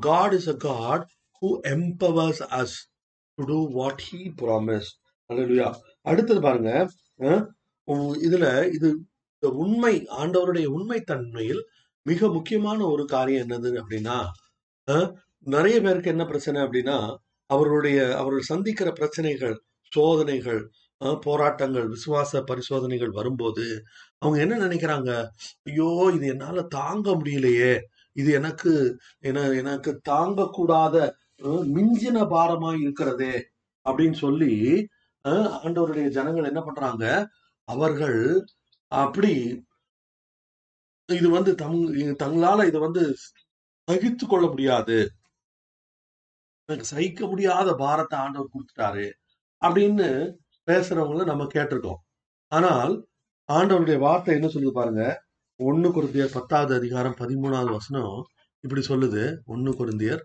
God 0.08 0.34
is 0.40 0.50
a 0.54 0.58
God 0.70 1.04
who 1.42 1.50
empowers 1.76 2.44
us 2.60 2.78
to 3.42 3.48
do 3.48 3.60
what 3.74 4.04
he 4.08 4.20
promise 4.42 4.90
அல்லா 5.30 5.68
அடுத்தது 6.06 6.40
பாருங்க 6.40 6.72
இதுல 8.22 8.46
இது 8.70 8.90
உண்மை 9.62 9.94
ஆண்டவருடைய 10.18 10.66
உண்மை 10.70 11.00
தன்மையில் 11.04 11.62
மிக 12.06 12.28
முக்கியமான 12.28 12.80
ஒரு 12.88 13.04
காரியம் 13.06 13.44
என்னது 13.46 13.70
அப்படின்னா 13.82 14.18
நிறைய 15.48 15.76
பேருக்கு 15.82 16.10
என்ன 16.10 16.26
பிரச்சனை 16.26 16.60
அப்படின்னா 16.62 16.98
அவர்களுடைய 17.50 18.00
அவர்கள் 18.18 18.50
சந்திக்கிற 18.50 18.90
பிரச்சனைகள் 18.92 19.56
சோதனைகள் 19.92 20.62
போராட்டங்கள் 21.24 21.88
விசுவாச 21.88 22.42
பரிசோதனைகள் 22.42 23.10
வரும்போது 23.10 23.66
அவங்க 24.22 24.38
என்ன 24.42 24.56
நினைக்கிறாங்க 24.66 25.12
ஐயோ 25.66 25.88
இது 26.12 26.26
என்னால 26.28 26.62
தாங்க 26.76 27.10
முடியலையே 27.16 27.74
இது 28.16 28.32
எனக்கு 28.32 28.72
என- 29.22 29.54
எனக்கு 29.54 29.92
தாங்கக்கூடாத 30.10 30.96
மிஞ்சின 31.76 32.18
பாரமா 32.34 32.72
இருக்கிறதே 32.84 33.36
அப்படின்னு 33.86 34.18
சொல்லி 34.26 34.54
அஹ், 35.26 35.50
ஆண்டவருடைய 35.60 36.08
ஜனங்கள் 36.10 36.50
என்ன 36.52 36.62
பண்றாங்க? 36.64 37.06
அவர்கள் 37.68 38.20
அப்படி 38.92 39.34
இது 41.10 41.30
வந்து 41.30 41.52
தங் 41.62 41.78
தங்களால 42.22 42.66
இதை 42.68 42.80
வந்து 42.82 43.04
சகித்து 43.88 44.26
கொள்ள 44.28 44.46
முடியாது. 44.48 44.98
சகிக்க 46.86 47.22
முடியாத 47.28 47.70
பாரத்தை 47.76 48.18
ஆண்டவர் 48.20 48.54
கொடுத்துட்டாரு 48.54 49.08
அப்படின்னு 49.62 50.08
பேசுறவங்கள 50.68 51.26
நம்ம 51.26 51.46
கேட்டிருக்கோம். 51.56 52.02
ஆனால் 52.52 52.94
ஆண்டவருடைய 53.50 53.98
வார்த்தை 54.00 54.36
என்ன 54.38 54.48
சொல்லுது 54.48 54.74
பாருங்க? 54.74 55.04
ஒன்னு 55.60 55.90
குருந்தியர் 55.90 56.36
பத்தாவது 56.36 56.74
அதிகாரம் 56.76 57.20
பதிமூணாவது 57.20 57.72
வசனம் 57.72 58.16
இப்படி 58.64 58.84
சொல்லுது. 58.90 59.24
ஒன்னு 59.46 59.72
குருந்தியர் 59.80 60.24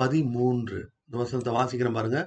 பதிமூன்று. 0.00 0.78
இந்த 1.06 1.16
வசனத்தை 1.22 1.52
வாசிக்கிறேன் 1.56 1.98
பாருங்க. 1.98 2.20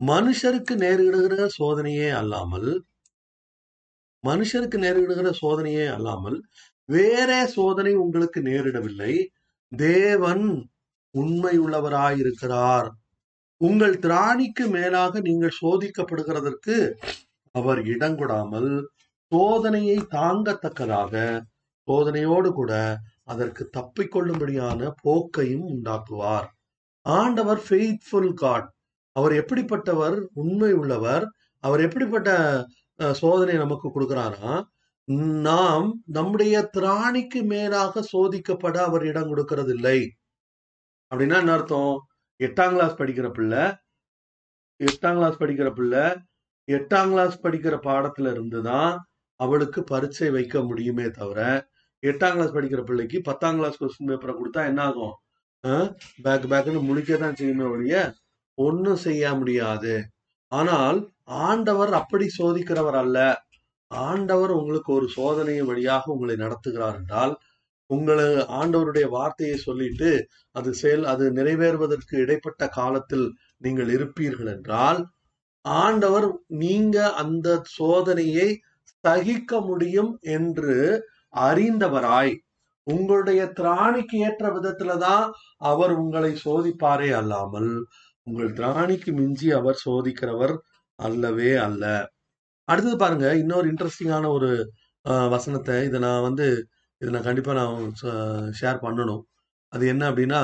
மனுஷருக்கு 0.00 0.74
நேரிடுகிற 0.84 1.42
சோதனையே 1.58 2.08
அல்லாமல் 2.20 2.70
மனுஷருக்கு 4.24 4.78
நேரிடுகிற 4.84 5.30
சோதனையே 5.42 5.86
அல்லாமல் 5.96 6.36
வேற 6.88 7.30
சோதனை 7.56 7.92
உங்களுக்கு 8.04 8.40
நேரிடவில்லை. 8.42 9.14
தேவன் 9.72 10.44
உண்மையுள்ளவராயிருக்கிறார். 11.14 12.88
உங்கள் 13.60 13.96
திராணிக்கு 14.04 14.64
மேலாக 14.76 15.20
நீங்கள் 15.20 15.58
சோதிக்கப்படுகிறதற்கு 15.60 16.76
அவர் 17.54 17.80
இடங்கொடாமல் 17.94 18.70
சோதனையை 19.32 19.98
தாங்கத்தக்கதாக 20.16 21.14
சோதனையோடு 21.88 22.50
கூட 22.52 22.72
அதற்கு 23.28 23.62
தப்பிக்கொள்ளும்படியான 23.76 24.90
போக்கையும் 25.04 25.66
உண்டாக்குவார். 25.72 26.46
ஆண்டவர் 27.06 27.60
ஃபெய்த்ஃபுல் 27.68 28.32
காட் 28.42 28.68
அவர் 29.16 29.32
எப்படிப்பட்டவர்? 29.32 30.16
உண்மை 30.42 30.70
உள்ளவர். 30.72 31.24
அவர் 31.64 31.80
எப்படிப்பட்ட 31.80 32.30
சோதனை 33.20 33.54
நமக்கு 33.56 33.88
கொடுக்கிறாரா 33.88 34.52
நாம் 35.46 35.86
நம்முடைய 36.16 36.54
திராணிக்கு 36.76 37.40
மேலாக 37.44 38.02
சோதிக்கப்பட 38.12 38.76
அவர் 38.88 39.04
இடம் 39.06 39.30
கொடுக்கறதில்லை. 39.30 39.98
அப்படின்னா 41.12 41.38
என்ன 41.42 41.52
அர்த்தம்? 41.52 41.94
எட்டாம் 42.40 42.74
கிளாஸ் 42.74 42.98
படிக்கிற 43.00 43.26
பிள்ளை 43.30 43.64
எட்டாம் 44.80 45.18
கிளாஸ் 45.18 45.40
படிக்கிற 45.42 45.68
பிள்ளை 45.74 46.04
எட்டாம் 46.68 47.10
கிளாஸ் 47.12 47.36
படிக்கிற 47.44 47.74
பாடத்துல 47.88 48.30
இருந்து 48.30 48.60
தான் 48.62 48.94
அவளுக்கு 49.40 49.80
பரீட்சை 49.92 50.28
வைக்க 50.30 50.62
முடியுமே 50.62 51.06
தவிர 51.10 51.40
எட்டாம் 52.04 52.34
கிளாஸ் 52.36 52.54
படிக்கிற 52.56 52.80
பிள்ளைக்கு 52.88 53.18
பத்தாம் 53.28 53.58
கிளாஸ் 53.58 53.80
கொஸ்டின் 53.80 54.10
பேப்பரை 54.10 54.34
கொடுத்தா 54.36 54.62
என்ன 54.70 54.82
ஆகும் 54.88 55.14
பேக் 56.24 56.46
பேக்னு 56.52 56.80
முடிக்க 56.88 57.16
தான் 57.16 57.38
செய்யுமே 57.40 57.66
ஒழிய 57.74 57.96
ஒன்றும் 58.58 59.02
செய்ய 59.06 59.32
முடியாது. 59.34 59.94
ஆனால் 60.52 60.98
ஆண்டவர் 61.46 61.92
அப்படி 62.00 62.26
சோதிக்கிறவர் 62.38 62.98
அல்ல. 63.02 63.18
ஆண்டவர் 63.90 64.52
உங்களுக்கு 64.52 64.90
ஒரு 64.98 65.06
சோதனை 65.16 65.56
வழியாக 65.70 66.12
உங்களை 66.14 66.36
நடத்துகிறார் 66.36 66.96
என்றால் 67.00 67.32
உங்களை 67.90 68.26
ஆண்டவருடைய 68.60 69.06
வார்த்தையை 69.08 69.56
சொல்லிட்டு 69.58 70.10
அது 70.56 70.70
செயல் 70.74 71.04
அது 71.04 71.24
நிறைவேறுவதற்கு 71.38 72.14
இடைப்பட்ட 72.24 72.62
காலத்தில் 72.78 73.26
நீங்கள் 73.58 73.90
இருப்பீர்கள் 73.96 74.50
என்றால் 74.54 75.00
ஆண்டவர் 75.64 76.28
நீங்க 76.62 76.96
அந்த 77.22 77.48
சோதனையை 77.76 78.48
சகிக்க 79.04 79.60
முடியும் 79.60 80.12
என்று 80.36 80.74
அறிந்தவராய். 81.48 82.34
உங்களுடைய 82.86 83.40
திராணிக்கு 83.58 84.16
ஏற்ற 84.26 84.44
விதத்துலதான் 84.56 85.26
அவர் 85.70 85.92
உங்களை 86.02 86.32
சோதிப்பாரே 86.44 87.10
அல்லாமல் 87.20 87.70
உங்கள் 88.26 88.52
திராணிக்கு 88.58 89.10
மிஞ்சி 89.18 89.48
அவர் 89.52 89.82
சோதிக்கிறவர் 89.86 90.54
அல்லவே 90.98 91.50
அல்ல. 91.66 91.84
அடுத்தது 92.68 92.96
பாருங்க 92.96 93.26
இன்னொரு 93.42 93.66
இன்ட்ரெஸ்டிங்கான 93.72 94.28
ஒரு 94.36 94.50
வசனத்தை 95.34 95.76
இதை 95.88 95.98
நான் 96.00 96.26
வந்து 96.28 96.46
இதை 97.00 97.10
நான் 97.14 97.28
கண்டிப்பா 97.28 97.52
நான் 97.60 97.80
ஷேர் 98.60 98.84
பண்ணணும். 98.84 99.22
அது 99.72 99.84
என்ன 99.92 100.02
அப்படின்னா 100.10 100.42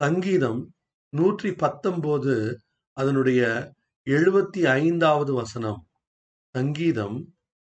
சங்கீதம் 0.00 0.60
நூற்றி 1.12 1.50
பத்தொன்பது 1.64 2.34
அதனுடைய 2.96 3.42
எழுபத்தி 4.06 4.60
ஐந்தாவது 4.78 5.32
வசனம். 5.34 5.80
சங்கீதம் 6.54 7.18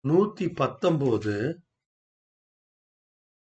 நூத்தி 0.05 0.45
பத்தொன்பது 0.61 1.35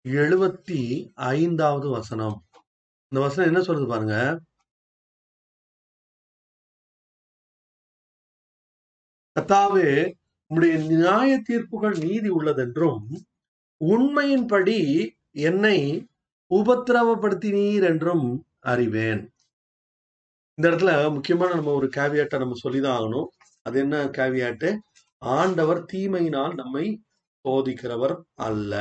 எழுபத்தி 0.05 0.81
ஐந்தாவது 1.13 1.87
வசனம். 1.89 2.37
இந்த 3.11 3.19
வசனம் 3.25 3.49
என்ன 3.49 3.61
சொல்றது 3.61 3.87
பாருங்க? 3.87 4.15
கத்தாவே 9.35 9.89
உம்முடைய 10.49 10.75
நியாய 10.87 11.31
தீர்ப்புகள் 11.49 11.97
நீதி 11.97 12.29
உள்ளதென்றும் 12.29 13.01
உண்மையின்படி 13.81 14.77
என்னை 15.47 15.79
உபத்திரவப்படுத்தினீர் 16.51 17.83
என்றும் 17.83 18.25
அறிவேன். 18.59 19.21
இந்த 20.57 20.65
இடத்துல 20.69 20.91
முக்கியமான 21.13 21.53
நம்ம 21.53 21.73
ஒரு 21.73 21.87
கேவியாட்டை 21.97 22.37
நம்ம 22.37 22.55
சொல்லிதான் 22.55 22.97
ஆகணும். 22.99 23.29
அது 23.61 23.79
என்ன 23.79 23.97
கேவியாட்டு 24.17 24.69
ஆண்டவர் 25.21 25.81
தீமையினால் 25.93 26.53
நம்மை 26.53 26.85
சோதிக்கிறவர் 27.45 28.15
அல்ல. 28.47 28.73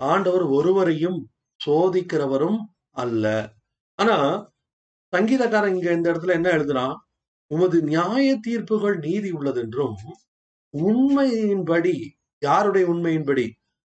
ஆண்டவர் 0.00 0.44
ஒருவரையும் 0.56 1.18
சோதிக்கிறவரும் 1.60 2.58
அல்ல. 3.02 3.24
ஆனா 3.98 4.16
சங்கீதக்காரன் 5.12 5.74
இங்க 5.76 5.88
இந்த 5.96 6.06
இடத்துல 6.12 6.36
என்ன 6.38 6.48
எழுதுறான் 6.56 6.96
உமது 7.50 7.78
நியாய 7.82 8.26
தீர்ப்புகள் 8.46 8.96
நீதி 9.06 9.30
உள்ளதென்றும் 9.32 9.96
உண்மையின்படி 10.74 11.94
யாருடைய 12.42 12.84
உண்மையின்படி? 12.92 13.46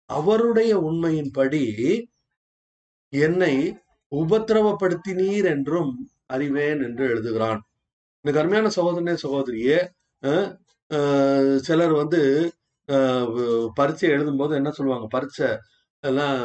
அவருடைய 0.09 0.73
உண்மையின்படி 0.79 1.63
என்னை 3.13 3.53
உபத்திரவப்படுத்தினீர் 4.11 5.47
என்றும் 5.53 5.91
அறிவேன் 6.25 6.81
என்று 6.87 7.03
எழுதுகிறான். 7.11 7.61
எனக்கு 8.25 8.41
அருமையான 8.41 8.71
சகோதரனே 8.77 9.15
சகோதரியே 9.23 9.79
சிலர் 11.67 11.93
வந்து 12.01 12.21
பரீட்சை 13.75 14.07
எழுதும்போது 14.15 14.53
என்ன 14.59 14.69
சொல்லுவாங்க? 14.71 15.07
பரீட்சை 15.15 15.49
எல்லாம் 16.11 16.35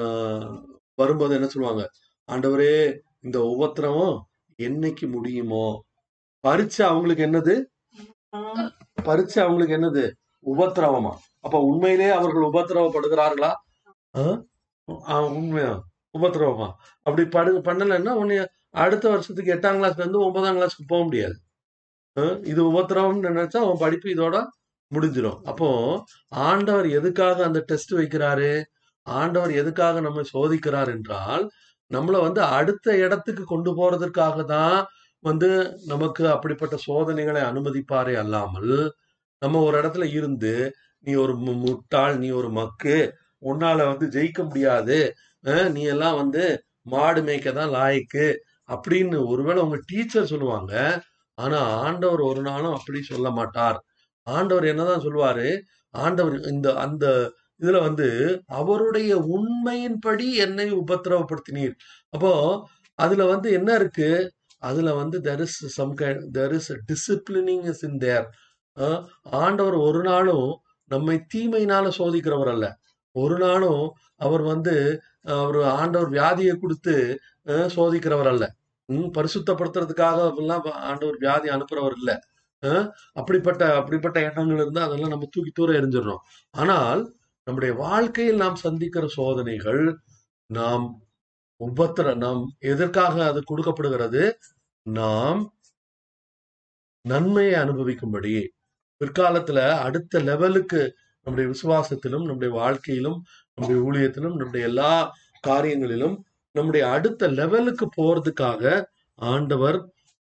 வரும்போது 1.00 1.36
என்ன 1.38 1.48
சொல்லுவாங்க? 1.54 1.84
ஆண்டவரே 2.28 2.74
இந்த 3.26 3.38
உபத்திரவம் 3.54 4.16
என்னைக்கு 4.58 5.06
முடியுமோ? 5.14 5.66
பரீட்சை 6.44 6.82
அவங்களுக்கு 6.90 7.24
என்னது? 7.28 7.54
பரீட்சை 9.08 9.38
அவங்களுக்கு 9.44 9.76
என்னது? 9.78 10.04
உபத்திரவமா. 10.54 11.12
அப்ப 11.46 11.56
உண்மையிலே 11.70 12.08
அவர்கள் 12.18 12.48
உபத்திரவப்படுகிறார்களா? 12.50 13.52
உண்மையா? 15.38 15.72
உபத்திரவமா. 16.18 16.68
அப்படி 17.06 17.24
படு 17.36 17.52
பண்ணலைன்னா 17.68 18.12
உன்னை 18.22 18.36
அடுத்த 18.82 19.04
வருஷத்துக்கு 19.12 19.54
எட்டாம் 19.54 19.78
கிளாஸ்ல 19.78 20.02
இருந்து 20.02 20.24
ஒன்பதாம் 20.26 20.56
கிளாஸ்க்கு 20.58 20.90
போக 20.92 21.02
முடியாது? 21.08 21.36
இது 22.50 22.60
உபத்திரவம்னு 22.72 23.28
நினைச்சா 23.28 23.58
அவன் 23.64 23.82
படிப்பு 23.84 24.08
இதோட 24.14 24.36
முடிஞ்சிடும் 24.90 25.38
அப்போ 25.50 25.68
ஆண்டவர் 26.46 26.88
எதுக்காக 26.98 27.44
அந்த 27.48 27.60
டெஸ்ட் 27.70 27.92
வைக்கிறாரு? 28.00 28.50
ஆண்டவர் 29.06 29.52
எதுக்காக 29.56 30.00
நம்ம 30.00 30.24
சோதிக்கிறார் 30.32 30.90
என்றால் 30.90 31.44
நம்மளை 31.90 32.18
வந்து 32.20 32.42
அடுத்த 32.52 32.96
இடத்துக்கு 32.96 33.44
கொண்டு 33.44 33.70
போறதற்காக 33.72 34.44
தான் 34.48 34.78
வந்து 35.24 35.48
நமக்கு 35.86 36.22
அப்படிப்பட்ட 36.28 36.76
சோதனைகளை 36.84 37.42
அனுமதிப்பாரே 37.42 38.14
அல்லாமல் 38.16 38.72
நம்ம 39.42 39.60
ஒரு 39.62 39.76
இடத்துல 39.80 40.04
இருந்து 40.12 40.54
நீ 41.04 41.12
ஒரு 41.16 41.34
மு- 41.38 41.58
முட்டாள் 41.62 42.14
நீ 42.18 42.28
ஒரு 42.32 42.50
மக்கு 42.52 42.96
உன்னால 43.42 43.86
வந்து 43.86 44.06
ஜெயிக்க 44.12 44.40
முடியாது 44.44 44.98
நீ 45.70 45.82
எல்லாம் 45.88 46.16
வந்து 46.16 46.42
மாடு 46.86 47.20
மேய்க்க 47.22 47.52
தான் 47.52 47.72
லாய்க்கு 47.72 48.26
அப்படின்னு 48.68 49.16
ஒருவேளை 49.26 49.60
உங்க 49.62 49.78
டீச்சர் 49.86 50.30
சொல்லுவாங்க 50.30 50.74
ஆனா 51.38 51.58
ஆண்டவர் 51.82 52.22
ஒரு 52.22 52.40
நாளும் 52.42 52.76
அப்படி 52.76 53.00
சொல்ல 53.02 53.28
மாட்டார். 53.30 53.78
ஆண்டவர் 54.26 54.64
என்னதான் 54.64 55.04
சொல்லுவாரு 55.04 55.48
ஆண்டவர் 55.94 56.36
இந்த 56.50 56.68
அந்த 56.84 57.04
இதுல 57.62 57.80
வந்து 57.86 58.08
அவருடைய 58.60 59.10
உண்மையின்படி 59.34 60.26
என்னை 60.44 60.68
உபத்திரவப்படுத்தினீர். 60.82 61.74
அப்போ 62.14 62.32
அதுல 62.98 63.24
வந்து 63.32 63.48
என்ன 63.58 63.70
இருக்கு? 63.80 64.08
அதுல 64.62 64.90
வந்து 65.00 65.16
there 65.28 65.42
is 65.46 65.58
some 65.76 65.94
there 66.36 66.54
is 66.58 66.70
disciplining 66.90 67.64
is 67.72 67.84
in 67.88 67.98
there 68.06 68.26
ஆண்டவர் 69.44 69.76
ஒரு 69.88 70.00
நாளும் 70.10 70.48
நம்மை 70.90 71.16
தீமையினால 71.34 71.86
சோதிக்கிறவர் 71.98 72.50
அல்ல. 72.54 72.66
ஒரு 73.16 73.36
நாளும் 73.44 73.84
அவர் 74.26 74.44
வந்து 74.52 74.74
அவர் 75.36 75.58
ஆண்டவர் 75.80 76.10
வியாதியை 76.16 76.54
கொடுத்து 76.56 76.94
சோதிக்கிறவர் 77.76 78.30
அல்ல. 78.32 78.44
பரிசுத்தப்படுத்துறதுக்காக 79.18 80.18
எல்லாம் 80.42 80.64
ஆண்டவர் 80.90 81.18
வியாதி 81.24 81.48
அனுப்புறவர் 81.56 81.96
இல்ல. 82.00 82.10
அப்படிப்பட்ட 83.20 83.62
அப்படிப்பட்ட 83.80 84.18
எண்ணங்கள் 84.28 84.60
இருந்தால் 84.62 84.86
அதெல்லாம் 84.88 85.12
நம்ம 85.14 85.28
தூக்கி 85.34 85.52
தூர 85.52 85.70
எரிஞ்சிடணும் 85.80 86.22
ஆனால் 86.54 87.02
நம்முடைய 87.46 87.74
வாழ்க்கையில் 87.74 88.36
நாம் 88.36 88.54
சந்திக்கிற 88.54 89.04
சோதனைகள் 89.08 89.82
நாம் 90.50 90.84
உபத்திர 91.60 92.14
நாம் 92.16 92.42
எதற்காக 92.58 93.14
அது 93.26 93.40
கொடுக்கப்படுகிறது? 93.42 94.22
நாம் 94.82 95.40
நன்மையை 97.04 97.54
அனுபவிக்கும்படி. 97.62 98.34
பிற்காலத்துல 99.00 99.58
அடுத்த 99.78 100.20
லெவலுக்கு 100.20 100.80
நம்முடைய 101.26 101.46
விசுவாசத்திலும் 101.52 102.26
நம்முடைய 102.28 102.54
வாழ்க்கையிலும் 102.54 103.18
நம்முடைய 103.54 103.80
ஊழியத்திலும் 103.86 104.36
நம்முடைய 104.36 104.66
எல்லா 104.66 104.92
காரியங்களிலும் 105.46 106.16
நம்முடைய 106.54 106.84
அடுத்த 106.90 107.28
லெவலுக்கு 107.28 107.86
போறதுக்காக 107.96 108.84
ஆண்டவர் 109.14 109.78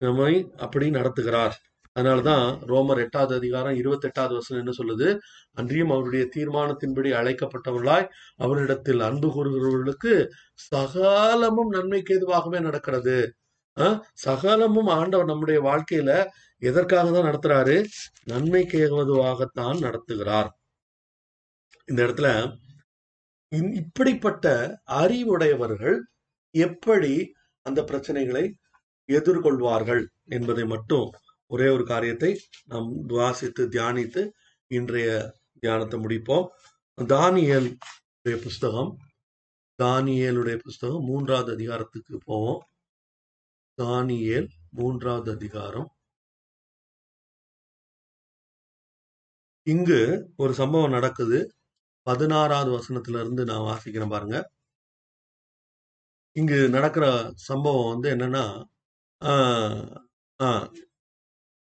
நம்மை 0.03 0.33
அப்படி 0.57 0.87
நடத்துகிறார். 0.91 1.57
அதனாலதான் 1.97 2.47
ரோமர் 2.71 3.01
எட்டாவது 3.05 3.33
அதிகாரம் 3.35 3.77
இருபத்தி 3.77 4.07
எட்டாவது 4.09 4.35
வசனம் 4.35 4.61
என்ன 4.63 4.73
சொல்லுது? 4.81 5.09
அன்றியும் 5.53 5.93
அவருடைய 5.95 6.25
தீர்மானத்தின்படி 6.37 7.11
அழைக்கப்பட்டவர்களாய் 7.21 8.07
அவரிடத்தில் 8.37 9.01
அன்பு 9.01 9.29
கூறுகிறவர்களுக்கு 9.29 10.13
சகாலமும் 10.73 11.73
நன்மைக்கு 11.77 12.15
எதுவாகவே 12.15 12.61
நடக்கிறது. 12.61 13.17
சகலமும் 14.27 14.91
ஆண்டவர் 14.99 15.27
நம்முடைய 15.27 15.59
வாழ்க்கையில 15.69 16.11
எதற்காக 16.63 17.07
தான் 17.11 17.29
நடத்துறாரு? 17.31 17.77
நன்மைக்கு 18.25 18.77
ஏகுவதுவாகத்தான் 18.85 19.79
நடத்துகிறார். 19.87 20.49
இந்த 21.89 22.01
இடத்துல 22.07 22.29
இப்படிப்பட்ட 23.81 24.47
அறிவுடையவர்கள் 25.03 25.99
எப்படி 26.55 27.13
அந்த 27.67 27.81
பிரச்சனைகளை 27.91 28.45
எதிர்கொள்வார்கள் 29.09 30.03
என்பதை 30.37 30.65
மட்டும் 30.67 31.09
ஒரே 31.51 31.69
ஒரு 31.69 31.85
காரியத்தை 31.87 32.31
நாம் 32.65 33.09
துவாசித்து 33.09 33.63
தியானித்து 33.67 34.23
இன்றைய 34.71 35.11
தியானத்தை 35.63 36.01
முடிப்போம். 36.01 36.47
தானியல் 36.99 37.69
புஸ்தகம் 38.43 38.93
தானியேலுடைய 39.79 40.57
புஸ்தகம் 40.59 41.05
மூன்றாவது 41.05 41.53
அதிகாரத்துக்கு 41.53 42.19
போவோம். 42.25 42.63
தானியேல் 43.79 44.49
மூன்றாவது 44.71 45.31
அதிகாரம். 45.33 45.89
இங்கு 49.67 50.01
ஒரு 50.37 50.55
சம்பவம் 50.55 50.91
நடக்குது. 50.91 51.39
பதினாறாவது 52.07 52.71
வசனத்துல 52.73 53.21
இருந்து 53.21 53.45
நான் 53.45 53.67
வாசிக்கிறேன் 53.71 54.09
பாருங்க. 54.09 54.37
இங்கு 56.37 56.69
நடக்கிற 56.69 57.07
சம்பவம் 57.35 57.91
வந்து 57.93 58.09
என்னன்னா 58.15 58.45
ஆஹ், 59.23 59.85
ஆஹ், 60.41 60.67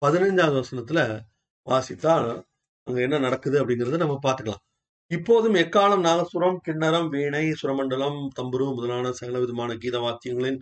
பதினைஞ்சாவது 0.01 0.57
வசனத்துல 0.61 0.99
வாசித்தா 1.67 2.13
அங்க 2.87 2.99
என்ன 3.05 3.17
நடக்குது 3.17 3.57
அப்படிங்கறத 3.61 3.97
நம்ம 4.03 4.15
பார்த்துக்கலாம். 4.25 4.63
இப்போதும் 5.11 5.55
எக்காலம் 5.61 6.03
நாகசுரம் 6.07 6.57
கிண்ணறம் 6.67 7.07
வீணை 7.13 7.45
சுரமண்டலம் 7.61 8.19
தம்புரு 8.37 8.65
முதலான 8.77 9.11
சகல 9.19 9.39
விதமான 9.39 9.71
கீத 9.83 9.97
வாத்தியங்களின் 9.99 10.59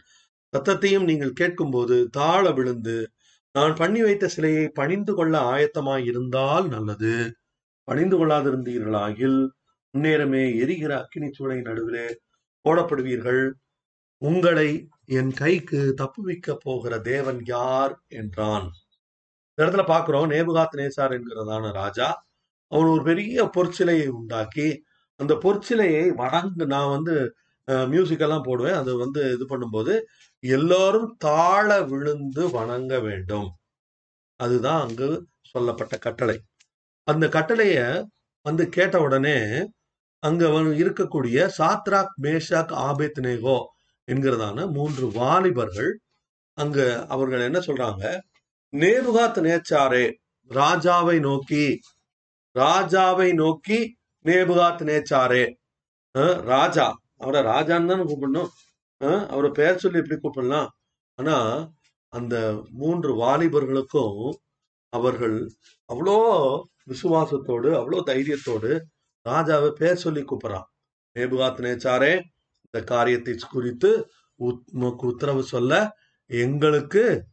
சத்தத்தையும் 0.54 1.08
நீங்கள் 1.10 1.38
கேட்கும்போது 1.40 1.96
தாழ 2.18 2.44
விழுந்து 2.52 2.98
நான் 3.56 3.74
பண்ணி 3.74 4.02
வைத்த 4.02 4.26
சிலையை 4.28 4.66
பணிந்து 4.80 5.14
கொள்ள 5.16 5.36
ஆயத்தமாய் 5.54 6.06
இருந்தால் 6.10 6.66
நல்லது. 6.68 7.14
பணிந்து 7.88 8.16
கொள்ளாதிருந்தீர்களாகில் 8.20 9.40
முன்னேறமே 9.94 10.44
எரிகிற 10.64 10.92
அக்கினி 11.02 11.30
சூளை 11.38 11.60
நடுவிலே 11.62 12.08
போடப்படுவீர்கள். 12.66 13.44
உங்களை 14.22 14.70
என் 15.20 15.32
கைக்கு 15.42 15.82
தப்புவிக்க 16.02 16.58
போகிற 16.66 16.94
தேவன் 17.12 17.40
யார் 17.54 17.94
என்றான். 18.22 18.68
இந்த 19.58 19.66
இடத்துல 19.66 19.84
பாக்குறோம் 19.92 20.28
நேபுகாத் 20.32 20.76
நேசார் 20.80 21.14
என்கிறதான 21.16 21.70
ராஜா 21.78 22.08
அவன் 22.72 22.90
ஒரு 22.94 23.04
பெரிய 23.04 23.46
பொற்சிலையை 23.56 24.08
உண்டாக்கி 24.20 24.68
அந்த 25.20 25.34
பொற்சிலையை 25.44 26.04
வணங்கு 26.20 26.66
நான் 26.74 26.92
வந்து 26.96 27.14
மியூசிக்கெல்லாம் 27.94 28.44
போடுவேன் 28.44 28.78
அது 28.82 28.92
வந்து 28.98 29.22
இது 29.36 29.46
பண்ணும்போது 29.46 29.94
எல்லாரும் 30.44 31.10
தாழ 31.18 31.68
விழுந்து 31.84 32.44
வணங்க 32.50 32.94
வேண்டும். 33.00 33.48
அதுதான் 34.40 34.82
அங்கு 34.86 35.10
சொல்லப்பட்ட 35.52 35.96
கட்டளை. 35.98 36.38
அந்த 37.08 37.26
கட்டளைய 37.38 37.78
வந்து 38.46 38.64
கேட்ட 38.70 38.98
உடனே 39.02 39.38
அங்க 40.24 40.44
வந்து 40.50 40.74
இருக்கக்கூடிய 40.84 41.38
சாத்ராக் 41.60 42.16
மேஷாக் 42.24 42.74
ஆபேத் 42.88 43.20
நேகோ 43.28 43.58
என்கிறதான 44.08 44.68
மூன்று 44.78 45.06
வாலிபர்கள் 45.20 45.92
அங்க 46.58 46.80
அவர்கள் 47.08 47.48
என்ன 47.50 47.60
சொல்றாங்க 47.68 48.04
நேபுகாத் 48.72 49.40
நேச்சாரே 49.40 50.14
ராஜாவை 50.50 51.20
நோக்கி 51.20 51.80
ராஜாவை 52.60 53.34
நோக்கி 53.34 53.98
நேபுகாத் 54.26 54.84
நேச்சாரே. 54.84 55.54
ராஜா. 56.42 57.00
அவரை 57.18 57.42
ராஜான்னு 57.42 57.66
தானே 57.66 57.94
கூப்பிடணும். 57.94 58.48
அவரை 59.28 59.50
பெயர் 59.52 59.80
சொல்லி 59.80 59.98
எப்படி 59.98 60.20
கூப்பிடலாம்? 60.20 60.68
ஆனா 61.16 61.68
அந்த 62.08 62.66
மூன்று 62.72 63.16
வாலிபர்களுக்கும் 63.16 64.34
அவர்கள் 64.90 65.52
அவ்வளோ 65.94 66.18
விசுவாசத்தோடு 66.88 67.72
அவ்வளோ 67.74 68.02
தைரியத்தோடு 68.06 68.82
ராஜாவை 69.30 69.70
பேர் 69.70 69.96
சொல்லி 69.96 70.24
கூப்பிடுறான். 70.24 70.64
நேபுகாத் 71.20 71.60
நேச்சாரே 71.60 72.24
இந்த 72.72 72.86
காரியத்தை 72.86 73.38
குறித்து 73.50 74.12
உத்- 74.40 74.64
உமக்கு 74.72 75.08
உத்தரவு 75.08 75.44
சொல்ல 75.44 75.96
எங்களுக்கு 76.26 77.26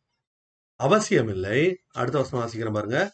அவசியமில்லை. 0.77 1.79
அடுத்த 1.93 2.20
வருஷம் 2.20 2.41
வாசிக்கிறேன் 2.41 2.72
பாருங்க. 2.72 3.12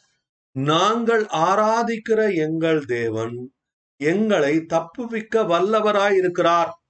நாங்கள் 0.52 1.24
ஆராதிக்கிற 1.24 2.34
எங்கள் 2.34 2.84
தேவன் 2.84 3.52
எங்களை 3.96 4.58
தப்புவிக்க 4.58 5.42
வல்லவராய் 5.42 6.12
இருக்கிறார். 6.12 6.82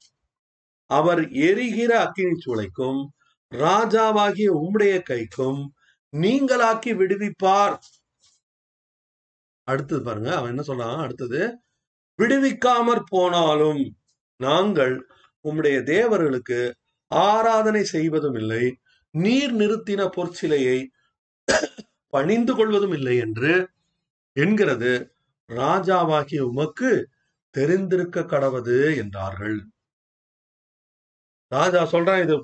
அவர் 0.86 1.28
எரிகிற 1.30 2.00
அக்கினி 2.00 2.38
சூளைக்கும் 2.46 3.06
ராஜாவாகிய 3.54 4.48
உம்முடைய 4.54 5.02
கைக்கும் 5.10 5.66
நீங்களாக்கி 6.16 6.92
விடுவிப்பார். 7.00 7.76
அடுத்தது 9.62 10.02
பாருங்க. 10.02 10.36
அவன் 10.36 10.58
என்ன 10.58 10.62
சொல்றான்? 10.66 11.02
அடுத்தது 11.02 11.58
விடுவிக்காமற் 12.22 13.02
போனாலும் 13.06 13.94
நாங்கள் 14.36 15.06
உம்முடைய 15.44 15.82
தேவர்களுக்கு 15.82 16.74
ஆராதனை 17.06 17.84
செய்வதும் 17.84 18.34
இல்லை 18.34 18.76
நீர் 19.14 19.54
நிறுத்தின 19.54 20.02
பொற்சிலையை 20.16 20.78
பணிந்து 22.12 22.52
கொள்வதும் 22.54 22.94
இல்லை 22.98 23.16
என்று 23.16 23.52
என்கிறது 24.36 24.92
ராஜாவாகிய 25.50 26.40
உமக்கு 26.50 26.90
தெரிந்திருக்க 27.54 28.20
கடவது 28.32 28.76
என்றார்கள். 28.96 29.58
ராஜா 31.52 31.80
சொல்றான் 31.92 32.22
இதை 32.24 32.36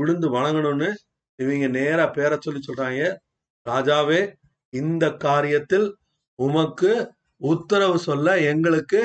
விழுந்து 0.00 0.28
வணங்கணும்னு. 0.30 0.90
இவங்க 1.38 1.66
நேரா 1.78 2.04
பேர 2.16 2.32
சொல்லி 2.38 2.60
சொல்றாங்க 2.64 3.02
ராஜாவே 3.66 4.20
இந்த 4.72 5.04
காரியத்தில் 5.26 5.88
உமக்கு 6.38 6.92
உத்தரவு 7.40 7.98
சொல்ல 7.98 8.36
எங்களுக்கு 8.52 9.02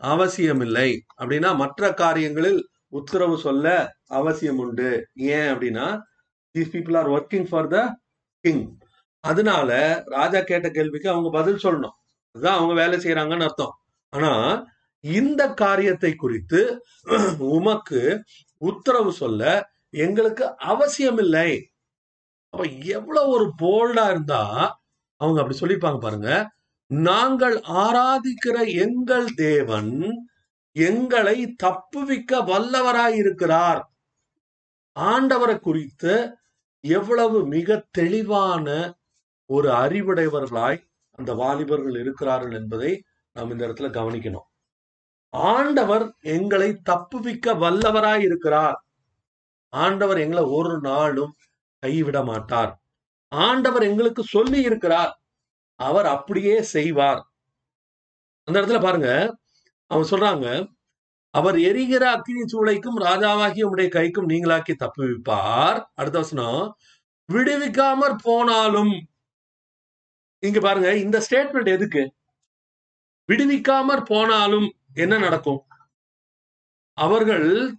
அவசியமில்லை. 0.00 0.88
அப்படின்னா 1.20 1.50
மற்ற 1.56 1.92
காரியங்களில் 1.94 2.60
உத்தரவு 2.92 3.36
சொல்ல 3.38 3.66
அவசியம் 4.18 4.60
உண்டு. 4.64 4.90
ஏன் 5.34 5.48
அப்படின்னா 5.54 5.86
these 6.54 6.72
people 6.74 6.98
are 7.00 7.10
working 7.16 7.48
for 7.50 7.70
the 7.74 7.78
king 8.44 8.64
அதனால 9.24 9.70
ராஜா 10.16 10.40
கேட்ட 10.40 10.66
கேள்விக்கு 10.70 11.08
அவங்க 11.14 11.30
பதில் 11.38 11.62
சொல்லணும். 11.64 11.96
அதுதான் 12.34 12.58
அவங்க 12.58 12.74
வேலை 12.82 12.96
செய்யறாங்கன்னு 12.98 13.46
அர்த்தம். 13.48 13.74
ஆனா 14.12 14.32
இந்த 15.04 15.42
காரியத்தை 15.62 16.12
குறித்து 16.14 16.60
உமக்கு 17.56 18.00
உத்தரவு 18.62 19.10
சொல்ல 19.22 19.42
எங்களுக்கு 20.04 20.44
அவசியமில்லை. 20.72 21.50
அப்ப 22.54 22.64
எவ்வளவு 22.96 23.32
ஒரு 23.36 23.46
போல்டா 23.62 24.04
இருந்தா 24.10 24.42
அவங்க 25.20 25.38
அப்படி 25.40 25.58
சொல்லிப்பாங்க 25.60 26.00
பாருங்க. 26.00 26.30
நாங்கள் 26.90 27.56
ஆராதிக்கிற 27.84 28.56
எங்கள் 28.84 29.28
தேவன் 29.44 29.92
எங்களை 30.76 31.38
தப்புவிக்க 31.64 32.40
வல்லவராய் 32.50 33.16
இருக்கிறார் 33.22 33.80
ஆண்டவரை 34.98 35.60
குறித்து 35.60 36.36
எவ்வளவு 36.80 37.46
மிக 37.46 37.88
தெளிவான 37.90 38.66
ஒரு 39.46 39.68
அறிவுடையவர்களாய் 39.70 40.80
அந்த 41.10 41.34
வாலிபர்கள் 41.34 41.96
இருக்கிறார்கள் 42.00 42.52
என்பதை 42.52 43.04
நாம் 43.32 43.50
இந்த 43.50 43.66
இடத்துல 43.66 43.90
கவனிக்கணும். 43.98 44.48
ஆண்டவர் 45.28 46.04
எங்களை 46.20 46.68
தப்புவிக்க 46.90 47.54
வல்லவராய் 47.54 48.20
இருக்கிறார். 48.20 48.78
ஆண்டவர் 49.68 50.18
எங்களை 50.18 50.44
ஒரு 50.44 50.80
நாளும் 50.80 51.34
கைவிட 51.78 52.22
மாட்டார். 52.22 52.72
ஆண்டவர் 53.28 53.82
எங்களுக்கு 53.82 54.22
சொல்லி 54.24 54.60
இருக்கிறார். 54.60 55.12
அவர் 55.74 56.06
அப்படியே 56.06 56.62
செய்வார். 56.62 57.20
அந்த 58.44 58.60
இடத்துல 58.60 58.82
பாருங்க 58.82 59.10
அவன் 59.86 60.10
சொல்றாங்க 60.10 60.46
அவர் 61.34 61.56
எரிகிற 61.58 62.04
அக்னி 62.16 62.42
சூளைக்கும் 62.52 62.98
ராஜாவாகிய 62.98 63.62
உடைய 63.62 63.88
கைக்கும் 63.94 64.30
நீங்களாக்கி 64.32 64.74
தப்புவிப்பார். 64.82 65.78
அடுத்த 65.94 66.16
வசனம் 66.18 66.76
விடுவிக்காமற் 67.32 68.22
போனாலும் 68.22 68.94
இங்க 70.42 70.60
பாருங்க 70.60 70.90
இந்த 70.96 71.16
ஸ்டேட்மெண்ட் 71.26 71.70
எதுக்கு? 71.76 72.02
விடுவிக்காமற் 73.28 74.04
போனாலும் 74.04 74.68
என்ன 74.94 75.18
நடக்கும்? 75.18 75.60
அவர்கள் 76.98 77.78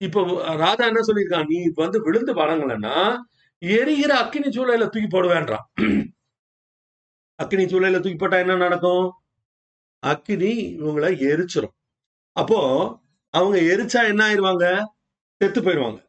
இப்ப 0.00 0.22
ராஜா 0.56 0.84
என்ன 0.86 1.00
சொல்லியிருக்கான்? 1.00 1.48
நீ 1.48 1.58
வந்து 1.74 1.98
விழுந்து 2.02 2.32
வணங்கலன்னா 2.34 2.96
எரிகிற 3.58 4.12
அக்கினி 4.18 4.48
சூழல 4.48 4.86
தூக்கி 4.88 5.08
போடுவேன்றான். 5.08 5.66
அக்கினி 7.38 7.64
சூளையில 7.64 8.00
தூக்கி 8.00 8.16
போட்டா 8.16 8.38
என்ன 8.38 8.56
நடக்கும்? 8.56 9.06
அக்கினி 10.02 10.52
இவங்களை 10.80 11.10
எரிச்சிரும். 11.30 11.74
அப்போ 12.36 12.60
அவங்க 13.34 13.56
எரிச்சா 13.72 14.00
என்ன 14.12 14.22
ஆயிருவாங்க? 14.28 14.66
செத்து 15.40 15.60
போயிடுவாங்க 15.62 16.00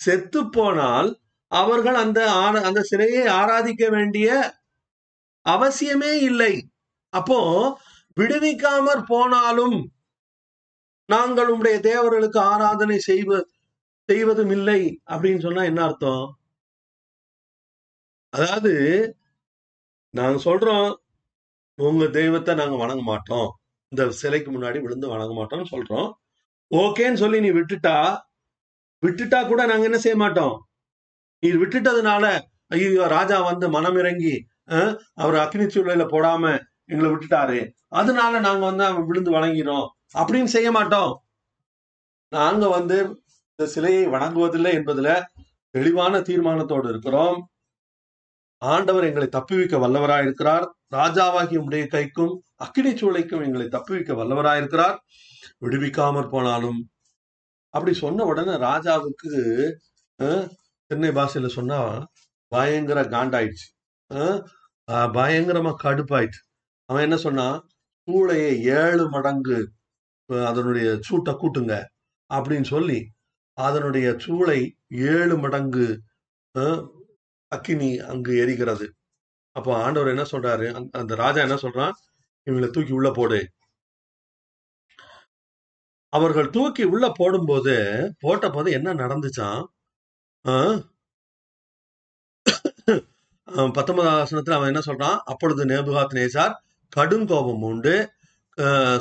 செத்து 0.00 0.40
போனால் 0.56 1.08
அவர்கள் 1.52 1.98
அந்த 2.04 2.20
அந்த 2.68 2.80
சிலையை 2.90 3.24
ஆராதிக்க 3.40 3.84
வேண்டிய 3.96 4.28
அவசியமே 5.46 6.12
இல்லை. 6.30 6.54
அப்போ 7.12 7.38
விடுவிக்காமற் 8.16 9.04
போனாலும் 9.12 9.78
நாங்கள் 11.08 11.50
உங்களுடைய 11.52 11.78
தேவர்களுக்கு 11.90 12.38
ஆராதனை 12.52 12.98
செய்வ 13.10 13.30
செய்வதும் 14.08 14.52
இல்லை 14.58 14.80
அப்படின்னு 15.12 15.44
சொன்னா 15.46 15.62
என்ன 15.70 15.80
அர்த்தம்? 15.88 16.24
அதாவது 18.32 18.72
நாங்க 20.14 20.38
சொல்றோம் 20.48 20.88
உங்க 21.78 22.04
தெய்வத்தை 22.18 22.52
நாங்க 22.54 22.76
வணங்க 22.82 23.02
மாட்டோம். 23.12 23.48
இந்த 23.92 24.04
சிலைக்கு 24.12 24.50
முன்னாடி 24.52 24.78
விழுந்து 24.80 25.06
வணங்க 25.08 25.32
மாட்டோம்னு 25.34 25.72
சொல்றோம். 25.72 26.08
ஓகேன்னு 26.70 27.20
சொல்லி 27.20 27.38
நீ 27.40 27.50
விட்டுட்டா 27.52 27.96
விட்டுட்டா 29.02 29.40
கூட 29.48 29.60
நாங்க 29.66 29.84
என்ன 29.84 29.98
செய்ய 29.98 30.16
மாட்டோம்? 30.16 30.54
நீ 31.42 31.48
விட்டுட்டதுனால 31.54 32.24
ஐயோ 32.70 33.04
ராஜா 33.08 33.36
வந்து 33.50 33.66
மனம் 33.70 33.98
இறங்கி 33.98 34.34
அஹ், 34.68 34.92
அவர் 35.14 35.36
அக்னி 35.36 35.66
சூழல 35.66 36.04
போடாம 36.10 36.44
எங்களை 36.88 37.08
விட்டுட்டாரு. 37.10 37.58
அதனால 37.92 38.40
நாங்க 38.40 38.62
வந்து 38.66 38.84
அவன் 38.84 39.06
விழுந்து 39.08 39.30
வணங்கினோம் 39.30 39.86
அப்படின்னு 40.14 40.50
செய்ய 40.54 40.68
மாட்டோம். 40.72 41.12
நாங்க 42.32 42.64
வந்து 42.68 42.96
இந்த 43.58 43.66
சிலையை 43.74 44.04
வணங்குவதில்லை 44.14 44.72
என்பதுல 44.78 45.10
தெளிவான 45.74 46.20
தீர்மானத்தோடு 46.20 46.88
இருக்கிறோம். 46.88 47.38
ஆண்டவர் 48.62 49.06
எங்களை 49.08 49.28
தப்புவிக்க 49.28 49.74
வல்லவராய் 49.84 50.24
இருக்கிறார் 50.26 50.66
ராஜாவாகிய 50.94 51.58
உடைய 51.66 51.84
கைக்கும் 51.94 52.34
அக்கினி 52.64 52.92
சூளைக்கும் 53.00 53.44
எங்களை 53.46 53.66
தப்புவிக்க 53.66 54.10
வல்லவராய் 54.20 54.60
இருக்கிறார் 54.62 54.96
விடுவிக்காமற் 55.64 56.32
போனாலும். 56.34 56.80
அப்படி 57.74 57.92
சொன்ன 58.02 58.24
உடனே 58.30 58.54
ராஜாவுக்கு 58.68 59.30
சென்னை 60.90 61.10
பாஷையில 61.18 61.48
சொன்னா 61.58 61.80
பயங்கர 62.52 62.98
காண்டாயிடுச்சு. 63.14 63.66
பயங்கரமா 65.16 65.72
கடுப்பாயிடுச்சு. 65.84 66.42
அவன் 66.88 67.04
என்ன 67.06 67.16
சொன்னான் 67.26 67.56
சூளையை 68.08 68.52
ஏழு 68.80 69.04
மடங்கு 69.14 69.58
அதனுடைய 70.50 70.88
சூட்டை 71.06 71.32
கூட்டுங்க 71.40 71.74
அப்படின்னு 72.30 72.68
சொல்லி 72.74 72.98
அதனுடைய 73.58 74.06
சூளை 74.24 74.60
ஏழு 75.12 75.34
மடங்கு 75.44 75.86
அக்கினி 77.56 77.98
அங்கு 77.98 78.32
எரிகிறது. 78.32 78.90
அப்போ 79.52 79.82
ஆண்டவர் 79.82 80.08
என்ன 80.08 80.22
சொல்றாரு? 80.22 80.88
அந்த- 80.92 81.14
ராஜா 81.14 81.40
என்ன 81.40 81.54
சொல்றான்? 81.54 81.92
இவங்களை 82.44 82.70
தூக்கி 82.70 82.92
உள்ள 82.92 83.10
போடு. 83.10 83.50
அவர்கள் 86.08 86.50
தூக்கி 86.50 86.82
உள்ள 86.82 87.12
போடும்போது 87.14 87.74
போட்ட 88.18 88.50
போது 88.50 88.72
என்ன 88.72 88.94
நடந்துச்சான் 88.94 89.64
பத்தொன்பதாம் 93.72 94.26
வசனத்துல 94.26 94.52
அவன் 94.52 94.74
என்ன 94.74 94.80
சொல்றான்? 94.86 95.18
அப்பொழுது 95.24 95.64
நேபுகாத் 95.64 96.14
நேசார் 96.14 96.54
கடும் 96.88 97.26
கோபம் 97.26 97.62
உண்டு. 97.62 98.10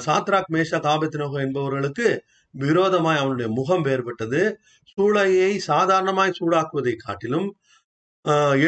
சாத்ராக் 0.05 0.51
மேஷா 0.51 0.79
தாபத்தினோகம் 0.79 1.41
என்பவர்களுக்கு 1.41 2.19
விரோதமாய் 2.49 3.17
அவனுடைய 3.17 3.51
முகம் 3.51 3.85
வேறுபட்டது. 3.85 4.53
சூளையை 4.95 5.57
சாதாரணமாய் 5.57 6.33
சூடாக்குவதை 6.39 6.95
காட்டிலும் 6.95 7.57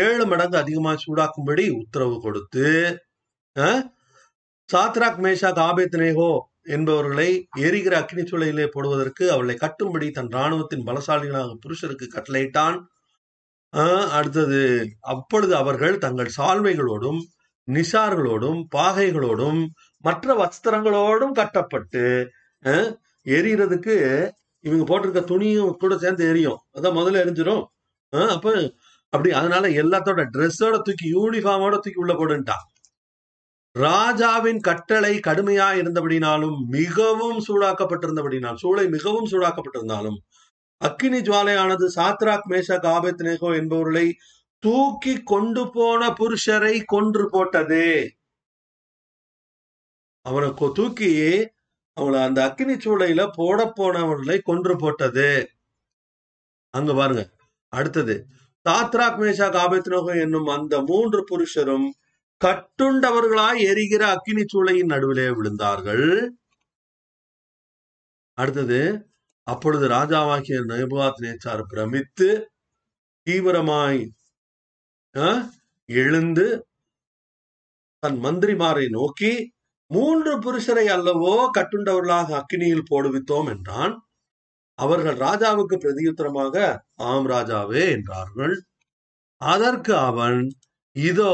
ஏழு 0.02 0.24
மடங்கு 0.32 0.58
அதிகமாக 0.58 1.02
சூடாக்கும்படி 1.04 1.64
உத்தரவு 1.80 2.18
கொடுத்து 2.22 2.66
சாத்ராக் 4.70 5.22
மேஷா 5.26 5.50
காபேத்னேகோ 5.60 6.32
என்பவர்களை 6.76 7.30
எரிகிற 7.62 7.94
அக்னி 8.02 8.24
சூளையிலே 8.24 8.66
போடுவதற்கு 8.72 9.26
அவளை 9.32 9.56
கட்டும்படி 9.62 10.08
தன் 10.12 10.32
இராணுவத்தின் 10.34 10.86
பலசாலிகளாக 10.88 11.56
புருஷருக்கு 11.64 12.08
கட்டளையிட்டான். 12.10 12.78
அடுத்தது 14.18 14.62
அப்பொழுது 15.14 15.54
அவர்கள் 15.56 15.96
தங்கள் 15.98 16.36
சால்வைகளோடும் 16.38 17.20
நிசார்களோடும் 17.68 18.60
பாகைகளோடும் 18.76 19.62
மற்ற 20.04 20.36
வஸ்திரங்களோடும் 20.42 21.34
கட்டப்பட்டு 21.40 22.04
எரியறதுக்கு 23.26 23.96
இவங்க 24.64 24.84
போட்டிருக்க 24.86 25.22
துணியும் 25.32 25.74
கூட 25.82 25.96
சேர்ந்து 25.98 26.24
எரியும். 26.32 26.60
அதான் 26.78 26.98
முதல்ல 27.00 27.24
எரிஞ்சிடும் 27.24 27.64
ஆஹ், 28.14 28.32
அப்ப 28.36 28.48
அப்படி 29.10 29.32
அதனால 29.32 29.68
எல்லாத்தோட 29.82 30.22
ட்ரெஸ்ஸோட 30.34 30.76
தூக்கி 30.82 31.08
யூனிஃபார்மோட 31.14 31.74
தூக்கி 31.74 32.00
உள்ள 32.00 32.14
போடுன்ட்டான் 32.14 32.66
ராஜாவின் 33.76 34.60
கட்டளை 34.60 35.20
கடுமையா 35.28 35.68
இருந்தபடினாலும் 35.82 36.58
மிகவும் 36.70 37.40
சூடாக்கப்பட்டிருந்தபடினால் 37.48 38.58
சூளை 38.62 38.86
மிகவும் 38.90 39.26
சூடாக்கப்பட்டிருந்தாலும் 39.26 40.18
அக்கினி 40.82 41.20
ஜுவாலையானது 41.20 41.86
சாத்ராக் 41.96 42.50
மேஷா 42.50 42.78
காபத் 42.78 43.24
நேகோ 43.28 43.50
என்பவர்களை 43.60 44.08
தூக்கி 44.64 45.24
கொண்டு 45.24 45.64
போன 45.72 46.10
புருஷரை 46.10 46.76
கொன்று 46.86 47.30
போட்டது. 47.30 47.86
அவனை 50.26 50.50
தூக்கி 50.74 51.12
அவங்கள 51.98 52.18
அந்த 52.24 52.40
அக்கினி 52.44 52.74
சூளையில 52.74 53.22
போட 53.36 53.60
போனவர்களை 53.78 54.38
கொன்று 54.42 54.76
போட்டது. 54.76 55.30
அங்க 56.74 56.94
பாருங்க 56.94 57.24
அடுத்தது. 57.74 58.16
தாத்ராக் 58.68 59.20
மேஷா 59.22 59.48
ஆபேத்நேகோ 59.64 60.22
என்னும் 60.22 60.48
அந்த 60.48 60.82
மூன்று 60.82 61.20
புருஷரும் 61.30 61.88
கட்டுண்டவர்களாய் 62.46 63.60
எரிகிற 63.70 64.08
அக்கினி 64.08 64.44
சூளையின் 64.54 64.92
நடுவிலே 64.94 65.28
விழுந்தார்கள். 65.30 66.30
அடுத்தது 68.34 68.80
அப்பொழுது 69.44 69.88
ராஜாவாகிய 69.88 70.58
நேபுகாத் 70.72 71.22
நேச்சார் 71.24 71.64
பிரமித்து 71.68 72.30
தீவிரமாய் 73.28 74.02
எழுந்து 75.86 76.48
தன் 78.00 78.20
மந்திரிமாரை 78.24 78.90
நோக்கி 78.90 79.32
மூன்று 79.92 80.40
புருஷரை 80.40 80.86
அல்லவோ 80.96 81.50
கட்டுண்டவர்களாக 81.58 82.42
அக்கினியில் 82.42 82.90
போடுவித்தோம் 82.92 83.50
என்றான். 83.56 84.07
அவர்கள் 84.80 85.18
ராஜாவுக்கு 85.18 85.76
பிரதியுத்தரமாக 85.76 86.56
ஆம் 86.96 87.28
ராஜாவே 87.28 87.84
என்றார்கள். 87.92 88.56
அதற்கு 89.42 89.94
அவன் 90.10 90.40
இதோ 90.96 91.34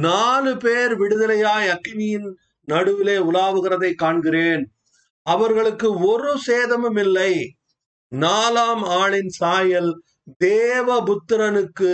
நாலு 0.00 0.52
பேர் 0.56 0.94
விடுதலையாய் 0.96 1.68
அக்கினியின் 1.74 2.28
நடுவிலே 2.68 3.16
உலாவுகிறதை 3.18 3.90
காண்கிறேன். 3.94 4.64
அவர்களுக்கு 5.26 5.88
ஒரு 6.00 6.32
சேதமும் 6.38 6.96
இல்லை. 6.96 7.32
நாலாம் 8.12 8.84
ஆளின் 9.00 9.32
சாயல் 9.38 9.90
தேவபுத்திரனுக்கு 10.40 11.06
புத்திரனுக்கு 11.08 11.92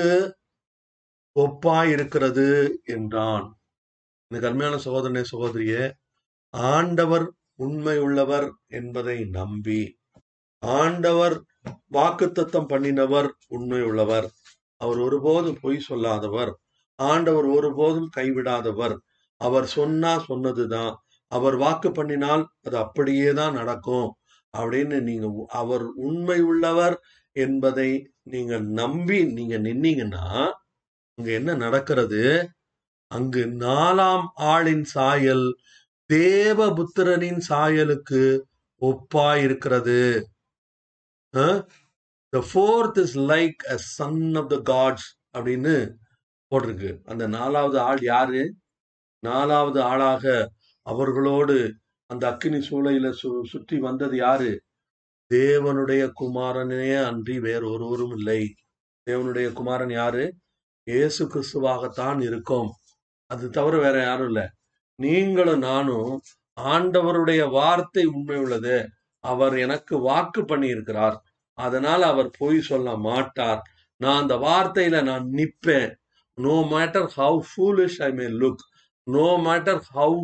ஒப்பாயிருக்கிறது 1.37 2.49
என்றான். 2.85 3.47
எனக்கு 4.31 4.49
அருமையான 4.49 4.77
சகோதரனே 4.77 5.23
சகோதரியே 5.33 5.83
ஆண்டவர் 6.55 7.27
உண்மை 7.55 7.97
உள்ளவர் 7.99 8.47
என்பதை 8.69 9.17
நம்பி 9.31 9.83
ஆண்டவர் 10.65 11.43
வாக்குத்தத்தம் 11.93 12.69
பண்ணினவர் 12.69 13.29
உண்மை 13.49 13.83
உள்ளவர் 13.83 14.31
அவர் 14.77 14.99
ஒருபோதும் 14.99 15.59
பொய் 15.61 15.79
சொல்லாதவர். 15.81 16.59
ஆண்டவர் 16.95 17.45
ஒருபோதும் 17.45 18.11
கைவிடாதவர். 18.17 18.97
அவர் 19.37 19.67
சொன்னா 19.67 20.19
சொன்னதுதான். 20.19 21.05
அவர் 21.29 21.57
வாக்கு 21.57 21.89
பண்ணினால் 21.89 22.45
அது 22.63 22.77
அப்படியே 22.77 23.33
தான் 23.33 23.53
நடக்கும். 23.53 24.15
அப்படின்னு 24.59 25.01
நீங்க 25.01 25.45
அவர் 25.49 25.83
உண்மை 25.83 26.41
உள்ளவர் 26.41 27.01
என்பதை 27.33 28.11
நீங்க 28.23 28.59
நம்பி 28.59 29.25
நீங்க 29.25 29.59
நின்னீங்கன்னா 29.59 30.51
அங்க 31.15 31.31
என்ன 31.31 31.55
நடக்கிறது? 31.55 32.49
அங்கு 33.07 33.45
நாலாம் 33.45 34.27
ஆளின் 34.35 34.85
சாயல் 34.85 35.57
தேவபுத்திரனின் 36.13 37.41
சாயலுக்கு 37.49 38.41
ஒப்பாயிருக்கிறது. 38.81 39.41
இருக்கிறது 39.41 40.33
the 41.35 42.39
fourth 42.49 42.99
is 42.99 43.19
like 43.19 43.61
a 43.71 43.77
son 43.97 44.35
of 44.35 44.49
the 44.49 44.57
gods 44.73 45.09
அப்படின்னு 45.39 45.75
போட்டிருக்கு. 46.53 46.91
அந்த 47.05 47.25
நாலாவது 47.27 47.79
ஆள் 47.81 48.03
யாரு? 48.03 48.43
நாலாவது 49.23 49.81
ஆளாக 49.83 50.25
அவர்களோடு 50.87 51.57
அந்த 52.11 52.25
அக்கினி 52.31 52.59
சூளையில 52.69 53.07
சு 53.23 53.31
சுற்றி 53.43 53.77
வந்தது 53.79 54.17
யாரு? 54.17 54.51
தேவனுடைய 55.31 56.03
குமாரனே 56.21 57.05
அன்றி 57.07 57.41
வேறு 57.41 57.67
ஒருவரும் 57.71 58.15
இல்லை. 58.17 58.43
தேவனுடைய 59.07 59.53
குமாரன் 59.53 59.91
யாரு? 59.91 60.25
இயேசு 60.87 61.23
கிறிஸ்துவாகத்தான் 61.27 62.23
இருக்கும். 62.23 62.71
அது 63.31 63.51
தவிர 63.51 63.79
வேற 63.79 63.97
யாரும் 64.03 64.27
இல்லை. 64.27 64.47
நீங்களும் 64.99 65.59
நானும் 65.59 66.21
ஆண்டவருடைய 66.61 67.51
வார்த்தை 67.51 68.05
உண்மை 68.05 68.37
உள்ளது. 68.37 68.77
அவர் 69.25 69.55
எனக்கு 69.67 69.95
வாக்கு 70.09 70.43
பண்ணியிருக்கிறார். 70.51 71.17
அதனால் 71.59 72.05
அவர் 72.13 72.31
பொய் 72.41 72.59
சொல்ல 72.71 72.89
மாட்டார். 73.09 73.61
நான் 74.01 74.21
அந்த 74.23 74.35
வார்த்தையில 74.47 74.97
நான் 75.11 75.27
நிற்பேன். 75.39 75.93
No 76.39 76.55
matter 76.75 77.09
how 77.19 77.39
foolish 77.51 77.99
I 78.07 78.11
may 78.19 78.27
look 78.43 78.65
no 79.07 79.29
matter 79.47 79.83
how 79.95 80.21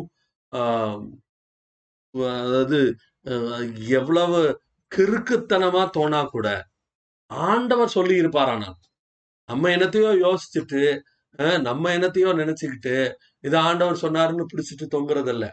அதாவது 2.41 2.79
எவ்வளவு 3.99 4.39
கிறுக்குத்தனமா 4.91 5.83
தோணா 5.97 6.21
கூட 6.35 6.47
ஆண்டவர் 7.31 7.93
சொல்லி 7.97 8.15
இருப்பாரானால் 8.21 8.77
நம்ம 9.49 9.69
என்னத்தையோ 9.75 10.11
யோசிச்சுட்டு 10.25 10.81
நம்ம 11.67 11.83
என்னத்தையோ 11.97 12.31
நினைச்சுக்கிட்டு 12.41 12.95
இது 13.47 13.55
ஆண்டவர் 13.67 14.03
சொன்னாருன்னு 14.03 14.45
பிடிச்சிட்டு 14.51 14.85
தொங்குறதில்ல. 14.95 15.45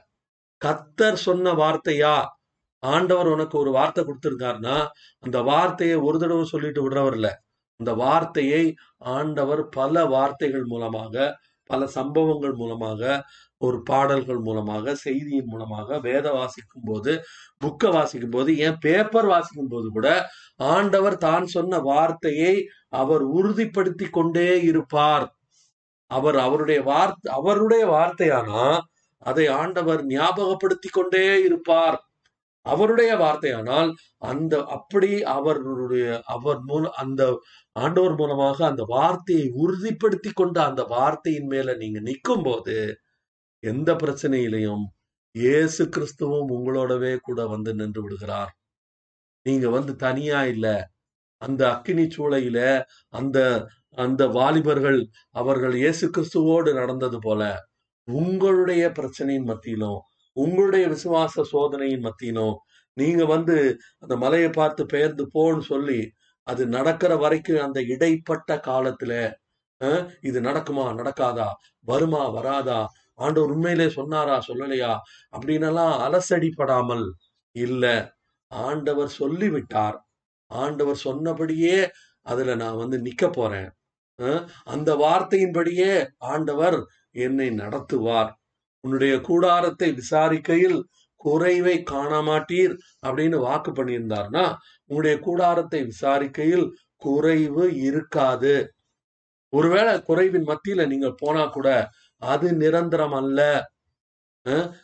கத்தர் 0.63 1.19
சொன்ன 1.27 1.53
வார்த்தையா? 1.63 2.15
ஆண்டவர் 2.83 3.29
உனக்கு 3.35 3.57
ஒரு 3.59 3.71
வார்த்தை 3.79 4.03
கொடுத்திருக்காருன்னா 4.05 4.77
அந்த 5.25 5.39
வார்த்தையை 5.51 5.97
ஒரு 6.09 6.19
தடவை 6.19 6.45
சொல்லிட்டு 6.55 6.83
விடுறவர் 6.85 7.17
இல்லை. 7.19 7.33
அந்த 7.81 7.91
வார்த்தையை 8.05 8.63
ஆண்டவர் 9.17 9.63
பல 9.79 10.05
வார்த்தைகள் 10.15 10.67
மூலமாக 10.73 11.15
பல 11.71 11.87
சம்பவங்கள் 11.97 12.55
மூலமாக 12.61 13.01
ஒரு 13.67 13.79
பாடல்கள் 13.83 14.41
மூலமாக 14.47 14.95
செய்தியின் 15.05 15.51
மூலமாக 15.53 15.99
வேத 16.07 16.27
வாசிக்கும் 16.33 16.87
போது 16.91 17.13
புக்கை 17.63 17.89
வாசிக்கும் 17.97 18.35
போது 18.37 18.51
ஏன் 18.67 18.79
பேப்பர் 18.85 19.29
வாசிக்கும் 19.33 19.73
போது 19.73 19.89
கூட 19.97 20.09
ஆண்டவர் 20.75 21.17
தான் 21.27 21.47
சொன்ன 21.57 21.81
வார்த்தையை 21.91 22.55
அவர் 23.01 23.25
உறுதிப்படுத்தி 23.39 24.07
கொண்டே 24.11 24.49
இருப்பார். 24.71 25.27
அவர் 26.11 26.39
அவருடைய 26.47 26.81
வார்த்தை 26.93 27.29
அவருடைய 27.39 27.85
வார்த்தையானா 27.95 28.65
அதை 29.23 29.47
ஆண்டவர் 29.61 30.03
ஞாபகப்படுத்தி 30.15 30.89
கொண்டே 30.89 31.27
இருப்பார். 31.49 31.99
அவருடைய 32.67 33.11
வார்த்தையானால் 33.17 33.91
அந்த 34.23 34.55
அப்படி 34.69 35.11
அவருடைய 35.29 36.07
அவர் 36.27 36.61
மூலம் 36.63 36.97
அந்த 36.97 37.23
ஆண்டவர் 37.77 38.15
மூலமாக 38.15 38.59
அந்த 38.67 38.83
வார்த்தையை 38.89 39.47
உறுதிப்படுத்தி 39.57 40.31
கொண்ட 40.35 40.57
அந்த 40.65 40.83
வார்த்தையின் 40.89 41.47
மேல 41.47 41.77
நீங்க 41.77 42.01
நிற்கும் 42.01 42.43
போது 42.43 42.77
எந்த 43.63 43.91
பிரச்சனையிலையும் 43.95 44.85
இயேசு 45.35 45.83
கிறிஸ்துவும் 45.89 46.51
உங்களோடவே 46.57 47.13
கூட 47.23 47.41
வந்து 47.47 47.75
நின்று 47.75 48.01
விடுகிறார். 48.03 48.53
நீங்க 49.47 49.67
வந்து 49.69 49.93
தனியா 49.97 50.41
இல்ல. 50.45 50.67
அந்த 51.43 51.63
அக்கினி 51.71 52.05
சூளையில 52.17 52.59
அந்த 53.15 53.39
அந்த 53.99 54.23
வாலிபர்கள் 54.29 54.99
அவர்கள் 55.33 55.75
இயேசு 55.75 56.07
கிறிஸ்துவோடு 56.09 56.71
நடந்தது 56.75 57.19
போல 57.19 57.43
உங்களுடைய 58.09 58.85
பிரச்சனையின் 58.99 59.49
மத்தியிலும் 59.51 60.01
உங்களுடைய 60.45 60.85
விசுவாச 60.89 61.45
சோதனையின் 61.53 62.05
மத்தியிலும் 62.07 62.57
நீங்க 62.97 63.23
வந்து 63.25 63.57
அந்த 63.99 64.15
மலையை 64.17 64.51
பார்த்து 64.51 64.83
பெயர்ந்து 64.87 65.25
போன்னு 65.35 65.65
சொல்லி 65.73 66.01
அது 66.47 66.63
நடக்கிற 66.69 67.13
வரைக்கும் 67.17 67.65
அந்த 67.67 67.81
இடைப்பட்ட 67.95 68.51
காலத்துல 68.69 69.13
இது 70.21 70.39
நடக்குமா 70.41 70.85
நடக்காதா 71.01 71.49
வருமா 71.87 72.23
வராதா 72.37 72.81
ஆண்டவர் 73.19 73.53
உண்மையிலே 73.55 73.87
சொன்னாரா 73.91 74.37
சொல்லலையா 74.49 74.93
அப்படின்னெல்லாம் 75.35 75.95
அலசடிப்படாமல் 76.07 77.05
இல்ல. 77.57 77.85
ஆண்டவர் 78.53 79.11
சொல்லிவிட்டார். 79.21 79.97
ஆண்டவர் 80.51 80.99
சொன்னபடியே 81.07 81.77
அதுல 82.27 82.55
நான் 82.55 82.81
வந்து 82.83 82.99
நிக்க 82.99 83.25
போறேன். 83.33 83.69
அந்த 84.75 84.91
வார்த்தையின்படியே 85.05 85.93
ஆண்டவர் 86.33 86.79
என்னை 87.27 87.49
நடத்துவார். 87.63 88.31
உன்னுடைய 88.81 89.21
கூடாரத்தை 89.21 89.93
விசாரிக்கையில் 89.93 90.83
குறைவை 91.17 91.83
காண 91.83 92.23
மாட்டீர் 92.23 92.79
அப்படின்னு 93.07 93.37
வாக்கு 93.37 93.71
பண்ணியிருந்தார்னா 93.71 94.57
உங்களுடைய 94.85 95.25
கூடாரத்தை 95.25 95.83
விசாரிக்கையில் 95.83 96.71
குறைவு 96.97 97.75
இருக்காது. 97.75 98.75
ஒருவேளை 99.49 100.03
குறைவின் 100.03 100.47
மத்தியில 100.47 100.87
நீங்க 100.87 101.15
போனா 101.17 101.47
கூட 101.47 101.91
அது 102.17 102.53
நிரந்தரம் 102.53 103.13
அல்ல. 103.13 103.71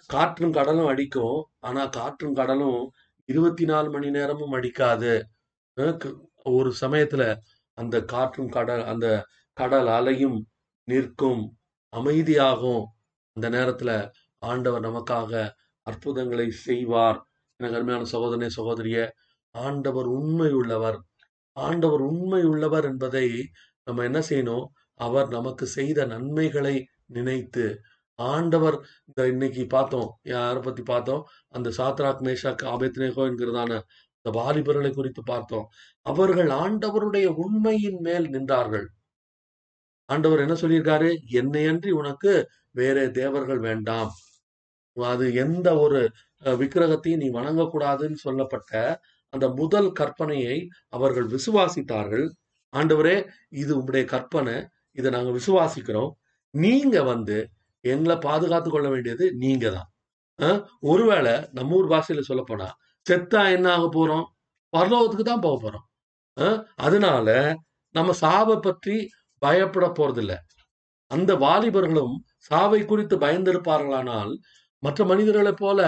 காற்றும் 0.06 0.52
கடலும் 0.52 0.86
அடிக்கும். 0.86 1.44
ஆனா 1.58 1.86
காற்றும் 1.86 2.34
கடலும் 2.34 2.90
இருபத்தி 3.24 3.64
நாலு 3.64 3.90
மணி 3.90 4.10
நேரமும் 4.10 4.50
அடிக்காது. 4.50 5.28
க- 5.74 6.28
ஒரு 6.42 6.74
சமயத்துல 6.80 7.36
அந்த 7.74 8.02
காற்றும் 8.04 8.48
கடல் 8.48 8.84
அந்த 8.84 9.26
கடல் 9.52 9.86
அலையும் 9.86 10.48
நிற்கும். 10.84 11.58
அமைதியாகும். 11.96 12.84
அந்த 13.36 13.48
நேரத்துல 13.50 13.90
ஆண்டவர் 14.42 14.82
நமக்காக 14.82 15.32
அற்புதங்களை 15.86 16.50
செய்வார். 16.66 17.18
எனக்கு 17.60 17.78
அருமையான 17.78 18.06
சகோதரனே 18.12 18.48
சகோதரிய 18.56 18.98
ஆண்டவர் 19.54 20.08
உண்மை 20.18 20.50
உள்ளவர். 20.52 20.98
ஆண்டவர் 21.56 22.00
உண்மை 22.00 22.42
உள்ளவர் 22.42 22.84
என்பதை 22.84 23.26
நம்ம 23.86 24.04
என்ன 24.04 24.20
செய்யணும்? 24.28 24.66
அவர் 25.00 25.28
நமக்கு 25.28 25.66
செய்த 25.66 26.06
நன்மைகளை 26.06 26.76
நினைத்து 27.06 27.66
ஆண்டவர் 28.18 28.76
இந்த 29.06 29.20
இன்னைக்கு 29.28 29.62
பார்த்தோம் 29.66 30.10
யாரை 30.22 30.60
பத்தி 30.62 30.82
பார்த்தோம்? 30.82 31.22
அந்த 31.48 31.68
சாத்ராக் 31.78 32.24
மேஷாக் 32.26 32.62
ஆபேத்னேகோ 32.72 33.22
என்கிறதான 33.30 33.72
இந்த 34.16 34.30
வாலிபர்களை 34.38 34.90
குறித்து 34.94 35.22
பார்த்தோம். 35.22 35.66
அவர்கள் 36.06 36.50
ஆண்டவருடைய 36.64 37.26
உண்மையின் 37.44 37.98
மேல் 38.00 38.26
நின்றார்கள். 38.30 38.86
ஆண்டவர் 40.08 40.38
என்ன 40.38 40.54
சொல்லியிருக்காரு? 40.54 41.10
என்னையன்றி 41.40 41.90
உனக்கு 41.90 42.32
வேறே 42.74 43.04
தேவர்கள் 43.12 43.60
வேண்டாம். 43.60 44.12
அது 44.96 45.26
எந்த 45.36 45.68
ஒரு 45.78 46.00
அஹ், 46.42 46.58
விக்கிரகத்தையும் 46.60 47.22
நீ 47.22 47.28
வணங்கக்கூடாதுன்னு 47.30 48.18
சொல்லப்பட்ட 48.24 48.72
அந்த 49.32 49.46
முதல் 49.54 49.90
கற்பனையை 49.92 50.56
அவர்கள் 50.88 51.28
விசுவாசித்தார்கள். 51.34 52.26
ஆண்டவரே 52.72 53.16
இது 53.54 53.70
உங்களுடைய 53.78 54.04
கற்பனை. 54.10 54.56
இதை 54.98 55.08
நாங்க 55.10 55.30
விசுவாசிக்கிறோம். 55.38 56.12
நீங்க 56.54 56.96
வந்து 57.04 57.36
எங்களை 57.84 58.16
பாதுகாத்து 58.20 58.70
கொள்ள 58.70 58.88
வேண்டியது 58.88 59.24
நீங்க 59.36 59.66
தான். 59.70 59.88
ஒருவேளை 60.90 61.34
நம்ம 61.52 61.76
ஊர் 61.76 61.90
பாஷையில 61.90 62.22
சொல்ல 62.22 62.42
போனா 62.44 62.68
செத்தா 63.06 63.42
என்ன 63.56 63.66
ஆக 63.74 63.86
போறோம்? 63.90 64.26
பரலோகத்துக்கு 64.72 65.26
தான் 65.26 65.44
போக 65.46 65.56
போறோம். 65.60 65.86
அதனால 66.86 67.28
நம்ம 67.94 68.12
சாவை 68.22 68.56
பற்றி 68.60 68.96
பயப்பட 69.42 69.86
போறதில்ல. 69.98 70.34
அந்த 71.10 71.32
வாலிபர்களும் 71.38 72.14
சாவை 72.48 72.80
குறித்து 72.84 73.16
பயந்திருப்பார்களானால் 73.18 74.32
மற்ற 74.82 75.04
மனிதர்களைப் 75.04 75.56
போல 75.56 75.80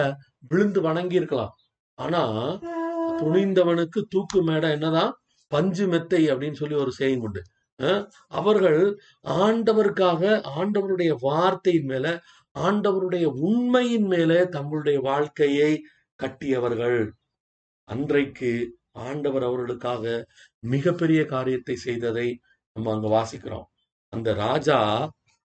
விழுந்து 0.48 0.80
வணங்கி 0.80 1.14
இருக்கலாம் 1.14 1.54
ஆனா 1.98 2.22
துணிந்தவனுக்கு 3.20 4.00
தூக்கு 4.08 4.42
மேடை 4.42 4.70
என்னதான் 4.70 5.12
பஞ்சு 5.52 5.84
மெத்தை 5.86 6.30
அப்படின்னு 6.30 6.52
சொல்லி 6.52 6.76
ஒரு 6.76 6.92
செய்யும் 6.92 7.20
உண்டு. 7.20 7.42
அஹ் 7.78 8.02
அவர்கள் 8.32 8.80
ஆண்டவருக்காக 9.38 10.22
ஆண்டவருடைய 10.56 11.12
வார்த்தையின் 11.20 11.84
மேல 11.84 12.06
ஆண்டவருடைய 12.56 13.24
உண்மையின் 13.40 14.06
மேலே 14.06 14.38
தங்களுடைய 14.48 14.98
வாழ்க்கையை 15.00 15.72
கட்டியவர்கள். 16.20 17.00
அன்றைக்கு 17.88 18.52
ஆண்டவர் 18.98 19.42
அவர்களுக்காக 19.42 20.04
மிகப்பெரிய 20.64 21.20
காரியத்தை 21.24 21.76
செய்ததை 21.76 22.28
நம்ம 22.76 22.92
அங்க 22.92 23.08
வாசிக்கிறோம். 23.16 23.66
அந்த 24.12 24.34
ராஜா 24.34 24.78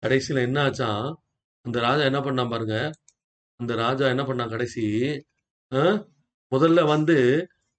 கடைசியில 0.04 0.42
என்ன 0.42 0.70
ஆச்சான் 0.70 1.08
அந்த 1.66 1.80
ராஜா 1.80 2.04
என்ன 2.04 2.22
பண்ணா 2.22 2.46
பாருங்க 2.46 2.76
அந்த 3.60 3.76
ராஜா 3.76 4.08
என்ன 4.08 4.24
பண்ணா 4.24 4.48
கடைசி 4.48 4.84
அஹ், 5.72 5.98
முதல்ல 6.52 6.86
வந்து 6.86 7.18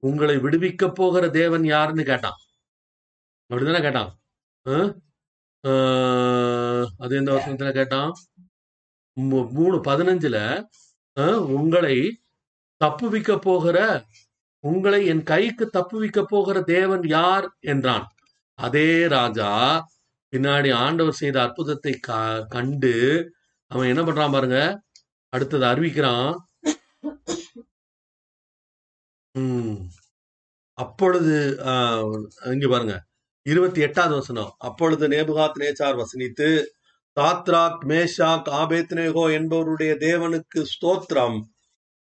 உங்களை 0.02 0.36
விடுவிக்க 0.36 0.94
போகிற 0.94 1.28
தேவன் 1.30 1.64
யாருன்னு 1.64 2.04
கேட்டான். 2.04 2.38
அப்படிதானே 3.50 3.80
கேட்டான்? 3.80 4.10
அஹ்? 4.66 4.90
அஹ், 5.64 6.86
அது 6.98 7.16
எந்த 7.16 7.32
வசனத்துல 7.32 7.72
கேட்டான்? 7.72 8.12
மூ- 9.16 9.50
மூணு 9.50 9.76
பதினஞ்சுல 9.78 10.38
உங்களை 11.52 11.96
தப்புவிக்க 12.80 13.38
போகிற 13.38 13.78
உங்களை 14.64 15.06
என் 15.06 15.22
கைக்கு 15.22 15.70
தப்புவிக்க 15.72 16.24
போகிற 16.24 16.62
தேவன் 16.62 17.02
யார் 17.08 17.46
என்றான். 17.60 18.06
அதே 18.58 19.06
ராஜா 19.06 19.50
பின்னாடி 20.32 20.74
ஆண்டவர் 20.74 21.12
செய்த 21.12 21.42
அற்புதத்தை 21.42 21.92
க- 22.00 22.46
கண்டு 22.48 22.94
அவன் 23.70 23.88
என்ன 23.88 24.02
பண்றான் 24.02 24.32
பாருங்க? 24.32 24.82
அடுத்தது 25.28 25.64
அறிவிக்கிறான். 25.64 26.36
உம் 29.38 29.88
அப்பொழுது 30.78 31.56
ஆஹ், 31.64 32.26
இங்க 32.52 32.68
பாருங்க. 32.68 33.04
இருபத்தி 33.42 33.80
எட்டாவது 33.80 34.14
வசனம். 34.14 34.54
அப்பொழுது 34.58 35.08
நேபுகாத் 35.08 35.58
நேச்சார் 35.60 35.96
வசனித்து 35.96 36.48
தாத்ராக் 37.20 37.82
மேஷாக் 37.88 38.48
ஆபேத்னேகோ 38.60 39.24
என்பவருடைய 39.38 39.92
தேவனுக்கு 40.06 40.66
ஸ்தோத்திரம். 40.72 41.38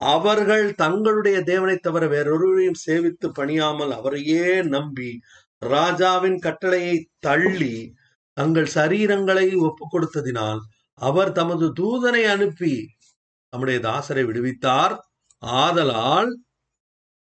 அவர்கள் 0.01 0.75
தங்களுடைய 0.75 1.41
தேவனை 1.43 1.77
தவிர 1.77 2.07
வேறொருவரையும் 2.07 2.81
சேவித்து 2.87 3.31
பணியாமல் 3.39 3.91
அவரையே 3.91 4.61
நம்பி 4.63 5.19
ராஜாவின் 5.59 6.39
கட்டளையை 6.39 7.09
தள்ளி 7.19 7.93
தங்கள் 8.37 8.69
சரீரங்களை 8.75 9.47
ஒப்பு 9.67 9.85
கொடுத்ததினால் 9.87 10.61
அவர் 10.99 11.31
தமது 11.31 11.65
தூதனை 11.79 12.23
அனுப்பி 12.25 12.75
நம்முடைய 13.53 13.79
தாசரை 13.79 14.23
விடுவித்தார். 14.25 14.93
ஆதலால் 15.43 16.29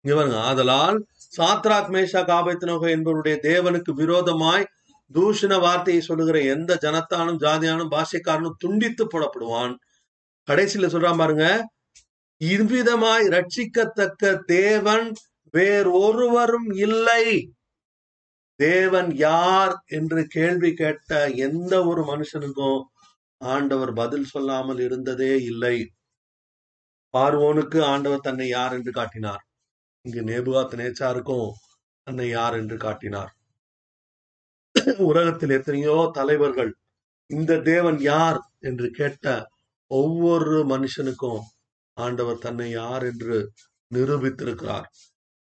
இவன் 0.05 0.33
ஆதலால் 0.49 0.99
சாத்ராக் 1.37 1.91
மேஷா 1.95 2.21
காபத்தினோக 2.31 2.85
என்பவருடைய 2.97 3.37
தேவனுக்கு 3.49 3.93
விரோதமாய் 3.93 4.71
தூஷண 5.15 5.53
வார்த்தையை 5.61 6.03
சொல்லுகிற 6.03 6.39
எந்த 6.55 6.71
ஜனத்தானும் 6.83 7.41
ஜாதியானும் 7.45 7.93
பாஷைக்காரனும் 7.95 8.59
துண்டித்து 8.59 9.05
போடப்படுவான். 9.05 9.75
கடைசியில 10.49 10.89
சொல்றான் 10.93 11.17
பாருங்க 11.17 11.47
இவ்விதமாய் 12.41 13.25
ரட்சிக்கத்தக்க 13.35 14.33
தேவன் 14.47 15.07
வேறொருவரும் 15.55 16.71
இல்லை. 16.87 17.25
தேவன் 18.61 19.11
யார் 19.17 19.75
என்று 19.89 20.21
கேள்வி 20.27 20.71
கேட்ட 20.75 21.11
எந்த 21.47 21.75
ஒரு 21.85 22.03
மனுஷனுக்கும் 22.03 22.81
ஆண்டவர் 23.41 23.93
பதில் 23.93 24.29
சொல்லாமல் 24.33 24.81
இருந்ததே 24.87 25.33
இல்லை. 25.43 25.77
பார்வோனுக்கு 27.15 27.79
ஆண்டவர் 27.85 28.27
தன்னை 28.27 28.49
யார் 28.49 28.73
என்று 28.73 28.93
காட்டினார்? 28.93 29.43
இங்கு 30.05 30.23
நேபுகாத் 30.23 30.75
நேச்சாருக்கும் 30.75 31.49
தன்னை 32.07 32.29
யார் 32.29 32.55
என்று 32.55 32.77
காட்டினார். 32.77 33.33
உலகத்தில் 35.11 35.51
எத்தனையோ 35.51 35.97
தலைவர்கள் 36.13 36.73
இந்த 37.31 37.61
தேவன் 37.63 37.99
யார் 38.03 38.39
என்று 38.61 38.89
கேட்ட 38.91 39.27
ஒவ்வொரு 39.91 40.57
மனுஷனுக்கும் 40.65 41.43
ஆண்டவர் 41.97 42.39
தன்னை 42.39 42.69
யார் 42.71 43.05
என்று 43.05 43.37
நிரூபித்திருக்கிறார். 43.91 44.87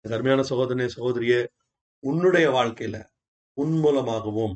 அருமையான 0.05 0.41
சகோதரனே 0.49 0.87
சகோதரியே 0.95 1.41
உன்னுடைய 2.03 2.49
வாழ்க்கையில 2.49 2.97
உன் 3.53 3.79
மூலமாகவும் 3.79 4.55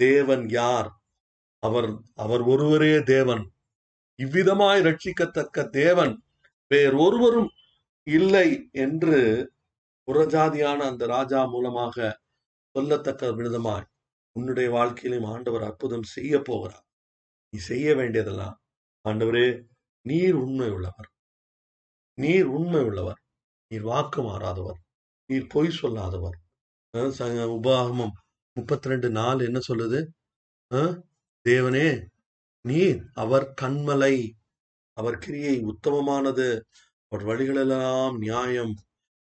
தேவன் 0.00 0.48
யார்? 0.48 0.88
அவர் 1.58 1.88
அவர் 2.14 2.42
ஒருவரே 2.42 3.02
தேவன். 3.02 3.44
இவ்விதமாய் 4.22 4.82
ரட்சிக்கத்தக்க 4.88 5.68
தேவன் 5.68 6.14
வேறொருவரும் 6.74 7.50
இல்லை 8.02 8.68
என்று 8.72 9.18
புறஜாதியான 10.08 10.76
அந்த 10.76 11.06
ராஜா 11.06 11.46
மூலமாக 11.46 11.96
சொல்லத்தக்க 12.78 13.24
விதமாய் 13.34 13.86
உன்னுடைய 14.32 14.70
வாழ்க்கையிலும் 14.70 15.24
ஆண்டவர் 15.24 15.62
அற்புதம் 15.62 16.02
செய்ய 16.02 16.34
போகிறார். 16.38 16.86
நீ 17.48 17.58
செய்ய 17.58 17.94
வேண்டியதெல்லாம் 17.94 18.56
ஆண்டவரே 19.08 19.46
நீர் 20.06 20.34
உண்மை 20.34 20.70
உள்ளவர். 20.70 21.10
நீர் 22.18 22.44
உண்மை 22.44 22.80
உள்ளவர். 22.80 23.20
நீர் 23.70 23.82
வாக்கு 23.82 24.22
மாறாதவர். 24.22 24.80
நீர் 25.30 25.46
பொய் 25.46 25.70
சொல்லாதவர். 25.70 26.38
உபாகமம் 26.94 28.12
முப்பத்தி 28.56 28.88
ரெண்டு 28.90 29.08
நாள் 29.10 29.40
என்ன 29.46 29.58
சொல்லுது? 29.68 30.00
தேவனே 31.46 31.88
நீர் 32.64 33.00
அவர் 33.22 33.46
கண்மலை 33.62 34.14
அவர் 34.96 35.16
கிரியை 35.24 35.54
உத்தமமானது. 35.70 36.46
அவர் 37.12 37.24
வழிகளெல்லாம் 37.30 38.16
நியாயம் 38.24 38.74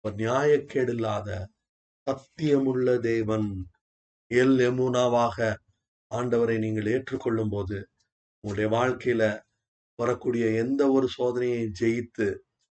அவர் 0.04 0.16
நியாயக்கேடில்லாத 0.22 1.28
சத்தியமுள்ள 2.06 2.88
தேவன். 3.10 3.48
எல் 4.30 4.58
எமுனாவாக 4.68 5.38
ஆண்டவரை 6.10 6.56
நீங்கள் 6.64 6.90
ஏற்றுக்கொள்ளும் 6.94 7.52
போது 7.54 7.78
உங்களுடைய 8.44 8.68
வாழ்க்கையில 8.76 9.22
வரக்கூடிய 9.98 10.46
எந்த 10.62 10.82
ஒரு 10.96 11.06
சோதனையை 11.18 11.62
ஜெயித்து 11.80 12.26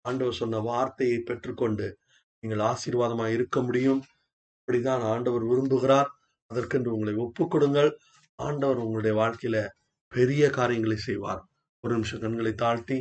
ஆண்டவர் 0.04 0.40
சொன்ன 0.40 0.60
வார்த்தையை 0.70 1.18
பெற்றுக்கொண்டு 1.30 1.86
நீங்கள் 2.42 2.62
ஆசீர்வாதமாக 2.70 3.34
இருக்க 3.36 3.58
முடியும். 3.62 4.02
அப்படிதான் 4.64 5.02
ஆண்டவர் 5.12 5.42
விரும்புகிறார். 5.48 6.08
அதற்கென்று 6.50 6.90
உங்களை 6.94 7.14
ஒப்பு 7.24 7.44
கொடுங்கள் 7.48 7.90
ஆண்டவர் 8.38 8.80
உங்களுடைய 8.84 9.14
வாழ்க்கையில 9.20 9.56
பெரிய 10.12 10.44
காரியங்களை 10.50 10.96
செய்வார். 11.08 11.42
ஒரு 11.84 11.92
நிமிஷம் 11.94 12.22
கண்களை 12.22 12.52
தாழ்த்தி 12.62 12.98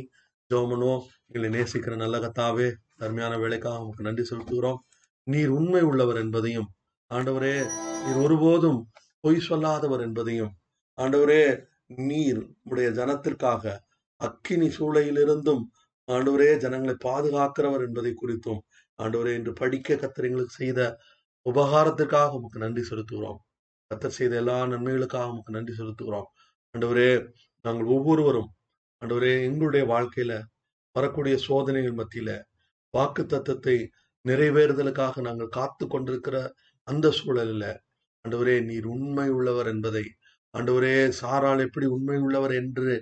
ஜோமனோ 0.50 0.92
எங்களை 1.26 1.48
நேசிக்கிற 1.56 1.94
நல்ல 1.96 2.16
கத்தாவே 2.24 2.66
தர்மையான 2.96 3.34
வேலைக்காக 3.38 3.78
உங்களுக்கு 3.78 4.08
நன்றி 4.08 4.24
செலுத்துகிறோம். 4.30 4.80
நீர் 5.26 5.52
உண்மை 5.58 5.82
உள்ளவர் 5.82 6.20
என்பதையும் 6.24 6.68
ஆண்டவரே 7.10 7.54
நீர் 8.04 8.20
ஒருபோதும் 8.24 8.80
பொய் 9.24 9.46
சொல்லாதவர் 9.48 10.02
என்பதையும் 10.06 10.52
ஆண்டவரே 10.98 11.42
நீர் 12.08 12.40
உடைய 12.70 12.88
ஜனத்திற்காக 12.90 13.74
அக்கினி 14.20 14.68
சூளையிலிருந்தும் 14.78 15.62
ஆண்டவரே 16.08 16.50
ஜனங்களை 16.56 16.94
பாதுகாக்கிறவர் 17.06 17.84
என்பதை 17.86 18.12
குறித்தும் 18.14 18.60
ஆண்டவரே 18.98 19.32
இன்று 19.34 19.52
படிக்க 19.62 19.94
கத்திரங்களுக்கு 19.94 20.60
செய்த 20.62 20.80
உபகாரத்திற்காக 21.46 22.36
உமக்கு 22.38 22.58
நன்றி 22.58 22.82
செலுத்துகிறோம். 22.90 23.40
கத்தர் 23.90 24.16
செய்த 24.18 24.34
எல்லா 24.42 24.56
நன்மைகளுக்காக 24.66 25.26
உமக்கு 25.32 25.52
நன்றி 25.52 25.74
செலுத்துகிறோம். 25.80 26.28
ஆண்டவரே 26.74 27.10
நாங்கள் 27.64 27.90
ஒவ்வொருவரும் 27.96 28.50
ஆண்டவரே 29.02 29.32
எங்களுடைய 29.48 29.84
வாழ்க்கையில 29.92 30.32
வரக்கூடிய 30.96 31.34
சோதனைகள் 31.46 31.98
மத்தியில 32.00 32.30
வாக்கு 32.94 33.22
தத்தத்தை 33.24 33.76
நிறைவேறுதலுக்காக 34.24 35.22
நாங்கள் 35.22 35.54
காத்து 35.58 35.84
கொண்டிருக்கிற 35.86 36.36
அந்த 36.88 37.06
சூழலில் 37.10 37.66
ஆண்டவரே 38.24 38.56
நீர் 38.64 38.86
உண்மை 38.86 39.28
உள்ளவர் 39.30 39.68
என்பதை 39.68 40.04
ஆண்டவரே 40.54 40.94
சாரால் 41.20 41.62
எப்படி 41.66 41.86
உண்மை 41.86 42.18
உள்ளவர் 42.18 42.54
என்று 42.62 42.92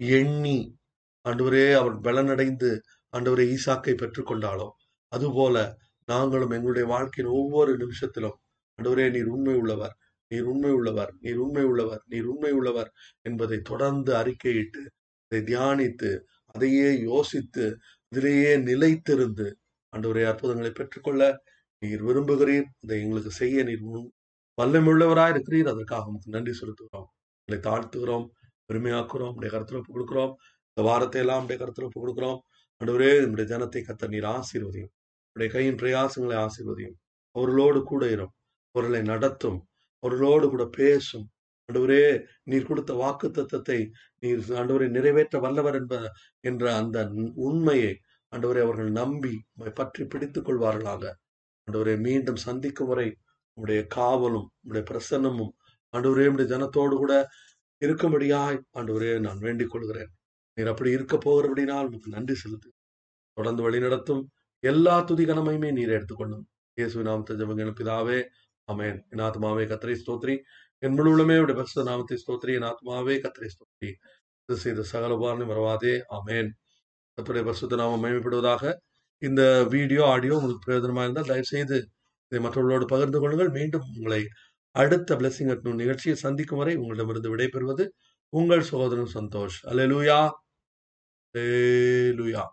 எண்ணி 0.00 0.58
ஆண்டவரே 1.26 1.66
அவர் 1.72 1.96
பலனடைந்து 2.00 2.70
ஆண்டவரே 3.12 3.44
ஈசாக்கை 3.54 3.94
பெற்றுக்கொண்டாலோ 3.94 4.68
அதுபோல 5.12 5.56
நாங்களும் 6.08 6.54
எங்களுடைய 6.56 6.86
வாழ்க்கையின் 6.86 7.32
ஒவ்வொரு 7.38 7.72
நிமிஷத்திலும் 7.76 8.36
ஆண்டவரே 8.78 9.06
நீர் 9.10 9.30
உண்மை 9.34 9.54
உள்ளவர் 9.54 9.94
நீர் 10.30 10.48
உண்மை 10.52 10.72
உள்ளவர் 10.78 11.12
நீர் 11.20 11.40
உண்மை 11.44 11.64
உள்ளவர் 11.70 12.02
நீர் 12.06 12.28
உண்மை 12.32 12.52
உள்ளவர் 12.52 12.90
என்பதை 13.22 13.58
தொடர்ந்து 13.70 14.12
அறிக்கையிட்டு 14.14 14.82
அதை 15.32 15.40
தியானித்து 15.50 16.10
அதையே 16.54 16.90
யோசித்து 17.10 17.64
இதிலேயே 18.12 18.52
நிலைத்திருந்து 18.68 19.46
ஆண்டவரே 19.92 20.24
அற்புதங்களை 20.30 20.70
பெற்றுக்கொள்ள 20.70 21.22
நீர் 21.82 22.02
விரும்புகிறீர். 22.08 22.68
அதை 22.82 22.96
எங்களுக்கு 23.02 23.32
செய்ய 23.40 23.62
நீர் 23.62 23.84
முன் 23.88 24.06
வல்லமுள்ளவராய் 24.58 25.32
இருக்கிறீர். 25.34 25.70
அதற்காக 25.72 26.10
உமக்கு 26.10 26.34
நன்றி 26.36 26.52
செலுத்துகிறோம். 26.60 27.08
உங்களை 27.40 27.58
தாழ்த்துகிறோம் 27.68 28.26
பெருமையாக்குறோம் 28.68 29.34
உடைய 29.38 29.50
கருத்தில் 29.54 29.78
ஒப்பு 29.80 29.92
கொடுக்குறோம். 29.96 30.32
இந்த 30.70 30.82
வாரத்தை 30.88 31.20
எல்லாம் 31.24 31.44
உடைய 31.46 31.58
கருத்தில் 31.62 31.86
ஒப்பு 31.88 32.00
கொடுக்குறோம். 32.04 32.38
ஆண்டவரே 32.80 33.10
நம்முடைய 33.22 33.46
ஜனத்தை 33.52 33.82
கத்த 33.88 34.08
நீர் 34.14 34.28
ஆசீர்வதியும். 34.36 34.92
உடைய 35.36 35.48
கையின் 35.54 35.80
பிரயாசங்களை 35.80 36.36
ஆசிர்வதியும். 36.42 36.98
அவர்களோடு 37.36 37.80
கூட 37.82 38.02
இரும். 38.10 38.32
அவர்களை 38.74 39.00
நடத்தும். 39.12 39.58
அவர்களோடு 40.02 40.46
கூட 40.48 40.64
பேசும். 40.78 41.26
ஆண்டவரே 41.68 42.02
நீர் 42.50 42.66
கொடுத்த 42.66 42.92
வாக்கு 42.94 43.28
தத்தத்தை 43.28 43.78
நீர் 44.22 44.42
ஆண்டவரை 44.58 44.86
நிறைவேற்ற 44.88 45.36
வல்லவர் 45.38 45.74
என்ப 45.74 45.94
என்ற 46.40 46.64
அந்த 46.76 46.98
உண்மையை 47.48 47.92
ஆண்டவரை 48.32 48.60
அவர்கள் 48.66 48.90
நம்பி 48.90 49.34
பற்றி 49.74 50.04
பிடித்துக் 50.06 50.46
கொள்வார்களாக. 50.48 51.04
ஆண்டவரை 51.66 51.96
மீண்டும் 52.06 52.40
சந்திக்கும் 52.46 52.90
வரை 52.92 53.08
உடைய 53.58 53.80
காவலும் 53.96 54.48
உடைய 54.68 54.84
பிரசன்னமும் 54.90 55.52
ஆண்டவரே 55.94 56.26
உடைய 56.34 56.46
ஜனத்தோடு 56.52 56.96
கூட 57.02 57.14
இருக்கும்படியாய் 57.82 58.58
ஆண்டவரே 58.78 59.12
நான் 59.20 59.42
வேண்டிக் 59.46 59.72
கொள்கிறேன். 59.74 60.10
நீர் 60.56 60.72
அப்படி 60.72 60.90
இருக்க 60.90 61.16
போகிறபடினால் 61.16 61.86
உங்களுக்கு 61.86 62.16
நன்றி 62.16 62.34
செலுத்து 62.34 62.68
தொடர்ந்து 63.36 63.62
வழி 63.62 63.78
நடத்தும். 63.78 64.22
எல்லா 64.70 64.94
துதி 65.08 65.24
கனமையுமே 65.30 65.70
நீர் 65.78 65.94
எடுத்துக்கொள்ளும். 65.96 66.44
இயேசு 66.78 67.06
நாமத்தை 67.08 67.34
ஜபங்க 67.40 67.72
பிதாவே 67.80 68.18
அமேன் 68.68 68.98
என் 69.12 69.24
ஆத்மாவே 69.28 69.64
கத்திரை 69.72 69.96
ஸ்தோத்ரி. 70.02 70.34
என் 70.82 70.96
முழு 70.98 71.10
உடைய 71.16 71.54
பரிசுத்த 71.58 71.84
நாமத்தை 71.90 72.16
ஸ்தோத்ரி. 72.22 72.52
என் 72.58 72.68
ஆத்மாவே 72.70 73.14
கத்திரை 73.24 73.48
ஸ்தோத்ரி. 73.54 73.90
இது 74.48 74.56
செய்த 74.64 74.82
சகல 74.92 75.14
உபாரணம் 75.18 75.50
மறவாதே. 75.52 75.94
அமேன் 76.16 76.50
கத்துடைய 77.18 77.42
பரிசுத்த 77.48 77.76
நாமம் 77.82 78.02
மயமைப்படுவதாக 78.04 78.72
இந்த 79.22 79.42
வீடியோ 79.74 80.02
ஆடியோ 80.14 80.34
உங்களுக்கு 80.38 80.64
பிரயோஜனமாக 80.66 81.06
இருந்தால் 81.06 81.30
தயவு 81.30 81.48
செய்து 81.54 81.78
இதை 82.32 82.40
மற்றவர்களோடு 82.46 82.86
பகிர்ந்து 82.92 83.18
கொள்ளுங்கள். 83.22 83.52
மீண்டும் 83.58 83.86
உங்களை 83.96 84.22
அடுத்த 84.82 85.16
பிளஸிங் 85.20 85.50
அட் 85.54 85.68
நிகழ்ச்சியை 85.82 86.16
சந்திக்கும் 86.24 86.60
வரை 86.62 86.74
உங்களிடமிருந்து 86.82 87.32
விடைபெறுவது 87.34 87.86
உங்கள் 88.32 88.68
சகோதரன் 88.70 89.14
சந்தோஷ். 89.18 89.58
அலே 89.72 89.86
லூயா 89.92 90.20
லுயா 92.18 92.44